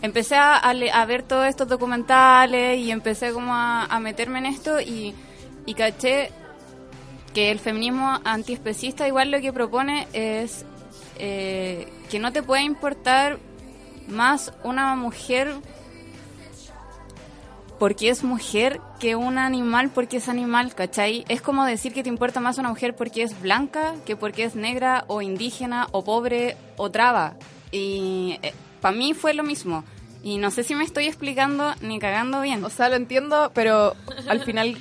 empecé 0.01 0.35
a, 0.35 0.57
a 0.57 1.05
ver 1.05 1.23
todos 1.23 1.47
estos 1.47 1.67
documentales 1.67 2.79
y 2.79 2.91
empecé 2.91 3.33
como 3.33 3.53
a, 3.53 3.85
a 3.85 3.99
meterme 3.99 4.39
en 4.39 4.47
esto 4.47 4.79
y, 4.79 5.15
y 5.65 5.73
caché 5.73 6.31
que 7.33 7.51
el 7.51 7.59
feminismo 7.59 8.19
antiespecista 8.23 9.07
igual 9.07 9.31
lo 9.31 9.39
que 9.39 9.53
propone 9.53 10.07
es 10.13 10.65
eh, 11.17 11.87
que 12.09 12.19
no 12.19 12.31
te 12.33 12.43
puede 12.43 12.63
importar 12.63 13.37
más 14.07 14.51
una 14.63 14.95
mujer 14.95 15.53
porque 17.79 18.09
es 18.09 18.23
mujer 18.23 18.79
que 18.99 19.15
un 19.15 19.37
animal 19.37 19.89
porque 19.89 20.17
es 20.17 20.29
animal, 20.29 20.75
¿cachai? 20.75 21.25
Es 21.29 21.41
como 21.41 21.65
decir 21.65 21.93
que 21.93 22.03
te 22.03 22.09
importa 22.09 22.39
más 22.39 22.57
una 22.57 22.69
mujer 22.69 22.95
porque 22.95 23.23
es 23.23 23.39
blanca 23.41 23.95
que 24.05 24.15
porque 24.15 24.43
es 24.43 24.55
negra 24.55 25.05
o 25.07 25.21
indígena 25.21 25.87
o 25.91 26.03
pobre 26.03 26.57
o 26.77 26.91
traba. 26.91 27.35
Y 27.71 28.39
para 28.81 28.95
mí 28.95 29.13
fue 29.13 29.33
lo 29.33 29.43
mismo. 29.43 29.83
Y 30.23 30.37
no 30.37 30.51
sé 30.51 30.63
si 30.63 30.75
me 30.75 30.83
estoy 30.83 31.05
explicando 31.05 31.73
ni 31.81 31.99
cagando 31.99 32.41
bien. 32.41 32.63
O 32.63 32.69
sea, 32.69 32.89
lo 32.89 32.95
entiendo, 32.95 33.51
pero 33.55 33.95
al 34.27 34.41
final, 34.43 34.77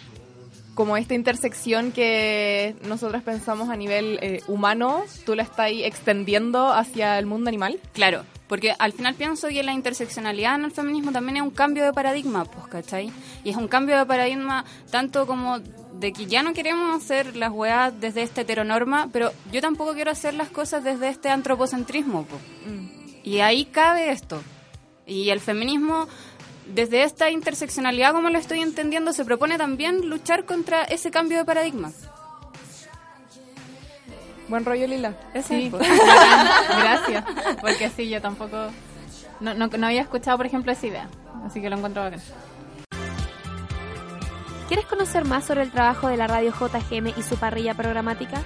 como 0.75 0.97
esta 0.97 1.15
intersección 1.15 1.93
que 1.93 2.77
nosotros 2.87 3.23
pensamos 3.23 3.71
a 3.71 3.77
nivel 3.77 4.19
eh, 4.21 4.43
humano, 4.49 5.03
tú 5.25 5.35
la 5.35 5.43
estás 5.43 5.71
extendiendo 5.73 6.73
hacia 6.73 7.19
el 7.19 7.25
mundo 7.25 7.49
animal. 7.49 7.81
Claro, 7.95 8.25
porque 8.49 8.75
al 8.79 8.93
final 8.93 9.15
pienso 9.15 9.49
que 9.49 9.63
la 9.63 9.73
interseccionalidad 9.73 10.57
en 10.57 10.65
el 10.65 10.73
feminismo 10.73 11.11
también 11.11 11.39
es 11.39 11.43
un 11.43 11.51
cambio 11.51 11.85
de 11.85 11.93
paradigma, 11.93 12.45
pues, 12.45 12.67
¿cachai? 12.67 13.11
Y 13.43 13.51
es 13.51 13.57
un 13.57 13.69
cambio 13.69 13.97
de 13.97 14.05
paradigma 14.05 14.67
tanto 14.91 15.27
como 15.27 15.59
de 15.59 16.13
que 16.13 16.27
ya 16.27 16.43
no 16.43 16.53
queremos 16.53 17.03
hacer 17.03 17.37
las 17.37 17.51
weas 17.51 17.99
desde 17.99 18.23
esta 18.23 18.43
heteronorma, 18.43 19.09
pero 19.11 19.33
yo 19.53 19.61
tampoco 19.63 19.95
quiero 19.95 20.11
hacer 20.11 20.35
las 20.35 20.49
cosas 20.49 20.85
desde 20.85 21.09
este 21.09 21.31
antropocentrismo. 21.31 22.25
po. 22.25 22.39
Y 23.23 23.41
ahí 23.41 23.67
cabe 23.67 24.11
esto. 24.11 24.43
Y 25.07 25.31
el 25.31 25.41
feminismo, 25.41 26.09
desde 26.67 27.03
esta 27.03 27.31
interseccionalidad, 27.31 28.13
como 28.13 28.31
lo 28.31 28.39
estoy 28.39 28.61
entendiendo, 28.61 29.13
se 29.13 29.25
propone 29.25 29.59
también 29.59 30.09
luchar 30.09 30.45
contra 30.45 30.83
ese 30.85 31.11
cambio 31.11 31.39
de 31.39 31.45
paradigma. 31.45 31.93
Buen 34.49 34.65
rollo, 34.65 34.87
Lila. 34.87 35.15
Sí, 35.47 35.69
pues. 35.71 35.87
gracias. 36.69 37.25
Porque 37.61 37.89
sí, 37.91 38.09
yo 38.09 38.21
tampoco. 38.21 38.57
No, 39.39 39.55
no, 39.55 39.69
no 39.69 39.87
había 39.87 40.03
escuchado, 40.03 40.37
por 40.37 40.47
ejemplo, 40.47 40.73
esa 40.73 40.87
idea. 40.87 41.09
Así 41.45 41.61
que 41.61 41.71
lo 41.71 41.77
encuentro 41.77 42.03
bacán. 42.03 42.21
¿Quieres 44.67 44.87
conocer 44.87 45.25
más 45.25 45.45
sobre 45.45 45.63
el 45.63 45.71
trabajo 45.71 46.09
de 46.09 46.17
la 46.17 46.27
radio 46.27 46.53
JGM 46.53 47.09
y 47.17 47.23
su 47.23 47.37
parrilla 47.37 47.75
programática? 47.75 48.43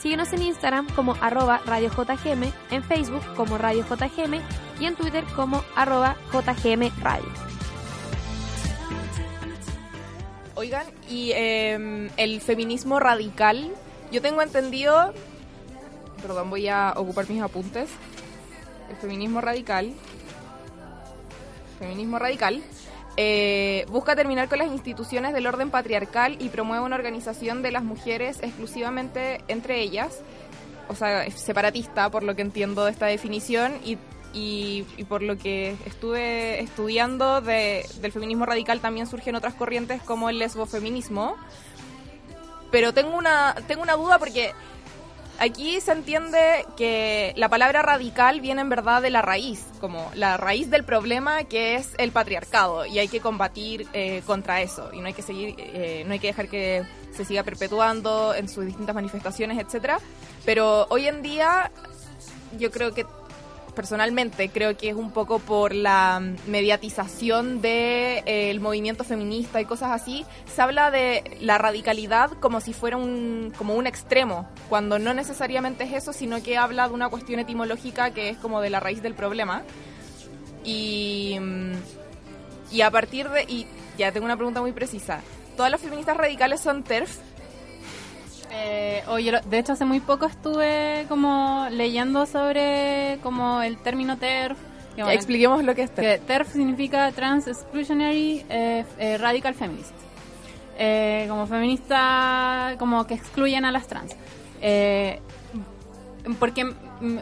Síguenos 0.00 0.32
en 0.32 0.42
Instagram 0.42 0.86
como 0.94 1.16
arroba 1.20 1.60
Radio 1.66 1.90
JGM, 1.90 2.52
en 2.70 2.84
Facebook 2.84 3.22
como 3.34 3.58
Radio 3.58 3.84
JGM 3.84 4.40
y 4.80 4.86
en 4.86 4.94
Twitter 4.94 5.24
como 5.34 5.64
arroba 5.74 6.16
JGM 6.32 6.90
Radio. 7.02 7.26
Oigan, 10.54 10.86
y 11.08 11.32
eh, 11.32 12.10
el 12.16 12.40
feminismo 12.40 13.00
radical, 13.00 13.72
yo 14.12 14.22
tengo 14.22 14.42
entendido, 14.42 15.12
perdón, 16.22 16.50
voy 16.50 16.68
a 16.68 16.94
ocupar 16.96 17.28
mis 17.28 17.42
apuntes, 17.42 17.90
el 18.90 18.96
feminismo 18.96 19.40
radical, 19.40 19.92
feminismo 21.78 22.18
radical, 22.18 22.62
eh, 23.20 23.84
busca 23.90 24.14
terminar 24.14 24.48
con 24.48 24.60
las 24.60 24.68
instituciones 24.68 25.34
del 25.34 25.48
orden 25.48 25.70
patriarcal 25.70 26.36
y 26.38 26.50
promueve 26.50 26.84
una 26.84 26.94
organización 26.94 27.62
de 27.62 27.72
las 27.72 27.82
mujeres 27.82 28.38
exclusivamente 28.42 29.40
entre 29.48 29.80
ellas, 29.80 30.20
o 30.88 30.94
sea, 30.94 31.28
separatista 31.32 32.10
por 32.10 32.22
lo 32.22 32.36
que 32.36 32.42
entiendo 32.42 32.84
de 32.84 32.92
esta 32.92 33.06
definición 33.06 33.74
y, 33.84 33.98
por 35.08 35.22
lo 35.22 35.36
que 35.36 35.74
estuve 35.84 36.60
estudiando 36.60 37.40
de- 37.40 37.84
del 38.00 38.12
feminismo 38.12 38.46
radical 38.46 38.78
también 38.78 39.08
surgen 39.08 39.34
otras 39.34 39.54
corrientes 39.54 40.00
como 40.02 40.30
el 40.30 40.38
lesbofeminismo. 40.38 41.34
Pero 42.70 42.94
tengo 42.94 43.16
una, 43.16 43.56
tengo 43.66 43.82
una 43.82 43.94
duda 43.96 44.18
porque 44.20 44.52
aquí 45.38 45.80
se 45.80 45.92
entiende 45.92 46.66
que 46.76 47.32
la 47.36 47.48
palabra 47.48 47.82
radical 47.82 48.40
viene 48.40 48.60
en 48.60 48.68
verdad 48.68 49.02
de 49.02 49.10
la 49.10 49.22
raíz, 49.22 49.64
como 49.80 50.10
la 50.14 50.36
raíz 50.36 50.70
del 50.70 50.84
problema 50.84 51.44
que 51.44 51.76
es 51.76 51.94
el 51.98 52.12
patriarcado 52.12 52.86
y 52.86 52.98
hay 52.98 53.08
que 53.08 53.20
combatir 53.20 53.86
eh, 53.92 54.22
contra 54.26 54.60
eso 54.60 54.90
y 54.92 55.00
no 55.00 55.06
hay 55.06 55.14
que 55.14 55.22
seguir, 55.22 55.54
eh, 55.58 56.04
no 56.06 56.12
hay 56.12 56.18
que 56.18 56.28
dejar 56.28 56.48
que 56.48 56.84
se 57.12 57.24
siga 57.24 57.42
perpetuando 57.42 58.34
en 58.34 58.48
sus 58.48 58.64
distintas 58.64 58.94
manifestaciones, 58.94 59.58
etcétera. 59.58 59.98
Pero 60.44 60.86
hoy 60.90 61.06
en 61.06 61.22
día 61.22 61.70
yo 62.58 62.70
creo 62.70 62.94
que 62.94 63.04
personalmente 63.78 64.48
creo 64.48 64.76
que 64.76 64.88
es 64.88 64.96
un 64.96 65.12
poco 65.12 65.38
por 65.38 65.72
la 65.72 66.20
mediatización 66.48 67.60
del 67.60 68.24
de, 68.24 68.50
eh, 68.50 68.58
movimiento 68.58 69.04
feminista 69.04 69.60
y 69.60 69.66
cosas 69.66 69.92
así, 69.92 70.26
se 70.52 70.60
habla 70.60 70.90
de 70.90 71.38
la 71.40 71.58
radicalidad 71.58 72.32
como 72.40 72.60
si 72.60 72.72
fuera 72.72 72.96
un, 72.96 73.52
como 73.56 73.76
un 73.76 73.86
extremo, 73.86 74.48
cuando 74.68 74.98
no 74.98 75.14
necesariamente 75.14 75.84
es 75.84 75.92
eso, 75.92 76.12
sino 76.12 76.42
que 76.42 76.56
habla 76.56 76.88
de 76.88 76.94
una 76.94 77.08
cuestión 77.08 77.38
etimológica 77.38 78.10
que 78.10 78.30
es 78.30 78.36
como 78.38 78.60
de 78.60 78.70
la 78.70 78.80
raíz 78.80 79.00
del 79.00 79.14
problema. 79.14 79.62
Y, 80.64 81.38
y 82.72 82.80
a 82.80 82.90
partir 82.90 83.28
de... 83.30 83.44
Y 83.44 83.68
ya 83.96 84.10
tengo 84.10 84.26
una 84.26 84.36
pregunta 84.36 84.60
muy 84.60 84.72
precisa. 84.72 85.20
¿Todas 85.56 85.70
las 85.70 85.80
feministas 85.80 86.16
radicales 86.16 86.60
son 86.60 86.82
TERF? 86.82 87.16
Eh, 88.50 89.02
oye, 89.08 89.32
de 89.44 89.58
hecho 89.58 89.72
hace 89.72 89.84
muy 89.84 90.00
poco 90.00 90.26
estuve 90.26 91.04
como 91.08 91.66
leyendo 91.70 92.26
sobre 92.26 93.18
como 93.22 93.62
el 93.62 93.78
término 93.78 94.16
TERF. 94.16 94.58
que, 94.96 95.12
expliquemos 95.12 95.62
lo 95.64 95.74
que 95.74 95.82
es 95.82 95.90
TERF. 95.90 96.20
Que 96.20 96.26
TERF 96.26 96.52
significa 96.52 97.10
Trans 97.12 97.46
Exclusionary 97.46 98.44
eh, 98.48 98.84
eh, 98.98 99.18
Radical 99.18 99.54
Feminist. 99.54 99.92
Eh, 100.78 101.26
como 101.28 101.46
feminista, 101.46 102.76
como 102.78 103.06
que 103.06 103.14
excluyen 103.14 103.64
a 103.64 103.72
las 103.72 103.86
trans. 103.88 104.14
Eh, 104.62 105.20
porque 106.38 106.72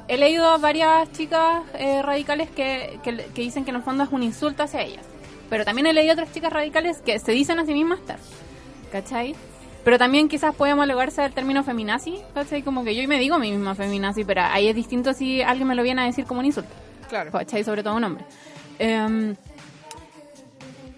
he 0.08 0.16
leído 0.16 0.48
a 0.48 0.58
varias 0.58 1.10
chicas 1.12 1.62
radicales 2.02 2.50
que, 2.50 2.98
que, 3.02 3.16
que 3.16 3.42
dicen 3.42 3.64
que 3.64 3.70
en 3.70 3.76
el 3.76 3.82
fondo 3.82 4.04
es 4.04 4.10
un 4.10 4.22
insulto 4.22 4.62
hacia 4.62 4.82
ellas. 4.82 5.04
Pero 5.48 5.64
también 5.64 5.86
he 5.86 5.92
leído 5.92 6.12
otras 6.12 6.32
chicas 6.32 6.52
radicales 6.52 7.00
que 7.02 7.18
se 7.18 7.32
dicen 7.32 7.58
a 7.58 7.64
sí 7.64 7.72
mismas 7.72 8.00
TERF. 8.04 8.20
¿Cachai? 8.92 9.34
Pero 9.86 9.98
también 9.98 10.26
quizás 10.28 10.52
puede 10.52 10.72
homologarse 10.72 11.24
el 11.24 11.32
término 11.32 11.62
feminazi, 11.62 12.18
¿cachai? 12.34 12.62
Como 12.64 12.82
que 12.82 12.96
yo 12.96 13.06
me 13.06 13.20
digo 13.20 13.36
a 13.36 13.38
mí 13.38 13.52
misma 13.52 13.76
feminazi, 13.76 14.24
pero 14.24 14.40
ahí 14.42 14.66
es 14.66 14.74
distinto 14.74 15.12
si 15.12 15.42
alguien 15.42 15.68
me 15.68 15.76
lo 15.76 15.84
viene 15.84 16.02
a 16.02 16.06
decir 16.06 16.24
como 16.24 16.40
un 16.40 16.46
insulto. 16.46 16.70
Claro. 17.08 17.30
¿Cachai? 17.30 17.62
Sobre 17.62 17.84
todo 17.84 17.94
un 17.94 18.02
hombre. 18.02 18.24
Em, 18.80 19.36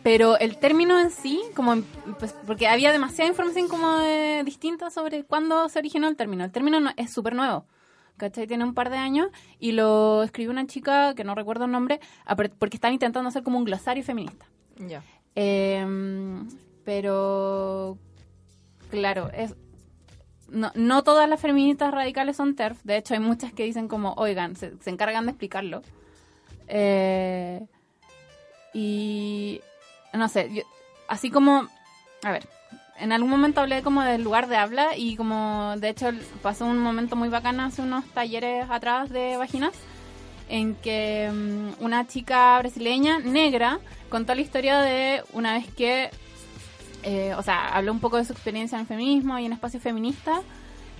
pero 0.03 0.39
el 0.39 0.57
término 0.57 0.99
en 0.99 1.11
sí, 1.11 1.39
como 1.55 1.83
pues, 2.19 2.35
porque 2.47 2.67
había 2.67 2.91
demasiada 2.91 3.29
información 3.29 3.69
como 3.69 3.99
de- 3.99 4.43
distinta 4.47 4.89
sobre 4.89 5.23
cuándo 5.25 5.69
se 5.69 5.79
originó 5.81 6.09
el 6.09 6.17
término. 6.17 6.45
El 6.45 6.51
término 6.51 6.81
no- 6.81 6.93
es 6.97 7.13
súper 7.13 7.35
nuevo. 7.35 7.67
¿Cachai? 8.17 8.47
Tiene 8.47 8.65
un 8.65 8.73
par 8.73 8.89
de 8.89 8.97
años 8.97 9.29
y 9.61 9.73
lo 9.73 10.23
escribió 10.23 10.51
una 10.51 10.67
chica 10.67 11.15
que 11.15 11.25
no 11.25 11.35
recuerdo 11.35 11.67
el 11.67 11.73
nombre, 11.73 12.01
porque 12.59 12.79
estaba 12.79 12.95
intentando 12.95 13.29
hacer 13.29 13.43
como 13.43 13.59
un 13.59 13.65
glosario 13.65 14.03
feminista. 14.03 14.47
Ya. 14.79 15.03
Em, 15.35 16.49
pero, 16.85 17.99
claro, 18.91 19.31
es, 19.33 19.55
no, 20.51 21.03
todas 21.05 21.29
las 21.29 21.41
feministas 21.41 21.93
radicales 21.93 22.37
son 22.37 22.57
TERF. 22.57 22.83
De 22.85 22.97
hecho, 22.97 23.15
hay 23.15 23.21
muchas 23.21 23.53
que 23.53 23.65
dicen 23.65 23.89
como, 23.89 24.15
oigan, 24.15 24.57
se, 24.57 24.73
encargan 24.87 25.27
de 25.27 25.33
explicarlo. 25.33 25.83
Eh, 26.69 27.61
y, 28.73 29.61
no 30.13 30.29
sé, 30.29 30.53
yo- 30.53 30.63
así 31.09 31.31
como, 31.31 31.69
a 32.23 32.33
ver, 32.33 32.49
en 32.99 33.13
algún 33.13 33.31
momento 33.31 33.61
hablé 33.61 33.83
como 33.83 34.03
del 34.03 34.23
lugar 34.23 34.49
de 34.49 34.57
habla 34.57 34.97
y 34.97 35.17
como, 35.17 35.75
de 35.79 35.91
hecho, 35.91 36.11
pasó 36.43 36.67
un 36.67 36.79
momento 36.79 37.17
muy 37.17 37.29
bacano 37.29 37.63
hace 37.65 37.83
unos 37.83 38.05
talleres 38.07 38.67
atrás 38.71 39.11
de 39.11 39.37
vaginas 39.37 39.73
en 40.49 40.75
que 40.75 41.31
mm, 41.33 41.85
una 41.85 42.07
chica 42.07 42.59
brasileña 42.59 43.19
negra 43.19 43.79
contó 44.09 44.35
la 44.35 44.41
historia 44.41 44.81
de 44.81 45.23
una 45.33 45.55
vez 45.55 45.67
que, 45.75 46.11
eh, 47.03 47.35
o 47.37 47.43
sea, 47.43 47.69
habló 47.69 47.93
un 47.93 48.01
poco 48.01 48.17
de 48.17 48.25
su 48.25 48.33
experiencia 48.33 48.79
en 48.79 48.87
feminismo 48.87 49.39
y 49.39 49.47
en 49.47 49.53
espacio 49.53 49.81
feminista 49.81 50.41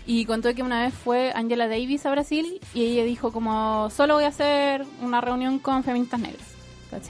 y 0.07 0.25
contó 0.25 0.55
que 0.55 0.63
una 0.63 0.83
vez 0.83 0.95
fue 0.95 1.33
Angela 1.35 1.69
Davis 1.69 2.07
a 2.07 2.11
Brasil 2.11 2.61
y 2.75 2.85
ella 2.85 3.05
dijo 3.05 3.33
como, 3.33 3.91
solo 3.91 4.15
voy 4.15 4.25
a 4.25 4.29
hacer 4.29 4.87
una 5.03 5.21
reunión 5.21 5.59
con 5.59 5.85
feministas 5.85 6.21
negras. 6.21 6.49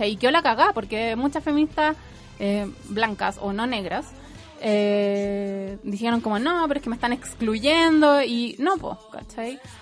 Y 0.01 0.17
quedó 0.17 0.33
la 0.33 0.43
cagá 0.43 0.73
porque 0.73 1.15
muchas 1.15 1.45
feministas 1.45 1.97
eh, 2.41 2.69
blancas 2.89 3.39
o 3.41 3.53
no 3.53 3.67
negras 3.67 4.13
eh, 4.61 5.79
dijeron 5.83 6.21
como, 6.21 6.39
no, 6.39 6.67
pero 6.67 6.79
es 6.79 6.85
que 6.85 6.91
me 6.91 6.97
están 6.97 7.13
excluyendo 7.13 8.23
y 8.23 8.57
no, 8.59 8.77
pues. 8.77 8.99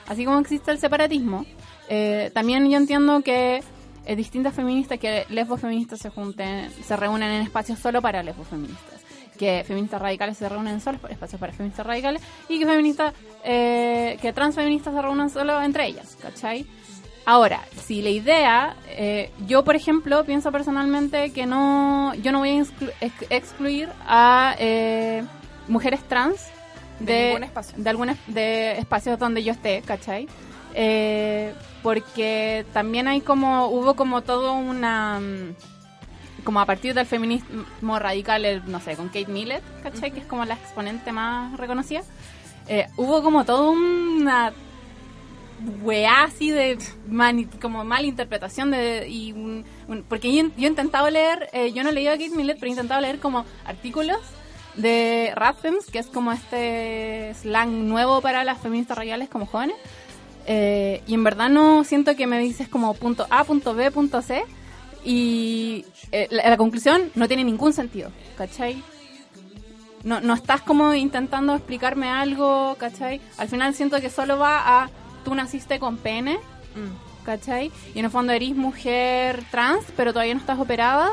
Así 0.07 0.25
como 0.25 0.39
existe 0.39 0.71
el 0.71 0.79
separatismo, 0.79 1.47
eh, 1.89 2.31
también 2.35 2.69
yo 2.69 2.77
entiendo 2.77 3.23
que 3.23 3.63
eh, 4.05 4.17
distintas 4.17 4.55
feministas, 4.55 4.99
que 4.99 5.25
lesbos 5.31 5.61
feministas 5.61 6.01
se 6.01 6.11
junten, 6.11 6.71
se 6.71 6.97
reúnen 6.97 7.31
en 7.31 7.43
espacios 7.43 7.79
solo 7.79 8.03
para 8.03 8.23
lesbos 8.23 8.47
feministas, 8.49 8.96
que 9.37 9.65
feministas 9.67 10.01
radicales 10.03 10.37
se 10.37 10.49
reúnen 10.49 10.81
por 10.81 11.11
espacios 11.13 11.41
para 11.41 11.53
feministas 11.53 11.87
radicales 11.87 12.23
y 12.49 12.59
que 12.59 12.67
feministas, 12.67 13.15
eh, 13.45 14.19
que 14.21 14.33
transfeministas 14.33 14.95
se 14.95 15.03
reúnan 15.03 15.31
solo 15.31 15.61
entre 15.63 15.87
ellas, 15.87 16.17
¿cachai? 16.21 16.67
Ahora, 17.29 17.61
si 17.85 18.03
la 18.03 18.11
idea, 18.11 18.77
eh, 18.89 19.31
yo 19.49 19.65
por 19.65 19.75
ejemplo 19.75 20.25
pienso 20.25 20.53
personalmente 20.53 21.33
que 21.33 21.45
no, 21.45 22.15
yo 22.15 22.31
no 22.31 22.39
voy 22.39 22.51
a 22.51 22.63
exclu- 22.63 22.93
ex- 23.01 23.27
excluir 23.31 23.89
a 24.07 24.55
eh, 24.59 25.25
mujeres 25.67 26.01
trans 26.05 26.41
De 27.01 27.13
de, 27.13 27.27
ningún 27.29 27.45
espacio. 27.45 27.75
de 27.77 27.91
algunos 27.91 28.17
de 28.29 28.79
espacios 28.79 29.19
donde 29.19 29.43
yo 29.43 29.53
esté, 29.53 29.83
¿cachai? 29.85 30.29
Eh, 30.75 31.53
porque 31.83 32.65
también 32.73 33.09
hay 33.09 33.21
como, 33.23 33.67
hubo 33.69 33.95
como 33.97 34.23
todo 34.23 34.53
una, 34.55 35.19
mm, 35.19 35.55
como 36.47 36.61
a 36.61 36.65
partir 36.65 36.95
del 36.95 37.05
feminismo 37.05 37.99
radical, 37.99 38.47
el, 38.47 38.63
no 38.71 38.81
sé, 38.81 38.97
con 38.97 39.09
Kate 39.09 39.27
Millett, 39.27 39.63
¿cachai? 39.83 40.11
Que 40.13 40.21
es 40.21 40.27
como 40.27 40.47
la 40.47 40.55
exponente 40.55 41.13
más 41.13 41.55
reconocida. 41.59 42.01
Eh, 42.69 42.87
hubo 42.97 43.23
como 43.23 43.45
toda 43.45 43.69
una 43.71 44.53
weá 45.83 46.25
así 46.25 46.51
de 46.51 46.79
mani- 47.09 47.47
como 47.61 47.83
mala 47.85 48.07
interpretación 48.07 48.71
de 48.71 49.09
y 49.09 49.33
un- 49.33 49.65
un- 49.89 50.03
porque 50.03 50.31
yo, 50.35 50.43
he 50.59 50.67
intentado 50.67 51.09
leer 51.11 51.49
eh, 51.53 51.73
yo 51.73 51.83
no 51.83 51.91
leído 51.93 52.13
a 52.13 52.17
Kate 52.19 52.31
Millett 52.37 52.59
pero 52.59 52.67
he 52.69 52.71
intentado 52.71 53.01
leer 53.01 53.19
como 53.21 53.45
artículos 53.65 54.19
de 54.75 55.33
Radfems 55.35 55.87
que 55.87 55.99
es 55.99 56.09
como 56.09 56.31
este 56.33 57.33
slang 57.41 57.89
nuevo 57.89 58.21
para 58.21 58.45
las 58.45 58.59
feministas 58.59 58.97
radicales 58.99 59.29
como 59.29 59.47
jóvenes 59.47 59.77
Eh, 60.49 61.03
y 61.09 61.15
en 61.15 61.25
verdad 61.25 61.49
no 61.49 61.83
siento 61.83 62.15
que 62.15 62.27
me 62.29 62.39
dices 62.39 62.69
como 62.69 62.95
punto 62.95 63.27
A, 63.31 63.43
punto 63.43 63.75
B, 63.75 63.91
punto 63.91 64.23
C 64.23 64.45
y 65.07 65.85
eh, 66.13 66.27
la, 66.31 66.51
la 66.51 66.57
conclusión 66.57 67.11
no 67.15 67.29
tiene 67.29 67.45
ningún 67.45 67.73
sentido 67.73 68.11
¿cachai? 68.37 68.83
no, 70.07 70.21
no 70.21 70.35
estás 70.35 70.63
como 70.63 70.95
intentando 70.95 71.57
explicarme 71.57 72.09
algo, 72.09 72.77
¿cachai? 72.79 73.21
Al 73.39 73.49
final 73.49 73.75
siento 73.75 74.01
que 74.01 74.09
solo 74.09 74.39
va 74.39 74.83
a, 74.83 74.91
tú 75.25 75.35
naciste 75.35 75.81
con 75.81 75.97
pene, 75.97 76.39
¿cachai? 77.25 77.73
Y 77.93 77.99
en 77.99 78.05
el 78.05 78.11
fondo 78.13 78.33
eres 78.33 78.55
mujer 78.55 79.43
trans, 79.51 79.85
pero 79.97 80.13
todavía 80.13 80.35
no 80.35 80.41
estás 80.41 80.61
operada, 80.61 81.11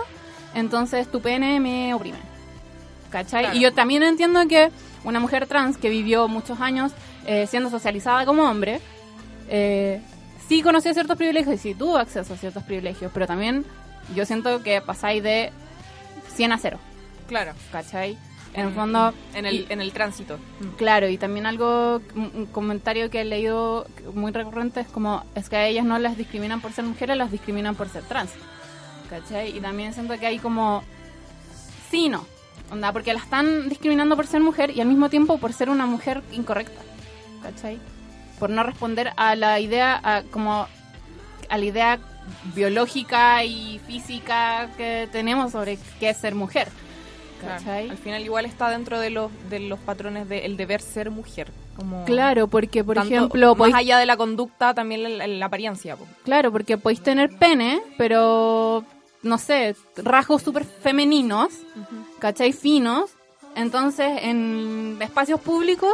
entonces 0.54 1.10
tu 1.12 1.22
pene 1.22 1.60
me 1.60 1.91
oprime, 1.96 2.20
¿cachai? 3.10 3.46
Claro. 3.46 3.58
Y 3.58 3.62
yo 3.62 3.74
también 3.74 4.04
entiendo 4.04 4.48
que 4.48 4.70
una 5.04 5.20
mujer 5.20 5.48
trans 5.48 5.78
que 5.78 5.89
vivió 5.89 6.28
muchos 6.28 6.62
años 6.62 6.91
eh, 7.26 7.48
siendo 7.48 7.72
socializada 7.72 8.28
como 8.28 8.44
hombre, 8.44 8.80
eh, 9.50 10.02
sí 10.48 10.62
conocía 10.62 10.94
ciertos 10.94 11.18
privilegios 11.18 11.56
y 11.56 11.58
sí 11.58 11.74
tuvo 11.74 11.98
acceso 11.98 12.36
a 12.36 12.38
ciertos 12.38 12.62
privilegios, 12.62 13.12
pero 13.12 13.26
también 13.26 13.66
yo 14.16 14.26
siento 14.26 14.62
que 14.64 14.82
pasáis 14.82 15.22
de 15.24 15.51
100 16.36 16.51
a 16.51 16.58
0. 16.58 16.80
Claro. 17.28 17.54
¿Cachai? 17.72 18.18
En 18.54 18.68
el 18.68 18.74
fondo... 18.74 19.14
En 19.34 19.45
el, 19.47 19.56
y- 19.56 19.66
en 19.70 19.82
el 19.82 19.91
tránsito. 19.93 20.38
Claro, 20.78 21.08
y 21.10 21.18
también 21.18 21.45
algo, 21.47 22.01
un 22.16 22.45
comentario 22.51 23.10
que 23.10 23.22
he 23.22 23.26
leído 23.26 23.88
muy 24.14 24.32
recurrente 24.32 24.82
es 24.82 24.88
como, 24.88 25.24
es 25.34 25.49
que 25.49 25.56
a 25.56 25.66
ellas 25.68 25.86
no 25.86 25.97
las 25.97 26.18
discriminan 26.18 26.62
por 26.62 26.72
ser 26.72 26.86
mujeres, 26.86 27.18
las 27.18 27.32
discriminan 27.32 27.76
por 27.76 27.89
ser 27.89 28.04
trans. 28.04 28.32
¿Cachai? 29.10 29.58
Y 29.58 29.60
también 29.60 29.93
siento 29.93 30.18
que 30.20 30.28
hay 30.28 30.38
como, 30.39 30.84
sí 31.89 32.10
no. 32.10 32.26
Onda, 32.72 32.91
porque 32.93 33.14
la 33.14 33.20
están 33.20 33.70
discriminando 33.70 34.16
por 34.16 34.28
ser 34.28 34.41
mujer 34.41 34.72
y 34.76 34.82
al 34.82 34.88
mismo 34.88 35.10
tiempo 35.10 35.38
por 35.38 35.54
ser 35.54 35.70
una 35.70 35.86
mujer 35.86 36.22
incorrecta. 36.32 36.82
¿Cachai? 37.41 37.80
Por 38.39 38.49
no 38.49 38.64
responder 38.64 39.14
a 39.18 39.36
la 39.36 39.60
idea, 39.60 39.99
a, 40.04 40.24
como, 40.24 40.68
a 41.49 41.58
la 41.58 41.66
idea 41.66 41.99
biológica 42.55 43.43
y 43.43 43.80
física 43.88 44.69
que 44.78 45.07
tenemos 45.11 45.51
sobre 45.51 45.78
qué 45.99 46.09
es 46.11 46.17
ser 46.17 46.36
mujer. 46.36 46.67
Al 47.67 47.97
final 47.97 48.24
igual 48.24 48.45
está 48.45 48.69
dentro 48.69 48.99
de 49.01 49.09
los, 49.09 49.30
de 49.49 49.59
los 49.59 49.78
patrones 49.80 50.30
del 50.30 50.55
deber 50.55 50.82
ser 50.82 51.11
mujer. 51.11 51.51
Como 51.76 52.05
Claro, 52.05 52.47
porque 52.47 52.84
por 52.86 52.95
tanto- 52.95 53.13
ejemplo, 53.13 53.53
más 53.55 53.74
allá 53.74 53.97
de 53.97 54.05
la 54.05 54.15
conducta, 54.15 54.74
también 54.74 55.17
la, 55.17 55.28
la 55.28 55.45
apariencia. 55.47 55.97
po. 55.97 56.05
Claro, 56.24 56.51
porque 56.53 56.78
podéis 56.78 57.01
tener 57.01 57.38
pene, 57.38 57.82
pero 57.97 58.86
no 59.24 59.38
sé, 59.38 59.76
rasgos 59.97 60.41
súper 60.41 60.63
femeninos, 60.63 61.51
¿cachai? 62.19 62.53
Finos. 62.53 63.11
Entonces, 63.55 64.07
en 64.21 64.97
espacios 65.01 65.41
públicos 65.41 65.93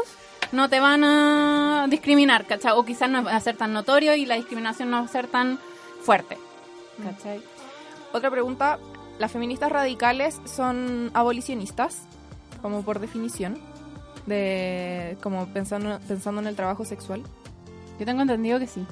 no 0.51 0.69
te 0.69 0.80
van 0.80 1.03
a 1.03 1.88
discriminar, 1.89 2.45
¿cachai? 2.45 2.73
O 2.75 2.86
quizás 2.86 3.09
no 3.09 3.23
va 3.23 3.36
a 3.36 3.39
ser 3.39 3.57
tan 3.57 3.73
notorio 3.73 4.13
y 4.15 4.25
la 4.27 4.36
discriminación 4.36 4.91
no 4.91 4.97
va 4.99 5.05
a 5.05 5.07
ser 5.07 5.27
tan 5.27 5.57
fuerte, 6.10 6.39
¿cachai? 7.03 7.39
Otra 8.14 8.32
pregunta, 8.32 8.80
¿las 9.20 9.32
feministas 9.32 9.72
radicales 9.72 10.39
son 10.45 11.12
abolicionistas? 11.14 11.99
Como 12.64 12.82
por 12.82 12.97
definición, 12.99 13.60
de 14.26 15.16
como 15.22 15.45
pensando, 15.49 15.99
pensando 16.07 16.41
en 16.41 16.47
el 16.47 16.55
trabajo 16.55 16.84
sexual. 16.84 17.22
Yo 17.99 18.07
tengo 18.07 18.24
entendido 18.24 18.57
que 18.57 18.66
sí. 18.66 18.84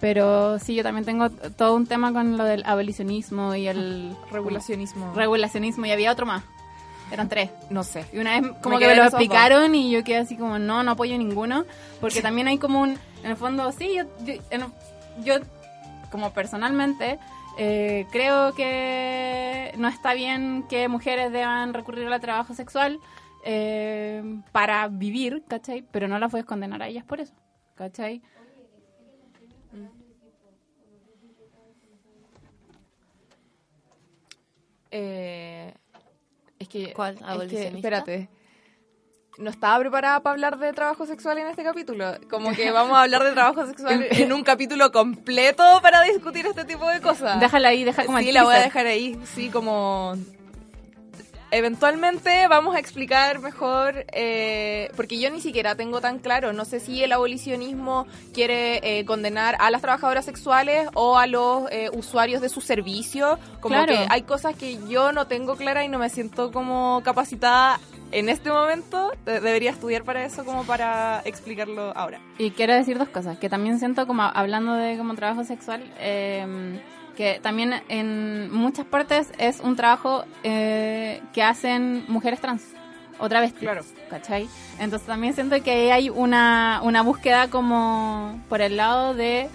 Pero 0.00 0.58
sí, 0.58 0.74
yo 0.74 0.82
también 0.82 1.04
tengo 1.04 1.30
todo 1.30 1.74
un 1.76 1.86
tema 1.86 2.12
con 2.12 2.36
lo 2.36 2.42
del 2.42 2.64
abolicionismo 2.66 3.54
y 3.54 3.68
el 3.68 4.16
Regulacionismo. 4.32 5.14
regulacionismo 5.14 5.86
y 5.86 5.92
había 5.92 6.10
otro 6.10 6.26
más. 6.26 6.42
Eran 7.12 7.28
tres. 7.28 7.50
No 7.70 7.84
sé. 7.84 8.04
Y 8.12 8.18
una 8.18 8.40
vez 8.40 8.50
como 8.62 8.76
Me 8.76 8.80
que 8.80 8.88
me 8.88 8.96
lo 8.96 9.02
esos 9.02 9.12
dos. 9.12 9.20
explicaron 9.20 9.74
y 9.76 9.92
yo 9.92 10.02
quedé 10.02 10.18
así 10.18 10.36
como, 10.36 10.58
no, 10.58 10.82
no 10.82 10.90
apoyo 10.90 11.16
ninguno. 11.16 11.64
Porque 12.00 12.20
también 12.20 12.48
hay 12.48 12.58
como 12.58 12.80
un, 12.80 12.98
en 13.22 13.30
el 13.30 13.36
fondo, 13.36 13.70
sí, 13.72 13.94
yo, 13.96 14.02
yo, 14.26 14.34
en- 14.50 14.66
yo, 15.22 15.36
como 16.10 16.32
personalmente, 16.32 17.18
eh, 17.56 18.06
creo 18.10 18.54
que 18.54 19.72
no 19.76 19.88
está 19.88 20.14
bien 20.14 20.64
que 20.68 20.88
mujeres 20.88 21.30
deban 21.32 21.74
recurrir 21.74 22.08
al 22.08 22.20
trabajo 22.20 22.54
sexual 22.54 22.98
eh, 23.44 24.22
para 24.52 24.88
vivir, 24.88 25.44
¿cachai? 25.46 25.84
Pero 25.90 26.08
no 26.08 26.18
las 26.18 26.30
puedes 26.30 26.46
condenar 26.46 26.82
a 26.82 26.88
ellas 26.88 27.04
por 27.04 27.20
eso, 27.20 27.34
¿cachai? 27.74 28.22
Eh, 34.96 35.74
es 36.58 36.68
que. 36.68 36.92
¿Cuál? 36.92 37.18
es 37.42 37.50
que, 37.50 37.66
espérate. 37.66 38.28
No 39.36 39.50
estaba 39.50 39.78
preparada 39.80 40.20
para 40.20 40.32
hablar 40.34 40.58
de 40.58 40.72
trabajo 40.72 41.06
sexual 41.06 41.38
en 41.38 41.48
este 41.48 41.64
capítulo. 41.64 42.04
Como 42.30 42.52
que 42.52 42.70
vamos 42.70 42.96
a 42.96 43.02
hablar 43.02 43.24
de 43.24 43.32
trabajo 43.32 43.66
sexual 43.66 44.06
en 44.10 44.32
un 44.32 44.44
capítulo 44.44 44.92
completo 44.92 45.64
para 45.82 46.02
discutir 46.02 46.46
este 46.46 46.64
tipo 46.64 46.86
de 46.88 47.00
cosas. 47.00 47.40
Déjala 47.40 47.68
ahí, 47.70 47.82
deja 47.82 48.04
como 48.06 48.18
Sí, 48.18 48.30
la 48.30 48.44
voy 48.44 48.54
a 48.54 48.60
dejar 48.60 48.86
ahí. 48.86 49.18
Sí, 49.34 49.50
como. 49.50 50.14
Eventualmente 51.50 52.48
vamos 52.48 52.74
a 52.74 52.80
explicar 52.80 53.38
mejor, 53.38 54.06
eh, 54.12 54.90
porque 54.96 55.20
yo 55.20 55.30
ni 55.30 55.40
siquiera 55.40 55.76
tengo 55.76 56.00
tan 56.00 56.18
claro, 56.18 56.52
no 56.52 56.64
sé 56.64 56.80
si 56.80 57.04
el 57.04 57.12
abolicionismo 57.12 58.08
quiere 58.32 58.80
eh, 58.98 59.04
condenar 59.04 59.54
a 59.60 59.70
las 59.70 59.80
trabajadoras 59.80 60.24
sexuales 60.24 60.88
o 60.94 61.16
a 61.16 61.28
los 61.28 61.70
eh, 61.70 61.90
usuarios 61.92 62.40
de 62.40 62.48
su 62.48 62.60
servicio, 62.60 63.38
como 63.60 63.76
Claro. 63.76 63.92
que 63.92 64.06
hay 64.10 64.22
cosas 64.22 64.56
que 64.56 64.78
yo 64.88 65.12
no 65.12 65.28
tengo 65.28 65.54
clara 65.54 65.84
y 65.84 65.88
no 65.88 66.00
me 66.00 66.08
siento 66.10 66.50
como 66.50 67.02
capacitada 67.04 67.78
en 68.18 68.28
este 68.28 68.50
momento, 68.50 69.12
De- 69.24 69.40
debería 69.40 69.70
estudiar 69.70 70.04
para 70.04 70.24
eso 70.24 70.44
como 70.44 70.64
para 70.64 71.20
explicarlo 71.24 71.92
ahora. 71.96 72.20
Y 72.38 72.50
quiero 72.52 72.72
decir 72.74 72.98
dos 72.98 73.08
cosas, 73.08 73.38
que 73.38 73.48
también 73.48 73.78
siento 73.78 74.06
como 74.06 74.22
hablando 74.22 74.74
de 74.74 74.96
como 74.96 75.14
trabajo 75.14 75.44
sexual, 75.44 75.82
eh, 75.98 76.80
que 77.16 77.38
también 77.42 77.74
en 77.88 78.52
muchas 78.52 78.86
partes 78.86 79.28
es 79.38 79.60
un 79.60 79.76
trabajo 79.76 80.24
eh, 80.42 81.22
que 81.32 81.42
hacen 81.42 82.04
mujeres 82.08 82.40
trans, 82.40 82.62
otra 83.20 83.40
vez, 83.40 83.52
Claro. 83.52 83.82
¿cachai? 84.10 84.48
Entonces 84.80 85.06
también 85.06 85.32
siento 85.34 85.62
que 85.62 85.70
ahí 85.70 85.90
hay 85.90 86.10
una, 86.10 86.80
una 86.82 87.02
búsqueda 87.02 87.48
como 87.50 88.40
por 88.48 88.60
el 88.60 88.76
lado 88.76 89.14
de 89.14 89.48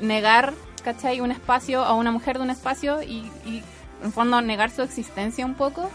negar, 0.00 0.54
¿cachai? 0.82 1.20
Un 1.20 1.30
espacio 1.30 1.84
a 1.84 1.94
una 1.94 2.10
mujer 2.10 2.38
de 2.38 2.44
un 2.44 2.50
espacio 2.50 3.02
y, 3.02 3.30
y 3.46 3.62
en 4.02 4.12
fondo 4.12 4.40
negar 4.40 4.70
su 4.70 4.80
existencia 4.82 5.44
un 5.44 5.54
poco, 5.54 5.90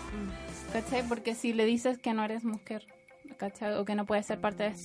¿cachai? 0.71 1.03
Porque 1.07 1.35
si 1.35 1.53
le 1.53 1.65
dices 1.65 1.97
que 1.97 2.13
no 2.13 2.23
eres 2.23 2.43
mujer, 2.43 2.85
¿cachai? 3.37 3.75
O 3.75 3.85
que 3.85 3.95
no 3.95 4.05
puedes 4.05 4.25
ser 4.25 4.39
parte 4.39 4.63
de 4.63 4.75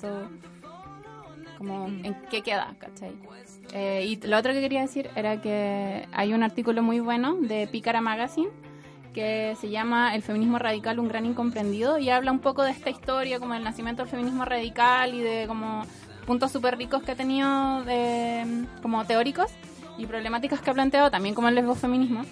como 1.59 1.87
en 1.87 2.15
qué 2.31 2.43
queda. 2.43 2.75
Eh, 3.73 4.05
y 4.07 4.27
lo 4.27 4.37
otro 4.37 4.53
que 4.53 4.61
quería 4.61 4.81
decir 4.81 5.11
era 5.17 5.41
que 5.41 6.07
hay 6.13 6.35
un 6.35 6.43
artículo 6.43 6.83
muy 6.83 7.01
bueno 7.01 7.37
de 7.37 7.67
Pícara 7.67 8.01
Magazine 8.01 8.51
que 9.15 9.57
se 9.61 9.71
llama 9.71 10.15
El 10.15 10.23
feminismo 10.23 10.59
radical, 10.59 10.99
un 10.99 11.09
gran 11.09 11.25
incomprendido, 11.25 11.99
y 11.99 12.11
habla 12.11 12.33
un 12.33 12.41
poco 12.41 12.65
de 12.65 12.73
esta 12.73 12.91
historia, 12.91 13.39
como 13.39 13.55
el 13.55 13.63
nacimiento 13.63 14.03
del 14.03 14.11
feminismo 14.11 14.45
radical 14.45 15.15
y 15.15 15.21
de 15.21 15.47
como 15.47 15.87
puntos 16.27 16.51
súper 16.51 16.77
ricos 16.77 17.03
que 17.05 17.13
ha 17.13 17.15
tenido 17.15 17.85
de, 17.85 18.67
como 18.83 19.05
teóricos 19.05 19.53
y 19.97 20.07
problemáticas 20.07 20.61
que 20.61 20.71
ha 20.71 20.75
planteado, 20.75 21.13
también 21.13 21.35
como 21.35 21.49
el 21.49 21.55
lesbofeminismo, 21.55 22.25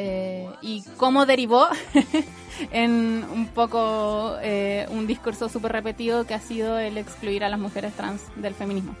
eh, 0.00 0.48
y 0.62 0.82
cómo 0.96 1.26
derivó 1.26 1.66
en 2.70 3.26
un 3.32 3.48
poco 3.48 4.36
eh, 4.40 4.86
un 4.90 5.06
discurso 5.08 5.48
súper 5.48 5.72
repetido 5.72 6.24
que 6.24 6.34
ha 6.34 6.40
sido 6.40 6.78
el 6.78 6.96
excluir 6.98 7.42
a 7.44 7.48
las 7.48 7.58
mujeres 7.58 7.92
trans 7.94 8.22
del 8.36 8.54
feminismo. 8.54 8.94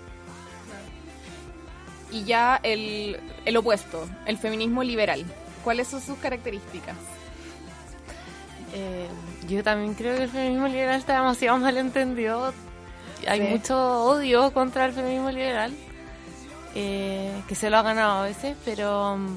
Y 2.10 2.24
ya 2.24 2.58
el, 2.62 3.18
el 3.44 3.56
opuesto, 3.56 4.08
el 4.26 4.38
feminismo 4.38 4.82
liberal. 4.82 5.24
¿Cuáles 5.62 5.88
son 5.88 6.00
sus 6.00 6.18
características? 6.18 6.96
Eh, 8.74 9.06
yo 9.48 9.62
también 9.62 9.94
creo 9.94 10.16
que 10.16 10.24
el 10.24 10.28
feminismo 10.30 10.68
liberal 10.68 10.98
está 10.98 11.14
demasiado 11.16 11.58
mal 11.58 11.76
entendido. 11.76 12.52
Hay 13.26 13.40
Sí. 13.40 13.46
mucho 13.48 14.04
odio 14.04 14.52
contra 14.52 14.86
el 14.86 14.92
feminismo 14.92 15.30
liberal, 15.30 15.72
eh, 16.74 17.32
que 17.48 17.54
se 17.54 17.68
lo 17.70 17.76
ha 17.78 17.82
ganado 17.82 18.20
a 18.20 18.22
veces, 18.24 18.56
pero 18.64 19.16
mm, 19.16 19.36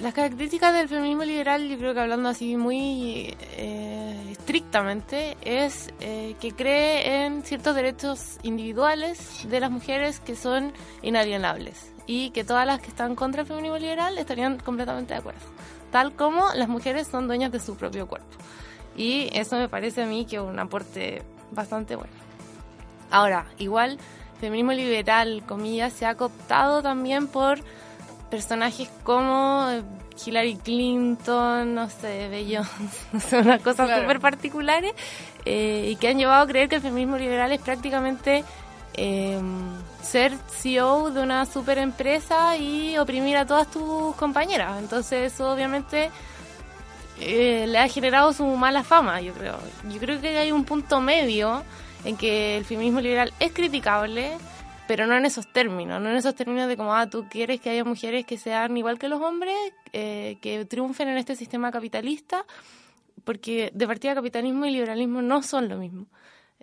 las 0.00 0.14
características 0.14 0.72
del 0.72 0.88
feminismo 0.88 1.24
liberal, 1.24 1.68
yo 1.68 1.76
creo 1.76 1.92
que 1.92 2.00
hablando 2.00 2.30
así 2.30 2.56
muy 2.56 3.36
eh, 3.56 4.28
estrictamente, 4.30 5.36
es 5.42 5.92
eh, 6.00 6.36
que 6.40 6.52
cree 6.52 7.24
en 7.24 7.42
ciertos 7.42 7.74
derechos 7.74 8.38
individuales 8.42 9.46
de 9.48 9.60
las 9.60 9.70
mujeres 9.70 10.20
que 10.20 10.36
son 10.36 10.72
inalienables 11.02 11.92
y 12.06 12.30
que 12.30 12.44
todas 12.44 12.66
las 12.66 12.80
que 12.80 12.88
están 12.88 13.14
contra 13.14 13.42
el 13.42 13.46
feminismo 13.46 13.76
liberal 13.76 14.16
estarían 14.16 14.58
completamente 14.58 15.12
de 15.12 15.20
acuerdo, 15.20 15.40
tal 15.90 16.12
como 16.12 16.46
las 16.54 16.68
mujeres 16.68 17.06
son 17.06 17.26
dueñas 17.26 17.52
de 17.52 17.60
su 17.60 17.76
propio 17.76 18.06
cuerpo. 18.06 18.36
Y 18.96 19.28
eso 19.32 19.56
me 19.56 19.68
parece 19.68 20.02
a 20.02 20.06
mí 20.06 20.24
que 20.24 20.36
es 20.36 20.42
un 20.42 20.58
aporte 20.58 21.22
bastante 21.52 21.96
bueno. 21.96 22.12
Ahora, 23.10 23.46
igual, 23.58 23.98
feminismo 24.40 24.72
liberal, 24.72 25.42
comillas, 25.46 25.92
se 25.92 26.06
ha 26.06 26.16
cooptado 26.16 26.82
también 26.82 27.26
por 27.26 27.60
personajes 28.30 28.88
como 29.02 29.68
Hillary 30.24 30.56
Clinton, 30.56 31.74
no 31.74 31.88
sé, 31.90 32.28
Beyoncé, 32.28 32.70
no 33.12 33.20
sé, 33.20 33.38
unas 33.38 33.60
cosas 33.62 33.86
Claro. 33.86 34.02
súper 34.02 34.20
particulares 34.20 34.92
eh, 35.44 35.88
y 35.92 35.96
que 35.96 36.08
han 36.08 36.18
llevado 36.18 36.42
a 36.44 36.46
creer 36.46 36.68
que 36.68 36.76
el 36.76 36.82
feminismo 36.82 37.16
liberal 37.18 37.50
es 37.52 37.60
prácticamente 37.60 38.44
eh, 38.94 39.40
ser 40.02 40.32
CEO 40.48 41.10
de 41.10 41.22
una 41.22 41.46
super 41.46 41.78
empresa 41.78 42.56
y 42.56 42.98
oprimir 42.98 43.36
a 43.36 43.46
todas 43.46 43.70
tus 43.70 44.14
compañeras. 44.16 44.78
Entonces 44.78 45.32
eso 45.32 45.50
obviamente 45.52 46.10
eh, 47.20 47.66
le 47.68 47.78
ha 47.78 47.88
generado 47.88 48.32
su 48.32 48.44
mala 48.56 48.82
fama, 48.82 49.20
yo 49.20 49.32
creo. 49.34 49.58
Yo 49.90 49.98
creo 49.98 50.20
que 50.20 50.36
hay 50.38 50.52
un 50.52 50.64
punto 50.64 51.00
medio 51.00 51.62
en 52.04 52.16
que 52.16 52.56
el 52.56 52.64
feminismo 52.64 53.00
liberal 53.00 53.32
es 53.40 53.52
criticable, 53.52 54.32
pero 54.90 55.06
no 55.06 55.16
en 55.16 55.24
esos 55.24 55.46
términos, 55.52 56.02
no 56.02 56.10
en 56.10 56.16
esos 56.16 56.34
términos 56.34 56.66
de 56.66 56.76
como, 56.76 56.92
ah, 56.92 57.08
tú 57.08 57.28
quieres 57.30 57.60
que 57.60 57.70
haya 57.70 57.84
mujeres 57.84 58.26
que 58.26 58.36
sean 58.36 58.76
igual 58.76 58.98
que 58.98 59.06
los 59.06 59.20
hombres, 59.20 59.54
eh, 59.92 60.36
que 60.42 60.64
triunfen 60.64 61.06
en 61.06 61.16
este 61.16 61.36
sistema 61.36 61.70
capitalista, 61.70 62.44
porque 63.22 63.70
de 63.72 63.86
partida 63.86 64.16
capitalismo 64.16 64.66
y 64.66 64.72
liberalismo 64.72 65.22
no 65.22 65.44
son 65.44 65.68
lo 65.68 65.76
mismo. 65.76 66.06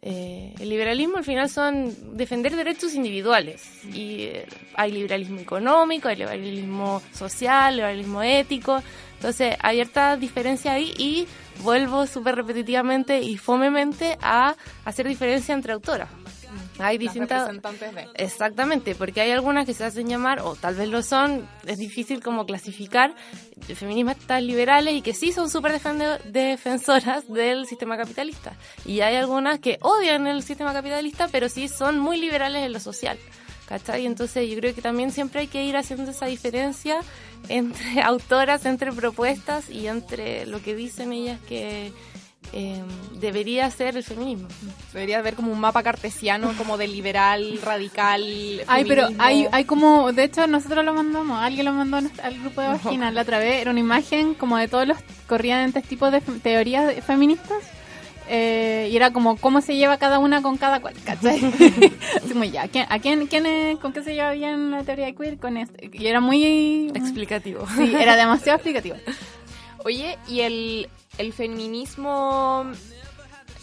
Eh, 0.02 0.54
el 0.60 0.68
liberalismo 0.68 1.16
al 1.16 1.24
final 1.24 1.50
son 1.50 2.18
defender 2.18 2.54
derechos 2.54 2.96
individuales 2.96 3.86
y 3.86 4.24
eh, 4.24 4.46
hay 4.76 4.92
liberalismo 4.92 5.40
económico, 5.40 6.10
hay 6.10 6.18
liberalismo 6.18 7.02
social, 7.14 7.78
liberalismo 7.78 8.24
ético, 8.24 8.84
entonces 9.14 9.56
hay 9.62 9.78
cierta 9.78 10.18
diferencia 10.18 10.74
ahí 10.74 10.94
y 10.98 11.28
vuelvo 11.64 12.06
súper 12.06 12.36
repetitivamente 12.36 13.22
y 13.22 13.38
fomemente 13.38 14.18
a 14.22 14.58
hacer 14.84 15.08
diferencia 15.08 15.56
entre 15.56 15.72
autoras. 15.72 16.10
Hay 16.80 16.98
distintas 16.98 17.42
representantes 17.42 17.96
de. 17.96 18.08
Exactamente, 18.16 18.96
porque 18.96 19.22
hay 19.22 19.32
algunas 19.32 19.66
que 19.66 19.74
se 19.74 19.84
hacen 19.84 20.08
llamar, 20.08 20.42
o 20.42 20.56
tal 20.56 20.76
vez 20.76 20.90
lo 20.90 21.02
son, 21.02 21.48
es 21.66 21.78
difícil 21.78 22.22
como 22.22 22.46
clasificar 22.46 23.16
feministas 23.76 24.42
liberales 24.42 24.96
y 24.96 25.02
que 25.02 25.14
sí 25.14 25.32
son 25.32 25.50
súper 25.50 25.80
defensoras 26.26 27.28
del 27.28 27.66
sistema 27.66 27.98
capitalista. 27.98 28.54
Y 28.86 29.02
hay 29.02 29.16
algunas 29.16 29.60
que 29.60 29.78
odian 29.82 30.28
el 30.28 30.44
sistema 30.44 30.74
capitalista, 30.74 31.28
pero 31.28 31.50
sí 31.50 31.68
son 31.68 32.00
muy 32.00 32.18
liberales 32.18 32.64
en 32.64 32.74
lo 32.74 32.80
social. 32.80 33.18
¿Cachai? 33.68 34.06
Entonces 34.06 34.50
yo 34.50 34.56
creo 34.56 34.74
que 34.74 34.82
también 34.82 35.12
siempre 35.12 35.42
hay 35.42 35.48
que 35.48 35.66
ir 35.66 35.76
haciendo 35.76 36.12
esa 36.12 36.28
diferencia 36.28 37.02
entre 37.50 38.02
autoras, 38.02 38.66
entre 38.66 38.94
propuestas 38.94 39.70
y 39.70 39.88
entre 39.88 40.46
lo 40.46 40.62
que 40.62 40.74
dicen 40.74 41.12
ellas 41.12 41.40
que 41.50 41.92
eh, 42.54 42.82
debería 43.20 43.70
ser 43.72 43.98
el 43.98 44.04
feminismo. 44.04 44.48
Debería 44.94 45.20
haber 45.20 45.36
como 45.36 45.52
un 45.52 45.60
mapa 45.60 45.84
cartesiano 45.84 46.54
como 46.58 46.78
de 46.78 46.88
liberal, 46.88 47.60
radical. 47.64 48.22
Ay, 48.68 48.86
pero 48.86 49.04
feminismo. 49.04 49.24
hay, 49.24 49.48
hay 49.52 49.66
como, 49.66 50.12
de 50.14 50.24
hecho 50.24 50.48
nosotros 50.48 50.84
lo 50.86 50.94
mandamos, 50.94 51.40
alguien 51.42 51.66
lo 51.66 51.74
mandó 51.74 51.98
al 51.98 52.40
grupo 52.40 52.62
de 52.62 52.68
Vagina 52.70 53.12
la 53.12 53.22
otra 53.22 53.40
vez, 53.40 53.62
era 53.62 53.72
una 53.72 53.80
imagen 53.80 54.34
como 54.34 54.58
de 54.58 54.68
todos 54.68 54.88
los 54.88 54.98
corrientes 55.28 55.84
tipos 55.84 56.12
de 56.12 56.22
teorías 56.22 57.04
feministas. 57.06 57.58
eh, 58.30 58.90
y 58.92 58.96
era 58.98 59.12
como 59.14 59.38
cómo 59.38 59.62
se 59.62 59.76
lleva 59.78 59.98
cada 59.98 60.20
una 60.20 60.42
con 60.42 60.58
cada 60.58 60.82
cual, 60.82 60.96
¿cachai? 61.06 61.40
Como 62.28 62.44
ya, 62.44 62.64
¿a 62.64 62.68
quién, 62.68 62.86
a 62.90 63.00
quién, 63.00 63.26
quién 63.28 63.46
es- 63.46 63.78
con 63.80 63.94
qué 63.94 64.04
se 64.04 64.14
lleva 64.16 64.32
bien 64.34 64.70
la 64.72 64.84
teoría 64.84 65.06
de 65.06 65.16
queer 65.16 65.38
con 65.38 65.56
este? 65.56 65.90
Y 65.94 66.08
era 66.08 66.20
muy 66.20 66.92
explicativo. 66.94 67.66
Sí, 67.78 67.96
era 67.98 68.18
demasiado 68.18 68.58
explicativo. 68.58 68.98
Oye, 69.86 70.18
y 70.28 70.42
el, 70.42 70.90
el 71.18 71.34
feminismo... 71.34 72.66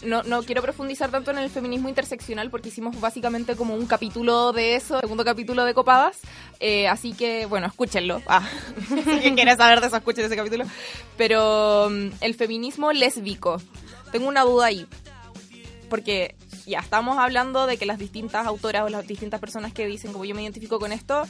No, 0.02 0.22
no 0.22 0.42
quiero 0.42 0.60
profundizar 0.60 1.10
tanto 1.10 1.30
en 1.30 1.38
el 1.38 1.48
feminismo 1.48 1.88
interseccional 1.88 2.50
porque 2.50 2.68
hicimos 2.68 3.00
básicamente 3.00 3.56
como 3.56 3.74
un 3.74 3.86
capítulo 3.86 4.52
de 4.52 4.74
eso, 4.76 5.00
segundo 5.00 5.24
capítulo 5.24 5.64
de 5.64 5.72
Copadas. 5.72 6.20
Eh, 6.60 6.88
así 6.88 7.14
que, 7.14 7.46
bueno, 7.46 7.66
escúchenlo. 7.68 8.20
Ah, 8.26 8.46
si 8.88 9.20
quien 9.20 9.34
quiere 9.34 9.56
saber 9.56 9.80
de 9.80 9.86
eso, 9.86 9.96
escuchen 9.96 10.26
ese 10.26 10.36
capítulo. 10.36 10.66
Pero 11.16 11.88
mm, 11.90 12.08
el 12.20 12.34
feminismo 12.34 12.92
lésbico. 12.92 13.62
Tengo 14.12 14.28
una 14.28 14.42
duda 14.42 14.66
ahí. 14.66 14.86
Porque 15.88 16.34
ya 16.66 16.80
estamos 16.80 17.18
hablando 17.18 17.66
de 17.66 17.76
que 17.76 17.86
las 17.86 17.98
distintas 17.98 18.46
autoras 18.46 18.82
o 18.82 18.88
las 18.88 19.06
distintas 19.06 19.40
personas 19.40 19.72
que 19.72 19.86
dicen 19.86 20.12
como 20.12 20.24
yo 20.24 20.34
me 20.34 20.42
identifico 20.42 20.78
con 20.78 20.92
esto 20.92 21.24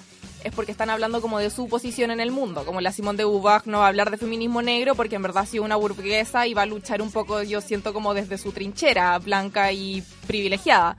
es 0.44 0.52
porque 0.54 0.72
están 0.72 0.90
hablando 0.90 1.20
como 1.20 1.38
de 1.38 1.50
su 1.50 1.68
posición 1.68 2.10
en 2.10 2.20
el 2.20 2.30
mundo. 2.30 2.64
Como 2.64 2.80
la 2.80 2.92
Simone 2.92 3.16
de 3.16 3.24
Beauvoir 3.24 3.66
no 3.66 3.78
va 3.78 3.86
a 3.86 3.88
hablar 3.88 4.10
de 4.10 4.18
feminismo 4.18 4.62
negro 4.62 4.94
porque 4.94 5.16
en 5.16 5.22
verdad 5.22 5.44
ha 5.44 5.46
sido 5.46 5.64
una 5.64 5.76
burguesa 5.76 6.46
y 6.46 6.54
va 6.54 6.62
a 6.62 6.66
luchar 6.66 7.00
un 7.02 7.10
poco, 7.10 7.42
yo 7.42 7.60
siento 7.60 7.92
como 7.92 8.14
desde 8.14 8.38
su 8.38 8.52
trinchera 8.52 9.18
blanca 9.18 9.72
y 9.72 10.02
privilegiada. 10.26 10.96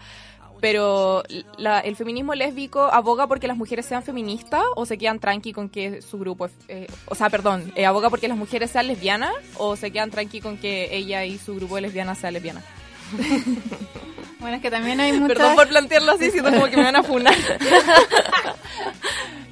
Pero 0.62 1.24
el 1.28 1.96
feminismo 1.96 2.34
lésbico 2.34 2.86
aboga 2.86 3.28
porque 3.28 3.48
las 3.48 3.58
mujeres 3.58 3.86
sean 3.86 4.02
feministas 4.04 4.64
o 4.76 4.86
se 4.86 4.98
quedan 4.98 5.20
tranqui 5.20 5.54
con 5.54 5.70
que 5.70 6.02
su 6.02 6.18
grupo, 6.18 6.50
eh, 6.70 6.88
o 7.06 7.14
sea, 7.14 7.30
perdón, 7.30 7.72
eh, 7.76 7.86
aboga 7.86 8.10
porque 8.10 8.28
las 8.28 8.38
mujeres 8.38 8.72
sean 8.72 8.88
lesbianas 8.88 9.34
o 9.58 9.76
se 9.76 9.92
quedan 9.92 10.10
tranqui 10.10 10.42
con 10.42 10.58
que 10.58 10.96
ella 10.96 11.24
y 11.26 11.38
su 11.38 11.56
grupo 11.56 11.76
de 11.76 11.82
lesbianas 11.82 12.18
sea 12.18 12.32
lesbiana. 12.32 12.64
Bueno, 14.46 14.58
es 14.58 14.62
que 14.62 14.70
también 14.70 15.00
hay 15.00 15.12
muchas... 15.20 15.38
Perdón 15.40 15.56
por 15.56 15.68
plantearlo 15.70 16.12
así, 16.12 16.30
siento 16.30 16.52
como 16.52 16.68
que 16.68 16.78
me 16.78 16.84
van 16.84 16.96
a 16.98 17.02
funar. 17.04 17.34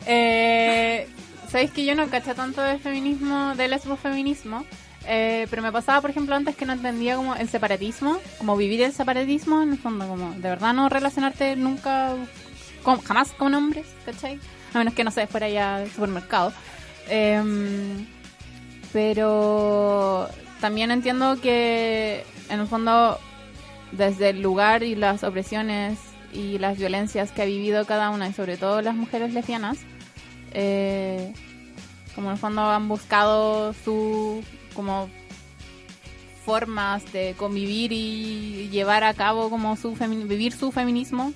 Eh, 0.06 1.08
Sabéis 1.50 1.72
que 1.72 1.84
yo 1.86 1.96
no 1.96 2.08
caché 2.10 2.34
tanto 2.36 2.62
de 2.62 2.78
feminismo, 2.78 3.54
de 3.56 3.68
lesbofeminismo, 3.68 4.66
eh, 5.08 5.48
pero 5.50 5.62
me 5.62 5.72
pasaba, 5.72 6.02
por 6.02 6.10
ejemplo, 6.10 6.36
antes 6.36 6.56
que 6.56 6.66
no 6.66 6.74
entendía 6.74 7.16
como 7.16 7.36
el 7.36 7.48
separatismo, 7.48 8.18
como 8.38 8.58
vivir 8.58 8.82
el 8.82 8.92
separatismo, 8.92 9.62
en 9.62 9.72
el 9.72 9.78
fondo, 9.78 10.08
como 10.08 10.32
de 10.34 10.50
verdad 10.50 10.74
no 10.74 10.90
relacionarte 10.90 11.56
nunca, 11.56 12.14
con- 12.84 13.02
jamás 13.02 13.32
con 13.32 13.54
hombres, 13.54 13.86
¿cachai? 14.06 14.40
A 14.74 14.78
menos 14.80 14.94
que 14.96 15.04
no 15.04 15.12
sé, 15.12 15.26
fuera 15.28 15.48
ya 15.48 15.80
del 15.80 15.92
supermercado. 15.92 16.52
Em, 17.08 18.06
pero 18.92 20.28
también 20.60 20.92
entiendo 20.92 21.40
que, 21.40 22.26
en 22.50 22.60
el 22.60 22.68
fondo, 22.68 23.20
desde 23.98 24.30
el 24.30 24.42
lugar 24.42 24.84
y 24.84 24.96
las 24.96 25.24
opresiones 25.24 25.98
y 26.34 26.58
las 26.58 26.78
violencias 26.78 27.32
que 27.32 27.42
ha 27.44 27.46
vivido 27.46 27.86
cada 27.86 28.10
una, 28.10 28.28
y 28.28 28.34
sobre 28.34 28.58
todo 28.58 28.82
las 28.82 28.96
mujeres 28.96 29.34
lesbianas, 29.34 29.78
eh, 30.52 31.34
como 32.16 32.28
en 32.28 32.34
el 32.34 32.40
fondo 32.40 32.62
han 32.62 32.88
buscado 32.88 33.74
su 33.86 34.44
como 34.76 35.10
formas 36.46 37.12
de 37.14 37.36
convivir 37.38 37.92
y 37.94 38.70
llevar 38.70 39.04
a 39.04 39.14
cabo 39.14 39.50
como 39.50 39.76
su 39.78 39.94
vivir 39.96 40.52
su 40.52 40.72
feminismo 40.72 41.32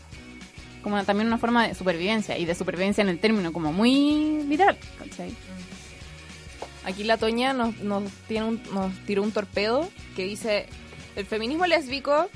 como 0.84 1.02
también 1.04 1.28
una 1.28 1.38
forma 1.38 1.68
de 1.68 1.76
supervivencia 1.76 2.38
y 2.38 2.46
de 2.46 2.54
supervivencia 2.56 3.02
en 3.02 3.10
el 3.10 3.20
término 3.20 3.54
como 3.54 3.72
muy 3.72 4.44
literal 4.48 4.78
¿cachai? 5.00 5.34
Aquí 6.86 7.04
la 7.04 7.18
Toña 7.18 7.54
nos, 7.54 7.78
nos, 7.80 8.04
tiene 8.28 8.46
un- 8.48 8.62
nos 8.74 8.94
tiró 9.06 9.22
un 9.24 9.32
torpedo 9.32 9.90
que 10.16 10.24
dice, 10.26 10.66
el 11.16 11.26
feminismo 11.26 11.66
lésbico 11.66 12.30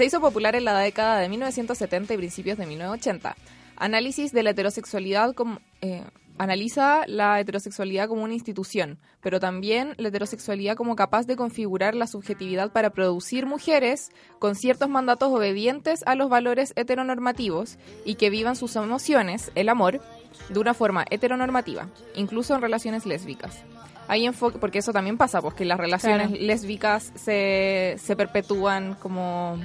se 0.00 0.06
hizo 0.06 0.18
popular 0.22 0.56
en 0.56 0.64
la 0.64 0.78
década 0.78 1.18
de 1.18 1.28
1970 1.28 2.14
y 2.14 2.16
principios 2.16 2.56
de 2.56 2.64
1980. 2.64 3.36
Análisis 3.76 4.32
de 4.32 4.42
la 4.42 4.50
heterosexualidad 4.52 5.34
como... 5.34 5.60
eh, 5.82 6.02
analiza 6.38 7.02
la 7.06 7.38
heterosexualidad 7.38 8.08
como 8.08 8.22
una 8.24 8.32
institución, 8.32 8.96
pero 9.20 9.40
también 9.40 9.92
la 9.98 10.08
heterosexualidad 10.08 10.74
como 10.74 10.96
capaz 10.96 11.26
de 11.26 11.36
configurar 11.36 11.94
la 11.94 12.06
subjetividad 12.06 12.72
para 12.72 12.88
producir 12.88 13.44
mujeres 13.44 14.08
con 14.38 14.54
ciertos 14.54 14.88
mandatos 14.88 15.28
obedientes 15.34 16.00
a 16.06 16.14
los 16.14 16.30
valores 16.30 16.72
heteronormativos 16.76 17.76
y 18.06 18.14
que 18.14 18.30
vivan 18.30 18.56
sus 18.56 18.76
emociones, 18.76 19.52
el 19.54 19.68
amor, 19.68 20.00
de 20.48 20.58
una 20.58 20.72
forma 20.72 21.04
heteronormativa, 21.10 21.88
incluso 22.14 22.54
en 22.54 22.62
relaciones 22.62 23.04
lésbicas. 23.04 23.62
Hay 24.08 24.24
enfoque, 24.24 24.58
porque 24.58 24.78
eso 24.78 24.94
también 24.94 25.18
pasa, 25.18 25.42
porque 25.42 25.66
las 25.66 25.76
relaciones 25.78 26.28
Claro. 26.28 26.42
lésbicas 26.42 27.12
se, 27.16 27.96
se 27.98 28.16
perpetúan 28.16 28.94
como 28.94 29.58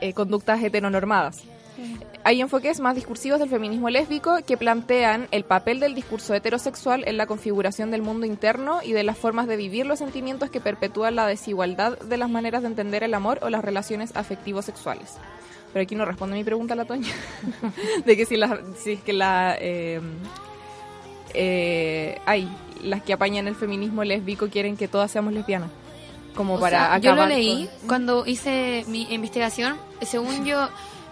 eh, 0.00 0.12
conductas 0.12 0.62
heteronormadas. 0.62 1.42
Hay 2.26 2.40
enfoques 2.40 2.80
más 2.80 2.94
discursivos 2.94 3.38
del 3.38 3.50
feminismo 3.50 3.90
lésbico 3.90 4.38
que 4.46 4.56
plantean 4.56 5.28
el 5.30 5.44
papel 5.44 5.78
del 5.78 5.94
discurso 5.94 6.32
heterosexual 6.32 7.04
en 7.06 7.18
la 7.18 7.26
configuración 7.26 7.90
del 7.90 8.00
mundo 8.00 8.24
interno 8.24 8.80
y 8.82 8.92
de 8.92 9.02
las 9.02 9.18
formas 9.18 9.46
de 9.46 9.56
vivir 9.56 9.84
los 9.84 9.98
sentimientos 9.98 10.48
que 10.48 10.60
perpetúan 10.60 11.16
la 11.16 11.26
desigualdad 11.26 11.98
de 11.98 12.16
las 12.16 12.30
maneras 12.30 12.62
de 12.62 12.68
entender 12.68 13.02
el 13.02 13.12
amor 13.12 13.40
o 13.42 13.50
las 13.50 13.62
relaciones 13.62 14.16
afectivos 14.16 14.64
sexuales. 14.64 15.18
Pero 15.72 15.82
aquí 15.82 15.96
no 15.96 16.06
responde 16.06 16.36
mi 16.36 16.44
pregunta 16.44 16.74
la 16.74 16.86
Toña. 16.86 17.12
de 18.06 18.16
que 18.16 18.24
si, 18.24 18.36
si 18.78 18.92
es 18.92 19.02
que 19.02 19.12
la... 19.12 19.56
Eh, 19.60 20.00
eh, 21.34 22.20
las 22.82 23.02
que 23.02 23.12
apañan 23.12 23.48
el 23.48 23.56
feminismo 23.56 24.04
lésbico 24.04 24.48
quieren 24.48 24.76
que 24.76 24.88
todas 24.88 25.10
seamos 25.10 25.32
lesbianas. 25.32 25.70
Como 26.34 26.54
O 26.54 26.60
para 26.60 26.78
sea, 26.88 26.98
yo 26.98 27.10
lo 27.14 27.22
acabar 27.22 27.28
leí 27.38 27.66
con- 27.80 27.88
cuando 27.88 28.26
hice 28.26 28.84
mi 28.88 29.06
investigación. 29.12 29.76
Según 30.02 30.44
yo, 30.44 30.68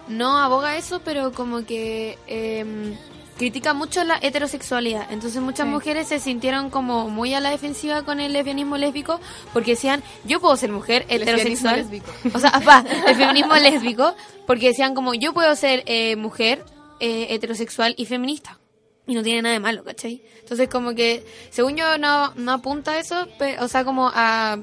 no 0.08 0.38
aboga 0.38 0.76
eso, 0.76 1.00
pero 1.04 1.32
como 1.32 1.64
que 1.64 2.18
em, 2.26 2.96
critica 3.38 3.72
mucho 3.72 4.02
la 4.04 4.18
heterosexualidad. 4.20 5.06
Entonces 5.12 5.40
muchas 5.40 5.66
Sí. 5.66 5.72
mujeres 5.72 6.08
se 6.08 6.18
sintieron 6.18 6.70
como 6.70 7.08
muy 7.08 7.34
a 7.34 7.40
la 7.40 7.50
defensiva 7.50 8.02
con 8.02 8.20
el 8.20 8.32
lesbianismo 8.32 8.76
lésbico 8.76 9.20
porque 9.52 9.72
decían, 9.72 10.02
yo 10.24 10.40
puedo 10.40 10.56
ser 10.56 10.70
mujer 10.72 11.06
heterosexual. 11.08 11.76
lésbico. 11.76 12.10
O 12.34 12.38
sea, 12.38 12.50
pa, 12.64 12.84
el 13.06 13.14
feminismo 13.16 13.54
lésbico, 13.56 14.14
porque 14.46 14.68
decían 14.68 14.94
como, 14.94 15.14
yo 15.14 15.32
puedo 15.32 15.54
ser 15.56 15.82
eh, 15.86 16.16
mujer 16.16 16.64
eh, 17.00 17.28
heterosexual 17.30 17.94
y 17.96 18.06
feminista. 18.06 18.58
Y 19.06 19.14
no 19.16 19.22
tiene 19.24 19.42
nada 19.42 19.54
de 19.54 19.60
malo, 19.60 19.82
¿cachai? 19.82 20.22
Entonces 20.40 20.68
como 20.68 20.94
que, 20.94 21.24
según 21.50 21.76
yo, 21.76 21.98
no, 21.98 22.32
no 22.36 22.52
apunta 22.52 22.92
a 22.92 22.98
eso, 22.98 23.26
pe- 23.38 23.58
o 23.58 23.66
sea, 23.66 23.84
como 23.84 24.10
a... 24.14 24.58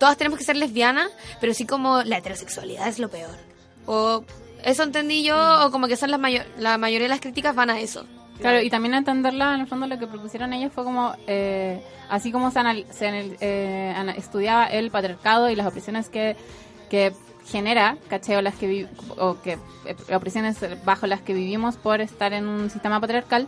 Todas 0.00 0.16
tenemos 0.16 0.36
que 0.38 0.44
ser 0.44 0.56
lesbianas, 0.56 1.10
pero 1.40 1.54
sí 1.54 1.64
como 1.66 2.02
la 2.02 2.18
heterosexualidad 2.18 2.88
es 2.88 2.98
lo 2.98 3.08
peor. 3.08 3.36
O 3.86 4.24
eso 4.64 4.82
entendí 4.82 5.22
yo, 5.22 5.36
o 5.66 5.70
como 5.70 5.86
que 5.86 5.96
son 5.96 6.10
las 6.10 6.18
mayor, 6.18 6.44
la 6.58 6.76
mayoría 6.78 7.04
de 7.04 7.10
las 7.10 7.20
críticas 7.20 7.54
van 7.54 7.70
a 7.70 7.78
eso. 7.78 8.04
Claro, 8.40 8.62
y 8.62 8.70
también 8.70 8.94
entenderla, 8.94 9.54
en 9.54 9.60
el 9.60 9.66
fondo 9.66 9.86
lo 9.86 9.98
que 9.98 10.06
propusieron 10.06 10.52
ellos 10.54 10.72
fue 10.72 10.82
como, 10.82 11.14
eh, 11.26 11.84
así 12.08 12.32
como 12.32 12.50
se, 12.50 12.58
anal- 12.60 12.86
se 12.90 13.36
eh, 13.42 14.14
estudiaba 14.16 14.64
el 14.66 14.90
patriarcado 14.90 15.50
y 15.50 15.54
las 15.56 15.66
opresiones 15.66 16.08
que, 16.08 16.36
que 16.88 17.12
genera, 17.46 17.98
¿cachai? 18.08 18.36
O, 18.36 18.42
las 18.42 18.54
que 18.54 18.88
o 19.18 19.42
que 19.42 19.58
eh, 19.84 20.14
opresiones 20.14 20.56
bajo 20.86 21.06
las 21.06 21.20
que 21.20 21.34
vivimos 21.34 21.76
por 21.76 22.00
estar 22.00 22.32
en 22.32 22.48
un 22.48 22.70
sistema 22.70 22.98
patriarcal, 22.98 23.46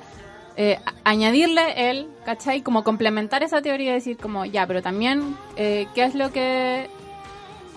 eh, 0.56 0.78
añadirle 1.04 1.90
el, 1.90 2.08
¿cachai? 2.24 2.62
Como 2.62 2.84
complementar 2.84 3.42
esa 3.42 3.62
teoría 3.62 3.90
y 3.92 3.94
decir 3.94 4.16
como, 4.16 4.44
ya, 4.44 4.66
pero 4.66 4.82
también, 4.82 5.36
eh, 5.56 5.86
¿qué 5.94 6.04
es 6.04 6.14
lo 6.14 6.32
que 6.32 6.88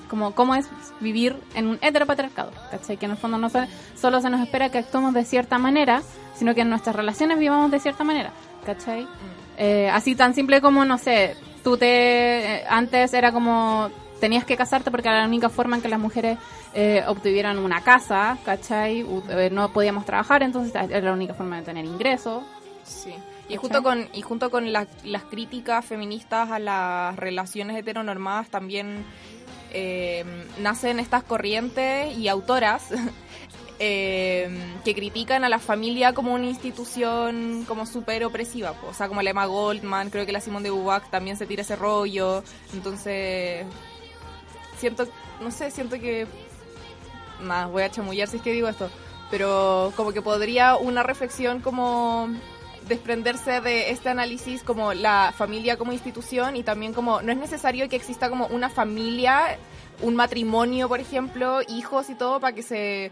como 0.09 0.35
cómo 0.35 0.53
es 0.55 0.67
vivir 0.99 1.35
en 1.55 1.67
un 1.67 1.79
heteropatriarcado, 1.81 2.51
¿cachai? 2.71 2.97
Que 2.97 3.05
en 3.05 3.11
el 3.11 3.17
fondo 3.17 3.37
no 3.37 3.49
se- 3.49 3.67
solo 3.99 4.21
se 4.21 4.29
nos 4.29 4.39
espera 4.41 4.69
que 4.69 4.77
actuemos 4.77 5.13
de 5.13 5.25
cierta 5.25 5.57
manera, 5.57 6.01
sino 6.35 6.53
que 6.53 6.61
en 6.61 6.69
nuestras 6.69 6.95
relaciones 6.95 7.39
vivamos 7.39 7.71
de 7.71 7.79
cierta 7.79 8.03
manera, 8.03 8.31
¿cachai? 8.65 9.07
Eh, 9.57 9.89
así 9.91 10.15
tan 10.15 10.33
simple 10.35 10.61
como, 10.61 10.85
no 10.85 10.97
sé, 10.97 11.35
tú 11.63 11.77
te... 11.77 11.85
eh, 12.57 12.63
antes 12.69 13.13
era 13.13 13.31
como... 13.31 13.89
Tenías 14.19 14.45
que 14.45 14.55
casarte 14.55 14.91
porque 14.91 15.09
era 15.09 15.19
la 15.19 15.25
única 15.27 15.49
forma 15.49 15.75
en 15.75 15.81
que 15.81 15.89
las 15.89 15.99
mujeres 15.99 16.37
eh, 16.73 17.03
obtuvieran 17.07 17.57
una 17.59 17.81
casa, 17.81 18.37
¿cachai? 18.45 19.05
Eh, 19.29 19.49
no 19.51 19.73
podíamos 19.73 20.05
trabajar, 20.05 20.41
entonces 20.41 20.73
era 20.73 21.01
la 21.01 21.11
única 21.13 21.33
forma 21.33 21.57
de 21.57 21.63
tener 21.63 21.83
ingresos. 21.83 22.43
Sí. 22.85 23.13
Y 23.49 23.57
junto 23.57 23.83
con, 23.83 24.07
y 24.13 24.21
junto 24.21 24.49
con 24.49 24.71
la- 24.71 24.87
las 25.03 25.23
críticas 25.23 25.83
feministas 25.85 26.49
a 26.51 26.59
las 26.59 27.15
relaciones 27.17 27.77
heteronormadas 27.77 28.49
también 28.49 29.03
eh, 29.71 30.23
nacen 30.59 30.99
estas 30.99 31.23
corrientes 31.23 32.17
y 32.17 32.27
autoras 32.29 32.85
eh, 33.79 34.49
que 34.85 34.95
critican 34.95 35.43
a 35.43 35.49
la 35.49 35.59
familia 35.59 36.13
como 36.13 36.33
una 36.33 36.45
institución 36.45 37.65
como 37.67 37.85
súper 37.85 38.23
opresiva. 38.23 38.73
po. 38.73 38.87
O 38.87 38.93
sea, 38.93 39.07
como 39.07 39.21
la 39.21 39.31
Emma 39.31 39.45
Goldman, 39.45 40.09
creo 40.11 40.25
que 40.25 40.31
la 40.31 40.39
Simone 40.41 40.63
de 40.63 40.69
Beauvoir 40.71 41.01
también 41.09 41.35
se 41.37 41.45
tira 41.45 41.61
ese 41.63 41.75
rollo. 41.75 42.43
Entonces, 42.73 43.65
siento, 44.79 45.07
no 45.41 45.51
sé, 45.51 45.71
siento 45.71 45.99
que... 45.99 46.25
Más, 47.41 47.69
voy 47.69 47.83
a 47.83 47.91
chamullar 47.91 48.29
si 48.29 48.37
es 48.37 48.43
que 48.43 48.53
digo 48.53 48.69
esto. 48.69 48.89
Pero 49.29 49.91
como 49.97 50.13
que 50.13 50.21
podría 50.21 50.77
una 50.77 51.03
reflexión 51.03 51.59
como 51.59 52.29
desprenderse 52.87 53.61
de 53.61 53.91
este 53.91 54.09
análisis 54.09 54.63
como 54.63 54.93
la 54.93 55.33
familia 55.35 55.77
como 55.77 55.91
institución 55.91 56.55
y 56.55 56.63
también 56.63 56.93
como 56.93 57.21
no 57.21 57.31
es 57.31 57.37
necesario 57.37 57.89
que 57.89 57.95
exista 57.95 58.29
como 58.29 58.47
una 58.47 58.69
familia, 58.69 59.57
un 60.01 60.15
matrimonio, 60.15 60.87
por 60.87 60.99
ejemplo, 60.99 61.59
hijos 61.67 62.09
y 62.09 62.15
todo 62.15 62.39
para 62.39 62.53
que 62.53 62.63
se 62.63 63.11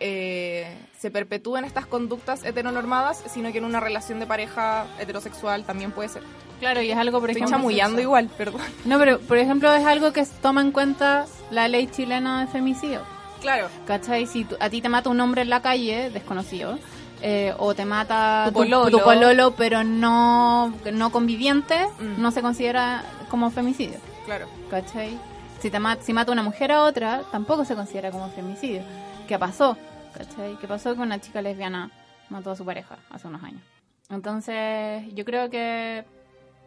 eh, 0.00 0.66
se 0.98 1.10
perpetúen 1.10 1.64
estas 1.64 1.86
conductas 1.86 2.44
heteronormadas, 2.44 3.22
sino 3.32 3.52
que 3.52 3.58
en 3.58 3.64
una 3.64 3.80
relación 3.80 4.20
de 4.20 4.26
pareja 4.26 4.86
heterosexual 4.98 5.64
también 5.64 5.92
puede 5.92 6.08
ser. 6.08 6.22
Claro, 6.60 6.82
y 6.82 6.90
es 6.90 6.96
algo, 6.96 7.20
por 7.20 7.30
Estoy 7.30 7.46
chamullando 7.46 8.00
igual, 8.00 8.28
perdón. 8.36 8.62
No, 8.84 8.98
pero 8.98 9.20
por 9.20 9.38
ejemplo 9.38 9.72
es 9.72 9.84
algo 9.84 10.12
que 10.12 10.24
toma 10.40 10.60
en 10.60 10.72
cuenta 10.72 11.26
la 11.50 11.68
ley 11.68 11.86
chilena 11.86 12.40
de 12.40 12.46
femicidio. 12.46 13.02
Claro. 13.40 13.68
¿Cachai? 13.86 14.26
Si 14.26 14.46
a 14.58 14.70
ti 14.70 14.80
te 14.80 14.88
mata 14.88 15.10
un 15.10 15.20
hombre 15.20 15.42
en 15.42 15.50
la 15.50 15.60
calle, 15.60 16.10
desconocido, 16.10 16.78
eh, 17.26 17.54
o 17.58 17.74
te 17.74 17.86
mata 17.86 18.44
Tu 18.48 18.52
pololo. 18.52 18.90
tu 18.90 19.00
pololo, 19.02 19.52
pero 19.56 19.82
no, 19.82 20.74
no 20.92 21.10
conviviente, 21.10 21.86
Mm. 21.98 22.20
no 22.20 22.30
se 22.30 22.42
considera 22.42 23.02
como 23.30 23.50
femicidio. 23.50 23.98
Claro. 24.26 24.46
¿Cachai? 24.70 25.18
Si, 25.60 25.70
te 25.70 25.78
ma- 25.80 25.96
si 26.02 26.12
mata 26.12 26.32
una 26.32 26.42
mujer 26.42 26.70
a 26.70 26.82
otra, 26.82 27.22
tampoco 27.32 27.64
se 27.64 27.74
considera 27.74 28.10
como 28.10 28.28
femicidio. 28.28 28.82
¿Qué 29.26 29.38
pasó? 29.38 29.78
¿Cachai? 30.12 30.58
¿Qué 30.60 30.68
pasó 30.68 30.94
que 30.94 31.00
una 31.00 31.18
chica 31.18 31.40
lesbiana 31.40 31.90
mató 32.28 32.50
a 32.50 32.56
su 32.56 32.64
pareja 32.66 32.98
hace 33.10 33.26
unos 33.26 33.42
años? 33.42 33.62
Entonces, 34.10 35.04
yo 35.14 35.24
creo 35.24 35.48
que 35.48 36.04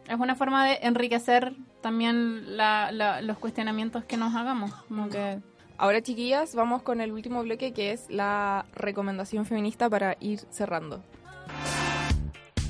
es 0.08 0.18
una 0.18 0.34
forma 0.34 0.66
de 0.66 0.78
enriquecer 0.82 1.52
también 1.80 2.56
la- 2.56 2.90
la- 2.90 3.20
los 3.22 3.38
cuestionamientos 3.38 4.02
que 4.04 4.16
nos 4.16 4.34
hagamos. 4.34 4.72
Como 4.88 5.08
que 5.08 5.38
Ahora, 5.80 6.02
chiquillas, 6.02 6.56
vamos 6.56 6.82
con 6.82 7.00
el 7.00 7.12
último 7.12 7.40
bloque 7.44 7.72
que 7.72 7.92
es 7.92 8.10
la 8.10 8.66
recomendación 8.74 9.46
feminista 9.46 9.88
para 9.88 10.16
ir 10.18 10.40
cerrando. 10.50 11.04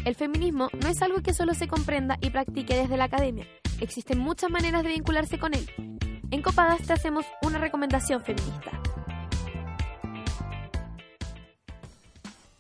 El 0.04 0.14
feminismo 0.14 0.68
no 0.78 0.88
es 0.88 1.00
algo 1.00 1.22
que 1.22 1.32
solo 1.32 1.54
se 1.54 1.68
comprenda 1.68 2.18
y 2.20 2.28
practique 2.28 2.76
desde 2.76 2.98
la 2.98 3.04
academia. 3.04 3.46
Existen 3.80 4.18
muchas 4.18 4.50
maneras 4.50 4.82
de 4.82 4.90
vincularse 4.90 5.38
con 5.38 5.54
él. 5.54 5.66
En 6.30 6.42
Copadas 6.42 6.82
te 6.86 6.92
hacemos 6.92 7.24
una 7.42 7.59
recomendación 7.59 8.22
feminista. 8.22 8.72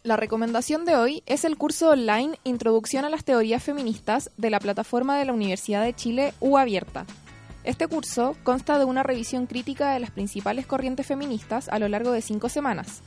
La 0.02 0.16
recomendación 0.16 0.86
de 0.86 0.96
hoy 0.96 1.22
es 1.26 1.44
el 1.44 1.58
curso 1.58 1.90
online 1.90 2.38
Introducción 2.44 3.04
a 3.04 3.10
las 3.10 3.24
Teorías 3.24 3.62
Feministas 3.62 4.30
de 4.38 4.48
la 4.48 4.60
plataforma 4.60 5.18
de 5.18 5.26
la 5.26 5.34
Universidad 5.34 5.84
de 5.84 5.92
Chile 5.92 6.32
U 6.40 6.56
Abierta. 6.56 7.04
Este 7.64 7.86
curso 7.86 8.36
consta 8.44 8.78
de 8.78 8.84
una 8.84 9.02
revisión 9.02 9.46
crítica 9.46 9.92
de 9.92 10.00
las 10.00 10.10
principales 10.10 10.66
corrientes 10.66 11.06
feministas 11.06 11.68
a 11.68 11.78
lo 11.78 11.88
largo 11.88 12.12
de 12.12 12.22
cinco 12.22 12.48
semanas. 12.48 13.02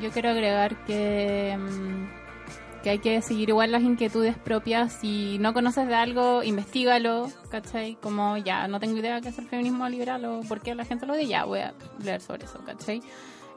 Yo 0.00 0.10
quiero 0.10 0.30
agregar 0.30 0.84
que, 0.86 1.54
mm, 1.58 2.25
que 2.86 2.90
hay 2.90 2.98
que 3.00 3.20
seguir 3.20 3.48
igual 3.48 3.72
las 3.72 3.82
inquietudes 3.82 4.38
propias. 4.38 4.92
Si 4.92 5.38
no 5.40 5.52
conoces 5.52 5.88
de 5.88 5.96
algo, 5.96 6.44
investigalo, 6.44 7.28
¿cachai? 7.48 7.96
Como 7.96 8.36
ya 8.36 8.68
no 8.68 8.78
tengo 8.78 8.96
idea 8.96 9.20
qué 9.20 9.30
es 9.30 9.38
el 9.40 9.48
feminismo 9.48 9.88
liberal 9.88 10.24
o 10.24 10.42
por 10.42 10.60
qué 10.60 10.72
la 10.76 10.84
gente 10.84 11.04
lo 11.04 11.16
dice, 11.16 11.30
ya 11.30 11.44
voy 11.46 11.58
a 11.58 11.74
leer 12.00 12.20
sobre 12.20 12.44
eso, 12.44 12.60
¿cachai? 12.64 13.02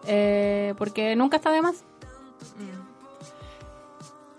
Eh, 0.07 0.73
porque 0.79 1.15
nunca 1.15 1.37
está 1.37 1.51
de 1.51 1.61
más. 1.61 1.83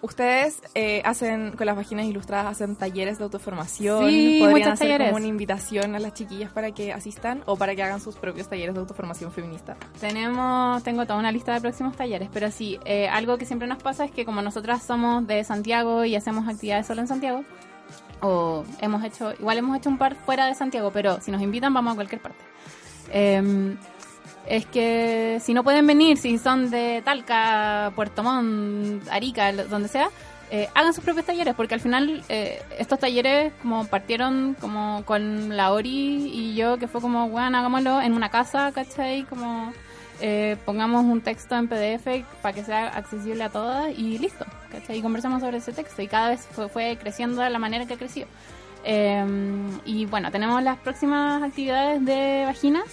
Ustedes 0.02 0.62
eh, 0.74 1.02
hacen, 1.04 1.52
con 1.52 1.66
las 1.66 1.76
vaginas 1.76 2.06
ilustradas, 2.06 2.46
hacen 2.46 2.74
talleres 2.76 3.18
de 3.18 3.24
autoformación. 3.24 4.08
Sí, 4.08 4.38
Podrían 4.40 4.70
hacer 4.72 4.88
talleres. 4.88 5.08
como 5.08 5.18
una 5.18 5.26
invitación 5.26 5.94
a 5.94 5.98
las 5.98 6.14
chiquillas 6.14 6.50
para 6.52 6.72
que 6.72 6.92
asistan 6.92 7.42
o 7.46 7.56
para 7.56 7.74
que 7.74 7.82
hagan 7.82 8.00
sus 8.00 8.16
propios 8.16 8.48
talleres 8.48 8.74
de 8.74 8.80
autoformación 8.80 9.30
feminista. 9.30 9.76
Tenemos, 10.00 10.82
tengo 10.82 11.04
toda 11.06 11.18
una 11.18 11.30
lista 11.30 11.52
de 11.52 11.60
próximos 11.60 11.96
talleres, 11.96 12.30
pero 12.32 12.50
sí, 12.50 12.78
eh, 12.84 13.08
algo 13.08 13.36
que 13.36 13.44
siempre 13.44 13.68
nos 13.68 13.82
pasa 13.82 14.04
es 14.06 14.10
que 14.10 14.24
como 14.24 14.40
nosotras 14.40 14.82
somos 14.82 15.26
de 15.26 15.44
Santiago 15.44 16.04
y 16.04 16.16
hacemos 16.16 16.48
actividades 16.48 16.86
solo 16.86 17.02
en 17.02 17.08
Santiago, 17.08 17.44
o 18.22 18.64
hemos 18.80 19.04
hecho, 19.04 19.32
igual 19.38 19.58
hemos 19.58 19.76
hecho 19.76 19.90
un 19.90 19.98
par 19.98 20.14
fuera 20.14 20.46
de 20.46 20.54
Santiago, 20.54 20.90
pero 20.92 21.20
si 21.20 21.30
nos 21.30 21.42
invitan 21.42 21.74
vamos 21.74 21.92
a 21.92 21.96
cualquier 21.96 22.22
parte. 22.22 22.42
Eh, 23.12 23.76
es 24.46 24.66
que 24.66 25.38
si 25.40 25.54
no 25.54 25.64
pueden 25.64 25.86
venir, 25.86 26.16
si 26.18 26.38
son 26.38 26.70
de 26.70 27.02
Talca, 27.04 27.92
Puerto 27.94 28.22
Montt, 28.22 29.08
Arica, 29.10 29.52
donde 29.52 29.88
sea, 29.88 30.08
eh, 30.50 30.68
hagan 30.74 30.92
sus 30.92 31.04
propios 31.04 31.26
talleres, 31.26 31.54
porque 31.54 31.74
al 31.74 31.80
final 31.80 32.24
eh, 32.28 32.60
estos 32.78 32.98
talleres 32.98 33.52
como 33.62 33.86
partieron 33.86 34.56
como 34.60 35.04
con 35.04 35.56
la 35.56 35.72
Ori 35.72 36.30
y 36.32 36.54
yo, 36.56 36.78
que 36.78 36.88
fue 36.88 37.00
como, 37.00 37.28
bueno, 37.28 37.56
hagámoslo 37.56 38.00
en 38.00 38.14
una 38.14 38.30
casa, 38.30 38.72
¿cachai? 38.72 39.22
Como 39.24 39.72
eh, 40.20 40.56
pongamos 40.66 41.04
un 41.04 41.20
texto 41.20 41.56
en 41.56 41.68
PDF 41.68 42.24
para 42.42 42.54
que 42.54 42.64
sea 42.64 42.88
accesible 42.88 43.44
a 43.44 43.48
todas 43.48 43.96
y 43.96 44.18
listo, 44.18 44.44
¿cachai? 44.70 44.98
Y 44.98 45.02
conversamos 45.02 45.40
sobre 45.40 45.58
ese 45.58 45.72
texto 45.72 46.02
y 46.02 46.08
cada 46.08 46.30
vez 46.30 46.46
fue, 46.50 46.68
fue 46.68 46.98
creciendo 47.00 47.40
de 47.42 47.50
la 47.50 47.58
manera 47.58 47.86
que 47.86 47.96
creció. 47.96 48.26
Eh, 48.84 49.24
y 49.84 50.06
bueno, 50.06 50.30
tenemos 50.30 50.62
las 50.62 50.78
próximas 50.78 51.42
actividades 51.42 52.04
de 52.04 52.44
vaginas. 52.46 52.84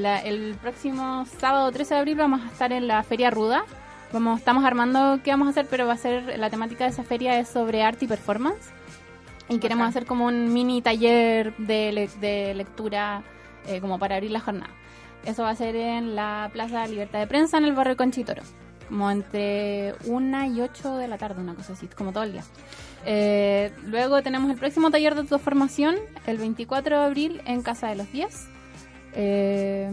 La- 0.00 0.20
el 0.20 0.54
próximo 0.60 1.24
sábado 1.40 1.70
13 1.72 1.94
de 1.94 2.00
abril 2.00 2.16
vamos 2.16 2.40
a 2.42 2.46
estar 2.48 2.72
en 2.72 2.86
la 2.88 3.02
Feria 3.02 3.30
Ruda. 3.30 3.64
Vamos, 4.12 4.38
estamos 4.38 4.64
armando 4.64 5.20
qué 5.22 5.30
vamos 5.30 5.48
a 5.48 5.50
hacer, 5.50 5.66
pero 5.68 5.86
va 5.86 5.92
a 5.94 5.96
ser 5.98 6.38
la 6.38 6.48
temática 6.50 6.84
de 6.84 6.90
esa 6.90 7.02
feria 7.04 7.38
es 7.38 7.48
sobre 7.48 7.82
arte 7.82 8.04
y 8.06 8.08
performance. 8.08 8.70
Y 9.48 9.58
queremos 9.58 9.88
hacer 9.88 10.06
como 10.06 10.26
un 10.26 10.52
mini 10.52 10.82
taller 10.82 11.54
de, 11.56 11.92
le- 11.92 12.08
de 12.20 12.54
lectura 12.54 13.22
eh, 13.66 13.80
como 13.80 13.98
para 13.98 14.16
abrir 14.16 14.30
la 14.30 14.40
jornada. 14.40 14.70
Eso 15.24 15.42
va 15.42 15.50
a 15.50 15.54
ser 15.56 15.74
en 15.76 16.14
la 16.14 16.48
Plaza 16.52 16.86
Libertad 16.86 17.18
de 17.18 17.26
Prensa 17.26 17.58
en 17.58 17.64
el 17.64 17.72
barrio 17.72 17.96
Conchitoro. 17.96 18.42
Como 18.88 19.10
entre 19.10 19.94
1 20.06 20.46
y 20.46 20.60
8 20.62 20.96
de 20.96 21.08
la 21.08 21.18
tarde, 21.18 21.42
una 21.42 21.54
cosa 21.54 21.74
así, 21.74 21.86
como 21.88 22.12
todo 22.12 22.24
el 22.24 22.32
día. 22.32 22.44
Eh, 23.04 23.72
luego 23.84 24.22
tenemos 24.22 24.50
el 24.50 24.56
próximo 24.56 24.90
taller 24.90 25.14
de 25.14 25.20
autoformación 25.22 25.96
el 26.26 26.38
24 26.38 26.98
de 27.00 27.04
abril 27.04 27.42
en 27.44 27.62
Casa 27.62 27.88
de 27.88 27.96
los 27.96 28.10
10. 28.12 28.48
Eh, 29.14 29.90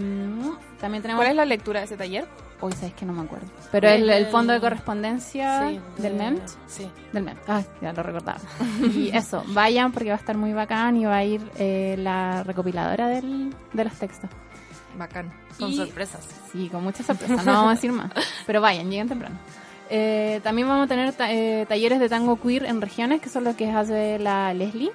también 0.79 1.01
tenemos... 1.01 1.19
¿Cuál 1.19 1.31
es 1.31 1.35
la 1.35 1.45
lectura 1.45 1.79
de 1.79 1.85
ese 1.85 1.97
taller? 1.97 2.25
Hoy 2.61 2.71
sabes 2.73 2.93
que 2.93 3.05
no 3.05 3.13
me 3.13 3.23
acuerdo. 3.23 3.47
Pero 3.71 3.89
el, 3.89 4.09
el 4.09 4.27
fondo 4.27 4.53
de 4.53 4.59
correspondencia 4.61 5.67
Sí, 5.69 5.79
del 6.01 6.17
de- 6.17 6.23
MEMT. 6.23 6.47
sí. 6.67 6.89
Del 7.11 7.23
MEMT. 7.23 7.39
Ay, 7.49 7.65
ya 7.81 7.91
lo 7.93 8.01
recordaba. 8.03 8.39
y 8.81 9.09
eso, 9.15 9.43
vayan 9.47 9.91
porque 9.91 10.09
va 10.09 10.15
a 10.15 10.19
estar 10.19 10.37
muy 10.37 10.53
bacán 10.53 10.95
y 10.97 11.05
va 11.05 11.17
a 11.17 11.23
ir 11.23 11.41
eh, 11.57 11.95
la 11.99 12.43
recopiladora 12.43 13.07
del, 13.07 13.53
de 13.73 13.83
los 13.83 13.93
textos. 13.93 14.29
Bacán. 14.97 15.31
Con 15.59 15.69
Y- 15.69 15.75
sorpresas. 15.75 16.25
Sí, 16.51 16.69
con 16.69 16.83
muchas 16.83 17.05
sorpresas, 17.05 17.45
no 17.45 17.51
vamos 17.51 17.71
a 17.71 17.75
decir 17.75 17.91
más. 17.91 18.11
Pero 18.47 18.61
vayan, 18.61 18.89
lleguen 18.89 19.09
temprano. 19.09 19.35
Eh, 19.89 20.39
también 20.43 20.67
vamos 20.67 20.85
a 20.85 20.87
tener 20.87 21.11
ta- 21.13 21.31
eh, 21.31 21.65
talleres 21.67 21.99
de 21.99 22.07
tango 22.09 22.39
queer 22.41 22.65
en 22.65 22.81
regiones, 22.81 23.21
que 23.21 23.29
son 23.29 23.43
lo 23.43 23.55
que 23.55 23.69
hace 23.69 24.17
la 24.17 24.53
Leslie. 24.53 24.91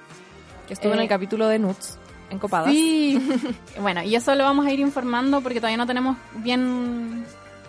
Que 0.67 0.73
estuvo 0.73 0.93
en 0.93 0.99
el 0.99 1.07
capítulo 1.07 1.47
de 1.47 1.59
Nuts, 1.59 1.97
en 2.31 2.39
Copadas. 2.39 2.71
Sí. 2.71 3.21
bueno, 3.79 4.01
y 4.01 4.15
eso 4.15 4.33
lo 4.35 4.43
vamos 4.45 4.65
a 4.65 4.71
ir 4.71 4.79
informando 4.79 5.41
porque 5.41 5.59
todavía 5.59 5.77
no 5.77 5.85
tenemos 5.85 6.17
bien 6.37 7.23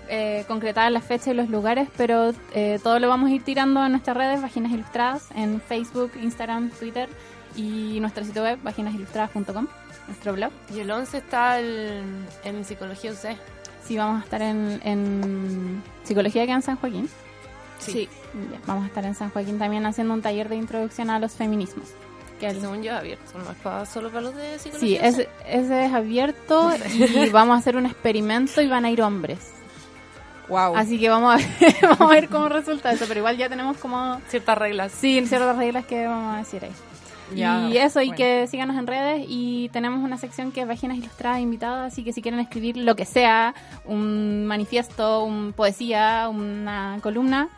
eh, 0.08 0.44
concretadas 0.48 0.90
las 0.92 1.04
fechas 1.04 1.28
y 1.28 1.34
los 1.34 1.50
lugares, 1.50 1.88
pero 1.96 2.32
eh, 2.54 2.78
todo 2.82 2.98
lo 2.98 3.08
vamos 3.08 3.30
a 3.30 3.34
ir 3.34 3.42
tirando 3.44 3.84
en 3.84 3.92
nuestras 3.92 4.16
redes, 4.16 4.40
Vaginas 4.40 4.72
Ilustradas, 4.72 5.28
en 5.34 5.60
Facebook, 5.60 6.12
Instagram, 6.22 6.70
Twitter 6.70 7.08
y 7.56 7.98
nuestro 8.00 8.24
sitio 8.24 8.42
web, 8.42 8.58
vaginasilustradas.com, 8.62 9.66
nuestro 10.06 10.32
blog. 10.32 10.50
Y 10.74 10.80
el 10.80 10.90
11 10.90 11.18
está 11.18 11.58
el- 11.58 12.02
en 12.44 12.64
Psicología 12.64 13.10
UC. 13.12 13.36
Sí, 13.84 13.96
vamos 13.96 14.20
a 14.22 14.24
estar 14.24 14.40
en, 14.42 14.80
en 14.84 15.82
Psicología 16.04 16.46
que 16.46 16.52
en 16.52 16.62
San 16.62 16.76
Joaquín. 16.76 17.08
Sí. 17.78 18.08
Vamos 18.66 18.84
a 18.84 18.86
estar 18.86 19.04
en 19.04 19.14
San 19.16 19.30
Joaquín 19.30 19.58
también 19.58 19.84
haciendo 19.86 20.14
un 20.14 20.22
taller 20.22 20.48
de 20.48 20.54
introducción 20.56 21.10
a 21.10 21.18
los 21.18 21.32
feminismos. 21.32 21.88
Que 22.42 22.48
el- 22.50 22.60
Según 22.60 22.82
yo, 22.82 22.92
abierto. 22.96 23.38
No 23.38 23.50
es 23.52 23.56
para- 23.58 23.86
solo 23.86 24.08
para 24.08 24.22
los 24.22 24.34
de 24.34 24.58
Sí, 24.58 24.64
Psicología 24.70 25.00
ese, 25.06 25.28
ese 25.46 25.84
es 25.86 25.92
abierto 25.94 26.70
y 26.98 27.28
vamos 27.30 27.54
a 27.54 27.58
hacer 27.60 27.76
un 27.76 27.86
experimento 27.86 28.60
y 28.60 28.66
van 28.66 28.84
a 28.84 28.90
ir 28.90 29.00
hombres. 29.00 29.52
Wow. 30.48 30.76
Así 30.76 30.98
que 30.98 31.08
vamos 31.08 31.34
a, 31.34 31.36
ver, 31.36 31.46
vamos 31.82 32.00
a 32.00 32.06
ver 32.08 32.28
cómo 32.28 32.48
resulta 32.48 32.90
eso, 32.90 33.04
pero 33.06 33.20
igual 33.20 33.36
ya 33.36 33.48
tenemos 33.48 33.76
como... 33.76 34.20
Ciertas 34.28 34.58
reglas. 34.58 34.90
Sí, 34.90 35.24
ciertas 35.24 35.56
reglas 35.56 35.86
que 35.86 36.04
vamos 36.06 36.34
a 36.34 36.38
decir 36.38 36.64
ahí. 36.64 36.72
Ya, 37.36 37.68
y 37.68 37.78
eso, 37.78 38.02
y 38.02 38.10
que 38.10 38.46
síganos 38.48 38.76
en 38.76 38.86
redes 38.88 39.24
y 39.28 39.68
tenemos 39.72 40.00
una 40.02 40.18
sección 40.18 40.50
que 40.50 40.62
es 40.62 40.66
Vaginas 40.68 40.98
Ilustradas 40.98 41.38
invitadas, 41.40 41.92
así 41.92 42.02
que 42.04 42.12
si 42.12 42.20
quieren 42.22 42.40
escribir 42.40 42.76
lo 42.76 42.94
que 42.96 43.06
sea, 43.06 43.54
un 43.86 44.44
manifiesto, 44.46 45.22
un 45.24 45.52
poesía, 45.54 46.28
una 46.28 46.98
columna, 47.02 47.48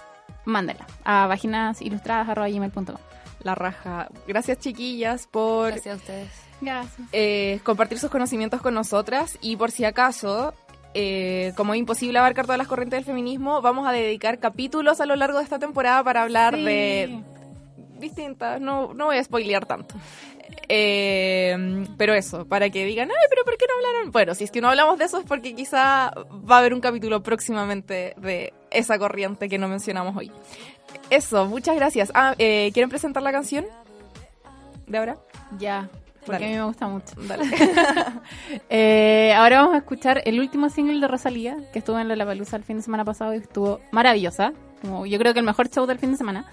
mándenla 0.45 0.87
a 1.05 1.26
vaginasilustradas.gmail.com 1.26 2.97
La 3.45 3.55
raja. 3.55 4.09
Gracias, 4.26 4.59
chiquillas, 4.59 5.26
por 5.28 5.68
Gracias 5.70 5.95
a 5.95 5.97
ustedes. 5.99 6.28
Gracias. 6.61 7.09
eh, 7.12 7.61
compartir 7.62 7.99
sus 7.99 8.11
conocimientos 8.11 8.61
con 8.62 8.74
nosotras. 8.74 9.38
Y 9.42 9.57
por 9.57 9.70
si 9.70 9.84
acaso, 9.84 10.55
eh, 10.95 11.53
como 11.57 11.74
es 11.74 11.78
imposible 11.80 12.18
abarcar 12.18 12.47
todas 12.47 12.59
las 12.59 12.66
corrientes 12.68 12.97
del 12.99 13.05
feminismo, 13.05 13.61
vamos 13.61 13.86
a 13.86 13.92
dedicar 13.92 14.38
capítulos 14.38 15.01
a 15.01 15.07
lo 15.07 15.14
largo 15.14 15.38
de 15.38 15.45
esta 15.45 15.59
temporada 15.59 16.03
para 16.03 16.22
hablar 16.22 16.55
Sí. 16.57 16.64
de 16.64 17.22
distintas. 17.99 18.61
No, 18.61 18.95
no 18.95 19.07
voy 19.07 19.18
a 19.18 19.24
spoilear 19.24 19.66
tanto. 19.66 19.95
Eh, 20.68 21.84
pero 21.99 22.14
eso, 22.14 22.47
para 22.47 22.70
que 22.70 22.84
digan, 22.84 23.11
ay, 23.11 23.26
pero 23.28 23.45
¿por 23.45 23.57
qué 23.57 23.66
no 23.68 23.74
hablaron? 23.76 24.11
Bueno, 24.12 24.34
si 24.34 24.45
es 24.45 24.51
que 24.51 24.61
no 24.61 24.68
hablamos 24.68 24.99
de 24.99 25.05
eso 25.05 25.18
es 25.18 25.24
porque 25.26 25.55
quizá 25.55 26.12
va 26.51 26.57
a 26.57 26.59
haber 26.61 26.72
un 26.74 26.80
capítulo 26.80 27.22
próximamente 27.22 28.14
de 28.16 28.53
esa 28.70 28.99
corriente 28.99 29.49
que 29.49 29.59
no 29.59 29.68
mencionamos 29.68 30.16
hoy. 30.16 30.30
Eso, 31.11 31.47
muchas 31.47 31.76
gracias. 31.76 32.11
Ah, 32.14 32.34
eh, 32.38 32.70
¿quieren 32.72 32.90
presentar 32.90 33.22
la 33.22 33.32
canción 33.32 33.64
de 34.86 34.99
ahora? 34.99 35.16
Ya, 35.59 35.88
porque 36.26 36.32
Dale. 36.32 36.47
a 36.47 36.49
mí 36.49 36.55
me 36.57 36.64
gusta 36.64 36.88
mucho. 36.88 37.14
Dale. 37.16 37.45
Eh, 38.70 39.32
ahora 39.36 39.61
vamos 39.61 39.74
a 39.74 39.78
escuchar 39.78 40.22
el 40.24 40.40
último 40.40 40.68
single 40.68 41.01
de 41.01 41.09
Rosalía, 41.09 41.57
que 41.72 41.78
estuvo 41.78 41.99
en 41.99 42.09
Lollapalooza 42.09 42.57
el 42.57 42.64
fin 42.64 42.76
de 42.78 42.82
semana 42.82 43.05
pasado 43.05 43.34
y 43.34 43.38
estuvo 43.38 43.80
maravillosa. 43.90 44.53
Como 44.80 45.07
yo 45.07 45.18
creo 45.18 45.32
que 45.32 45.40
el 45.40 45.47
mejor 45.47 45.68
show 45.68 45.86
del 45.86 45.99
fin 45.99 46.12
de 46.12 46.16
semana. 46.16 46.47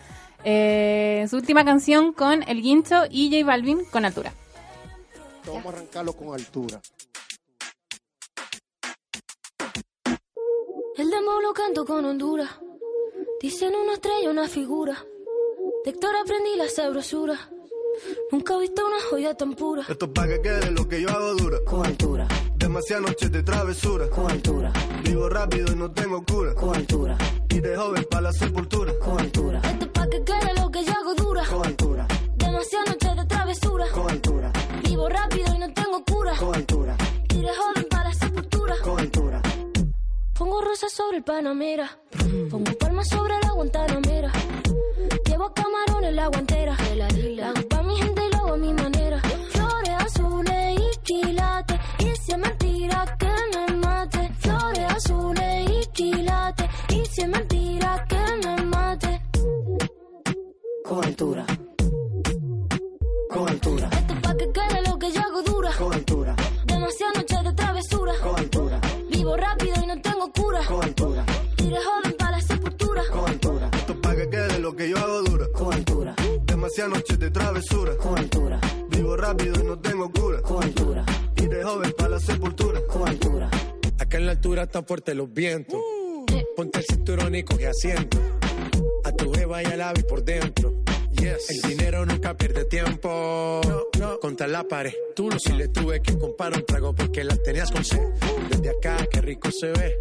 Eh, 0.43 1.25
su 1.29 1.35
última 1.37 1.63
canción 1.63 2.13
con 2.13 2.43
El 2.43 2.61
Guincho 2.61 3.03
y 3.09 3.29
J 3.31 3.45
Balvin 3.45 3.85
con 3.91 4.05
Altura. 4.05 4.33
Vamos 5.45 5.65
a 5.65 5.69
arrancarlo 5.69 6.13
con 6.13 6.33
altura. 6.33 6.81
El 10.97 11.09
demo 11.09 11.41
lo 11.41 11.53
canto 11.53 11.85
con 11.85 12.05
Honduras. 12.05 12.49
Dicen 13.41 13.73
una 13.73 13.93
estrella, 13.93 14.29
una 14.29 14.47
figura. 14.47 15.03
De 15.83 15.89
Héctor 15.89 16.15
aprendí 16.15 16.55
la 16.57 16.69
sabrosura. 16.69 17.49
Nunca 18.31 18.53
he 18.53 18.59
visto 18.59 18.85
una 18.85 19.01
joya 19.09 19.33
tan 19.33 19.55
pura. 19.55 19.81
Esto 19.89 20.05
es 20.05 20.11
pa' 20.11 20.27
que 20.27 20.41
quede 20.43 20.69
lo 20.69 20.87
que 20.87 21.01
yo 21.01 21.09
hago 21.09 21.33
dura. 21.33 21.57
Con 21.65 21.83
altura. 21.83 22.27
Demasiadas 22.55 23.09
noches 23.09 23.31
de 23.31 23.41
travesura. 23.41 24.07
Con 24.11 24.29
altura. 24.29 24.71
Vivo 25.03 25.27
rápido 25.27 25.73
y 25.73 25.75
no 25.75 25.91
tengo 25.91 26.23
cura. 26.23 26.53
Con 26.53 26.75
altura. 26.75 27.17
Y 27.49 27.59
de 27.59 27.75
joven 27.75 28.05
para 28.11 28.21
la 28.21 28.31
sepultura. 28.31 28.93
Con 28.99 29.19
altura. 29.19 29.59
Esto 29.63 29.85
es 29.85 29.91
pa' 29.91 30.07
que 30.07 30.23
quede 30.23 30.61
lo 30.61 30.69
que 30.69 30.85
yo 30.85 30.93
hago 30.93 31.15
dura. 31.15 31.43
Con 31.47 31.65
altura. 31.65 32.07
Demasiadas 32.35 32.89
noches 32.89 33.15
de 33.15 33.25
travesura. 33.25 33.85
Con 33.91 34.07
altura. 34.07 34.53
Vivo 34.83 35.09
rápido 35.09 35.55
y 35.55 35.57
no 35.57 35.73
tengo 35.73 36.03
cura. 36.05 36.37
Con 36.37 36.53
altura. 36.53 36.95
Y 37.33 37.41
de 37.41 37.49
joven 37.55 37.90
Pongo 40.51 40.65
rosas 40.65 40.91
sobre 40.91 41.15
el 41.15 41.23
Panamera. 41.23 41.97
Pongo 42.49 42.73
palmas 42.77 43.07
sobre 43.07 43.35
la 43.41 43.51
Guantanamera. 43.53 44.33
Llevo 45.25 45.53
camarones 45.53 46.09
en 46.09 46.15
la 46.17 46.27
guantera. 46.27 46.75
La 46.93 47.49
hago 47.51 47.69
pa' 47.69 47.83
mi 47.83 47.95
gente 47.95 48.21
y 48.27 48.31
lo 48.31 48.37
hago 48.39 48.53
a 48.55 48.57
mi 48.57 48.73
manera. 48.73 49.21
Flores 49.51 49.95
azules 49.97 50.77
y 50.77 50.97
quilates. 51.03 51.79
Y 51.99 52.15
si 52.17 52.31
es 52.33 52.37
mentira 52.37 53.17
que 53.17 53.31
me 53.53 53.77
mate. 53.77 54.29
Flores 54.39 54.91
azules 54.91 55.69
y 55.69 55.85
quilates. 55.93 56.69
Y 56.89 57.05
si 57.05 57.21
es 57.21 57.29
mentira 57.29 58.05
que 58.09 58.45
me 58.45 58.61
mate. 58.63 59.21
Con 60.83 61.05
altura. 61.05 61.45
Con 63.29 63.47
altura. 63.47 63.89
Esto 63.93 64.13
es 64.15 64.19
pa' 64.19 64.35
que 64.35 64.51
quede 64.51 64.81
lo 64.85 64.99
que 64.99 65.11
yo 65.13 65.21
hago 65.21 65.41
dura. 65.43 65.71
Con 65.77 65.93
altura. 65.93 66.35
Demasiadas 66.65 67.15
noches 67.15 67.41
de 67.41 67.53
travesura. 67.53 68.13
Con 68.21 68.35
altura. 68.35 68.81
Vivo 69.09 69.37
rápido 69.37 69.80
altura. 70.69 71.25
Y 71.57 71.69
de 71.69 71.77
joven 71.77 72.15
para 72.17 72.31
la 72.31 72.41
sepultura. 72.41 73.03
Con 73.11 73.29
altura. 73.29 73.69
Esto 73.73 73.93
es 73.93 73.99
pa' 73.99 74.15
que 74.15 74.29
quede 74.29 74.59
lo 74.59 74.75
que 74.75 74.89
yo 74.89 74.97
hago 74.97 75.21
dura. 75.23 75.47
Con 75.53 75.73
altura. 75.73 76.15
Demasiadas 76.45 76.93
noches 76.93 77.19
de 77.19 77.31
travesura. 77.31 77.95
Con 77.97 78.17
altura. 78.17 78.59
Vivo 78.89 79.17
rápido 79.17 79.61
y 79.61 79.63
no 79.63 79.79
tengo 79.79 80.11
cura. 80.11 80.41
Con 80.41 80.63
altura. 80.63 81.05
Y 81.37 81.45
de 81.47 81.63
joven 81.63 81.93
para 81.97 82.09
la 82.09 82.19
sepultura. 82.19 82.81
Con 82.87 83.07
altura. 83.07 83.49
Acá 83.99 84.17
en 84.17 84.25
la 84.25 84.31
altura 84.33 84.63
están 84.63 84.85
fuertes 84.85 85.15
los 85.15 85.31
vientos. 85.33 85.79
Ponte 86.55 86.79
el 86.79 86.85
cinturón 86.85 87.35
y 87.35 87.43
coge 87.43 87.67
asiento. 87.67 88.17
A 89.03 89.11
tu 89.11 89.31
jeva 89.33 89.61
ya 89.63 89.75
la 89.77 89.93
vi 89.93 90.03
por 90.03 90.23
dentro. 90.23 90.73
Yes. 91.13 91.49
El 91.49 91.69
dinero 91.69 92.05
nunca 92.05 92.35
pierde 92.35 92.65
tiempo. 92.65 93.61
No, 93.67 93.83
no. 93.99 94.19
Contra 94.19 94.47
la 94.47 94.63
pared. 94.63 94.93
Tú 95.15 95.29
no 95.29 95.37
si 95.39 95.53
le 95.53 95.67
tuve 95.67 96.01
que 96.01 96.17
comprar 96.17 96.53
un 96.53 96.65
trago 96.65 96.93
porque 96.95 97.23
la 97.23 97.35
tenías 97.37 97.71
con 97.71 97.83
sed. 97.83 98.07
Desde 98.49 98.69
acá, 98.69 98.97
qué 99.11 99.21
rico 99.21 99.49
se 99.51 99.67
ve. 99.67 99.99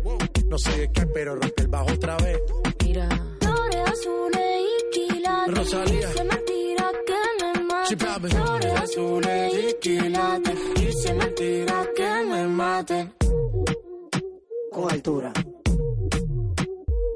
No 0.50 0.58
sé 0.58 0.76
de 0.78 0.90
qué, 0.90 1.06
pero 1.06 1.36
rompe 1.36 1.62
el 1.62 1.68
bajo 1.68 1.92
otra 1.92 2.16
vez. 2.16 2.36
Mira. 2.84 3.08
Flores 3.40 3.82
azules 3.88 4.62
y 4.66 4.98
quilates. 4.98 5.54
Rosalía. 5.56 6.08
Dice 6.08 6.24
mentira 6.24 6.90
que 7.06 7.20
me 7.40 7.62
mate. 7.62 7.96
Flores 8.28 8.80
azules 8.80 9.54
y 9.54 9.74
quilates. 9.80 10.74
Dice 10.74 11.14
mentira 11.14 11.86
que 11.94 12.10
me 12.28 12.48
mate. 12.48 13.12
Con 14.72 14.90
altura. 14.90 15.32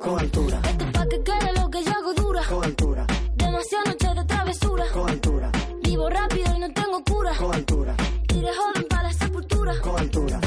Con 0.01 0.21
altura. 0.21 0.61
Esto 0.65 0.93
pa' 0.93 1.09
que 1.09 1.23
quede 1.25 1.53
lo 1.61 1.71
que 1.71 1.83
yo 1.83 1.91
hago 1.91 2.15
dura. 2.15 2.43
Con 2.49 2.65
altura. 2.65 3.07
Demasiadas 3.35 3.89
noches 3.89 4.15
de 4.15 4.25
travesura. 4.27 4.85
Con 4.93 5.11
altura. 5.11 5.51
Vivo 5.83 6.09
rápido 6.09 6.55
y 6.57 6.59
no 6.61 6.73
tengo 6.73 7.03
cura. 7.03 7.33
Con 7.37 7.53
altura. 7.53 7.97
Iré 8.33 8.55
joven 8.55 8.87
para 8.89 9.03
la 9.03 9.13
sepultura. 9.13 9.81
Con 9.81 9.99
altura. 9.99 10.41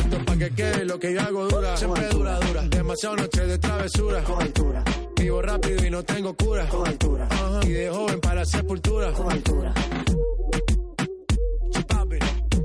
Que 0.47 0.53
quede 0.55 0.85
lo 0.85 0.97
que 0.97 1.13
yo 1.13 1.19
hago 1.19 1.45
dura. 1.49 1.75
Siempre 1.75 2.07
dura, 2.07 2.39
dura. 2.39 2.61
Demasiado 2.69 3.17
noche 3.17 3.45
de 3.45 3.57
travesura. 3.57 4.23
Con 4.23 4.41
altura. 4.41 4.81
Vivo 5.17 5.41
rápido 5.41 5.85
y 5.85 5.89
no 5.89 6.03
tengo 6.03 6.33
cura. 6.37 6.69
Con 6.69 6.87
altura. 6.87 7.27
Ajá. 7.29 7.59
Y 7.63 7.69
de 7.69 7.89
joven 7.89 8.21
para 8.21 8.35
la 8.35 8.45
sepultura. 8.45 9.11
Con 9.11 9.29
altura. 9.29 9.73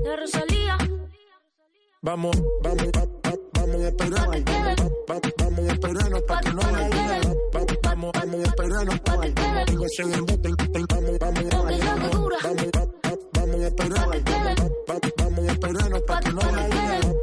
La 0.05 0.15
Rosalía. 0.15 0.77
Vamos, 2.01 2.31
vamos, 2.61 2.83
va- 2.85 3.05
va- 3.05 3.37
vamos 3.53 3.75
a 3.75 3.91
va- 3.91 5.19
Vamos 5.37 5.69
a 5.69 5.73
esperarnos 5.73 6.21
para 6.23 6.39
que 6.41 6.53
no 6.53 6.61
la 6.61 6.89
digan. 6.89 7.21
Va- 7.53 7.65
Vamos, 7.83 8.11
vamos 8.13 8.39
a 8.39 8.43
esperarnos 8.43 8.99
para 9.01 9.21
que 9.21 9.33
no 9.33 9.43
Vamos, 11.19 11.19
vamos, 11.19 11.19
vamos, 11.19 11.19
vamos, 11.19 12.31
vamos, 12.43 12.65
va- 12.75 12.85
va- 12.85 13.19
vamos 13.33 13.61
a 13.61 13.67
esperarnos. 13.67 14.23
Va- 14.23 14.93
va- 14.93 14.99
Vamos 15.17 15.47
a 15.47 15.51
esperarnos 15.51 16.01
para 16.03 16.19
que 16.21 16.29
no 16.33 16.41
la 16.41 16.67
digan. 16.67 17.01
Va- 17.03 17.07
va- 17.07 17.22